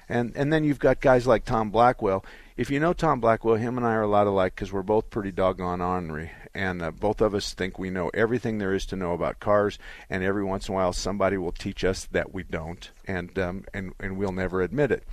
And 0.08 0.32
and 0.34 0.50
then 0.50 0.64
you've 0.64 0.78
got 0.78 1.02
guys 1.02 1.26
like 1.26 1.44
Tom 1.44 1.70
Blackwell. 1.70 2.24
If 2.54 2.70
you 2.70 2.78
know 2.78 2.92
Tom 2.92 3.18
Blackwell, 3.18 3.54
him 3.54 3.78
and 3.78 3.86
I 3.86 3.94
are 3.94 4.02
a 4.02 4.06
lot 4.08 4.26
alike 4.26 4.54
because 4.54 4.72
we're 4.72 4.82
both 4.82 5.08
pretty 5.08 5.32
doggone 5.32 5.80
ornery, 5.80 6.32
and 6.54 6.82
uh, 6.82 6.90
both 6.90 7.22
of 7.22 7.34
us 7.34 7.54
think 7.54 7.78
we 7.78 7.88
know 7.88 8.10
everything 8.12 8.58
there 8.58 8.74
is 8.74 8.84
to 8.86 8.96
know 8.96 9.14
about 9.14 9.40
cars. 9.40 9.78
And 10.10 10.22
every 10.22 10.44
once 10.44 10.68
in 10.68 10.74
a 10.74 10.76
while, 10.76 10.92
somebody 10.92 11.38
will 11.38 11.52
teach 11.52 11.82
us 11.82 12.04
that 12.12 12.34
we 12.34 12.42
don't, 12.42 12.90
and 13.06 13.38
um, 13.38 13.64
and 13.72 13.94
and 13.98 14.18
we'll 14.18 14.32
never 14.32 14.60
admit 14.60 14.90
it. 14.90 15.04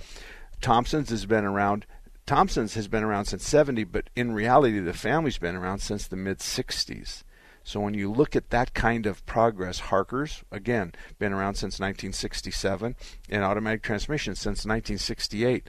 Thompson's 0.60 1.08
has 1.08 1.24
been 1.24 1.46
around. 1.46 1.86
Thompson's 2.26 2.74
has 2.74 2.88
been 2.88 3.02
around 3.02 3.24
since 3.24 3.48
70, 3.48 3.84
but 3.84 4.10
in 4.14 4.32
reality, 4.32 4.78
the 4.78 4.92
family's 4.92 5.38
been 5.38 5.56
around 5.56 5.78
since 5.78 6.06
the 6.06 6.16
mid 6.16 6.40
60s. 6.40 7.24
So 7.62 7.80
when 7.80 7.94
you 7.94 8.10
look 8.10 8.34
at 8.34 8.50
that 8.50 8.74
kind 8.74 9.06
of 9.06 9.24
progress, 9.26 9.78
Harker's 9.80 10.42
again 10.50 10.92
been 11.18 11.32
around 11.32 11.54
since 11.54 11.74
1967, 11.74 12.96
and 13.28 13.44
automatic 13.44 13.82
transmission 13.82 14.34
since 14.34 14.64
1968. 14.64 15.68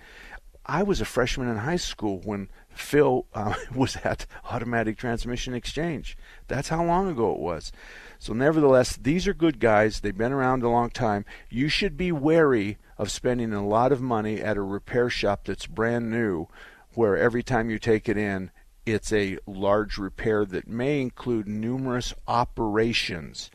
I 0.65 0.83
was 0.83 1.01
a 1.01 1.05
freshman 1.05 1.47
in 1.47 1.57
high 1.57 1.77
school 1.77 2.21
when 2.23 2.49
Phil 2.69 3.25
uh, 3.33 3.55
was 3.75 3.95
at 3.97 4.25
Automatic 4.49 4.97
Transmission 4.97 5.53
Exchange. 5.53 6.17
That's 6.47 6.69
how 6.69 6.83
long 6.83 7.09
ago 7.09 7.33
it 7.33 7.39
was. 7.39 7.71
So, 8.19 8.33
nevertheless, 8.33 8.95
these 8.95 9.27
are 9.27 9.33
good 9.33 9.59
guys. 9.59 9.99
They've 9.99 10.17
been 10.17 10.31
around 10.31 10.63
a 10.63 10.69
long 10.69 10.91
time. 10.91 11.25
You 11.49 11.67
should 11.69 11.97
be 11.97 12.11
wary 12.11 12.77
of 12.97 13.09
spending 13.09 13.53
a 13.53 13.65
lot 13.65 13.91
of 13.91 14.01
money 14.01 14.39
at 14.41 14.57
a 14.57 14.61
repair 14.61 15.09
shop 15.09 15.45
that's 15.45 15.65
brand 15.65 16.11
new, 16.11 16.47
where 16.93 17.17
every 17.17 17.41
time 17.41 17.69
you 17.69 17.79
take 17.79 18.07
it 18.07 18.17
in, 18.17 18.51
it's 18.85 19.11
a 19.11 19.39
large 19.47 19.97
repair 19.97 20.45
that 20.45 20.67
may 20.67 21.01
include 21.01 21.47
numerous 21.47 22.13
operations. 22.27 23.49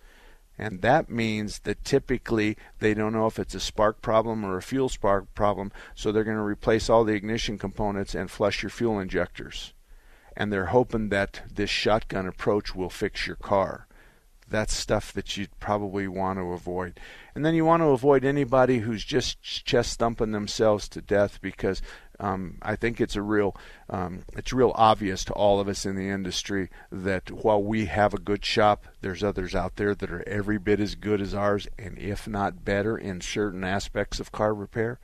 And 0.59 0.81
that 0.81 1.11
means 1.11 1.61
that 1.61 1.85
typically 1.85 2.57
they 2.79 2.95
don't 2.95 3.13
know 3.13 3.27
if 3.27 3.39
it's 3.39 3.55
a 3.55 3.61
spark 3.61 4.01
problem 4.01 4.45
or 4.45 4.57
a 4.57 4.63
fuel 4.63 4.89
spark 4.89 5.35
problem, 5.35 5.71
so 5.95 6.11
they're 6.11 6.25
going 6.25 6.37
to 6.37 6.43
replace 6.43 6.89
all 6.89 7.05
the 7.05 7.13
ignition 7.13 7.59
components 7.59 8.15
and 8.15 8.31
flush 8.31 8.63
your 8.63 8.71
fuel 8.71 8.99
injectors. 8.99 9.75
And 10.37 10.53
they're 10.53 10.67
hoping 10.67 11.11
that 11.11 11.43
this 11.53 11.71
shotgun 11.71 12.27
approach 12.27 12.75
will 12.75 12.91
fix 12.91 13.27
your 13.27 13.37
car. 13.37 13.86
That's 14.49 14.75
stuff 14.75 15.13
that 15.15 15.37
you'd 15.37 15.59
probably 15.59 16.07
want 16.07 16.39
to 16.39 16.53
avoid. 16.53 17.01
And 17.35 17.45
then 17.45 17.55
you 17.55 17.65
want 17.65 17.83
to 17.83 17.89
avoid 17.89 18.25
anybody 18.25 18.79
who's 18.79 19.05
just 19.05 19.43
chest 19.43 19.99
thumping 19.99 20.33
themselves 20.33 20.89
to 20.91 21.03
death 21.03 21.41
because 21.43 21.83
um, 22.19 22.57
I 22.63 22.77
think 22.77 23.01
it's 23.01 23.17
a 23.17 23.23
real 23.23 23.57
um, 23.91 24.23
it's 24.35 24.53
real 24.53 24.73
obvious 24.75 25.25
to 25.27 25.33
all 25.35 25.61
of 25.61 25.69
us 25.69 25.85
in 25.85 25.97
the 25.97 26.09
industry 26.09 26.71
that 26.91 27.31
while 27.31 27.63
we 27.63 27.87
have 27.87 28.15
a 28.15 28.19
good 28.19 28.45
shop, 28.45 28.87
there's 29.01 29.23
others 29.23 29.55
out 29.55 29.77
there 29.77 29.95
that 29.95 30.11
are 30.11 30.27
every 30.27 30.59
bit 30.59 30.81
as 30.81 30.95
good 30.95 31.21
as 31.21 31.35
ours, 31.35 31.69
and 31.79 31.99
if 31.99 32.27
not 32.27 32.65
better 32.65 32.97
in 32.97 33.21
certain 33.21 33.65
aspects 33.65 34.19
of 34.19 34.33
car 34.33 34.55
repair. 34.55 34.99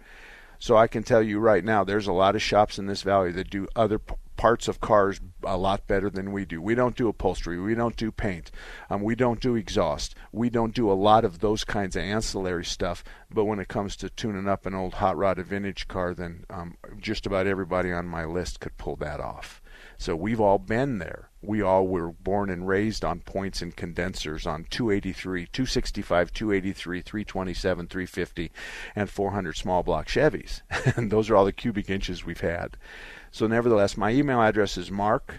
So 0.62 0.76
I 0.76 0.86
can 0.86 1.02
tell 1.02 1.24
you 1.24 1.40
right 1.40 1.64
now, 1.64 1.82
there's 1.82 2.06
a 2.06 2.12
lot 2.12 2.36
of 2.36 2.40
shops 2.40 2.78
in 2.78 2.86
this 2.86 3.02
valley 3.02 3.32
that 3.32 3.50
do 3.50 3.66
other 3.74 3.98
p- 3.98 4.14
parts 4.36 4.68
of 4.68 4.80
cars 4.80 5.20
a 5.42 5.56
lot 5.56 5.88
better 5.88 6.08
than 6.08 6.30
we 6.30 6.44
do. 6.44 6.62
We 6.62 6.76
don't 6.76 6.94
do 6.94 7.08
upholstery, 7.08 7.58
we 7.58 7.74
don't 7.74 7.96
do 7.96 8.12
paint, 8.12 8.52
um, 8.88 9.02
we 9.02 9.16
don't 9.16 9.40
do 9.40 9.56
exhaust, 9.56 10.14
we 10.30 10.50
don't 10.50 10.72
do 10.72 10.88
a 10.88 10.94
lot 10.94 11.24
of 11.24 11.40
those 11.40 11.64
kinds 11.64 11.96
of 11.96 12.04
ancillary 12.04 12.64
stuff. 12.64 13.02
But 13.28 13.46
when 13.46 13.58
it 13.58 13.66
comes 13.66 13.96
to 13.96 14.08
tuning 14.08 14.46
up 14.46 14.64
an 14.64 14.72
old 14.72 14.94
hot 14.94 15.16
rod, 15.16 15.40
a 15.40 15.42
vintage 15.42 15.88
car, 15.88 16.14
then 16.14 16.44
um, 16.48 16.76
just 16.96 17.26
about 17.26 17.48
everybody 17.48 17.90
on 17.90 18.06
my 18.06 18.24
list 18.24 18.60
could 18.60 18.76
pull 18.76 18.94
that 18.98 19.18
off. 19.18 19.60
So 19.98 20.14
we've 20.14 20.40
all 20.40 20.60
been 20.60 20.98
there. 20.98 21.31
We 21.42 21.60
all 21.60 21.88
were 21.88 22.12
born 22.12 22.50
and 22.50 22.68
raised 22.68 23.04
on 23.04 23.20
points 23.20 23.62
and 23.62 23.74
condensers 23.74 24.46
on 24.46 24.64
283, 24.70 25.46
265, 25.46 26.32
283, 26.32 27.02
327, 27.02 27.86
350, 27.88 28.52
and 28.94 29.10
400 29.10 29.56
small 29.56 29.82
block 29.82 30.06
Chevys. 30.06 30.62
and 30.96 31.10
those 31.10 31.28
are 31.28 31.36
all 31.36 31.44
the 31.44 31.52
cubic 31.52 31.90
inches 31.90 32.24
we've 32.24 32.40
had. 32.40 32.76
So, 33.32 33.48
nevertheless, 33.48 33.96
my 33.96 34.10
email 34.12 34.40
address 34.40 34.76
is 34.76 34.90
mark 34.90 35.34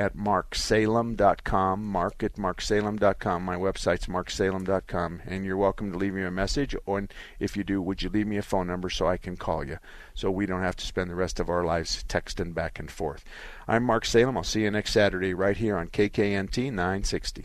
at 0.00 0.16
marksalem.com, 0.16 1.84
mark 1.84 2.22
at 2.22 2.36
marksalem.com. 2.36 3.44
My 3.44 3.56
website's 3.56 4.06
marksalem.com, 4.06 5.20
and 5.26 5.44
you're 5.44 5.58
welcome 5.58 5.92
to 5.92 5.98
leave 5.98 6.14
me 6.14 6.22
a 6.22 6.30
message. 6.30 6.74
Or 6.86 7.06
if 7.38 7.54
you 7.54 7.64
do, 7.64 7.82
would 7.82 8.02
you 8.02 8.08
leave 8.08 8.26
me 8.26 8.38
a 8.38 8.42
phone 8.42 8.66
number 8.66 8.88
so 8.88 9.06
I 9.06 9.18
can 9.18 9.36
call 9.36 9.62
you 9.62 9.76
so 10.14 10.30
we 10.30 10.46
don't 10.46 10.62
have 10.62 10.76
to 10.76 10.86
spend 10.86 11.10
the 11.10 11.14
rest 11.14 11.38
of 11.38 11.50
our 11.50 11.64
lives 11.64 12.02
texting 12.08 12.54
back 12.54 12.78
and 12.78 12.90
forth. 12.90 13.24
I'm 13.68 13.84
Mark 13.84 14.06
Salem. 14.06 14.38
I'll 14.38 14.42
see 14.42 14.62
you 14.62 14.70
next 14.70 14.92
Saturday 14.92 15.34
right 15.34 15.56
here 15.58 15.76
on 15.76 15.88
KKNT 15.88 16.72
960. 16.72 17.44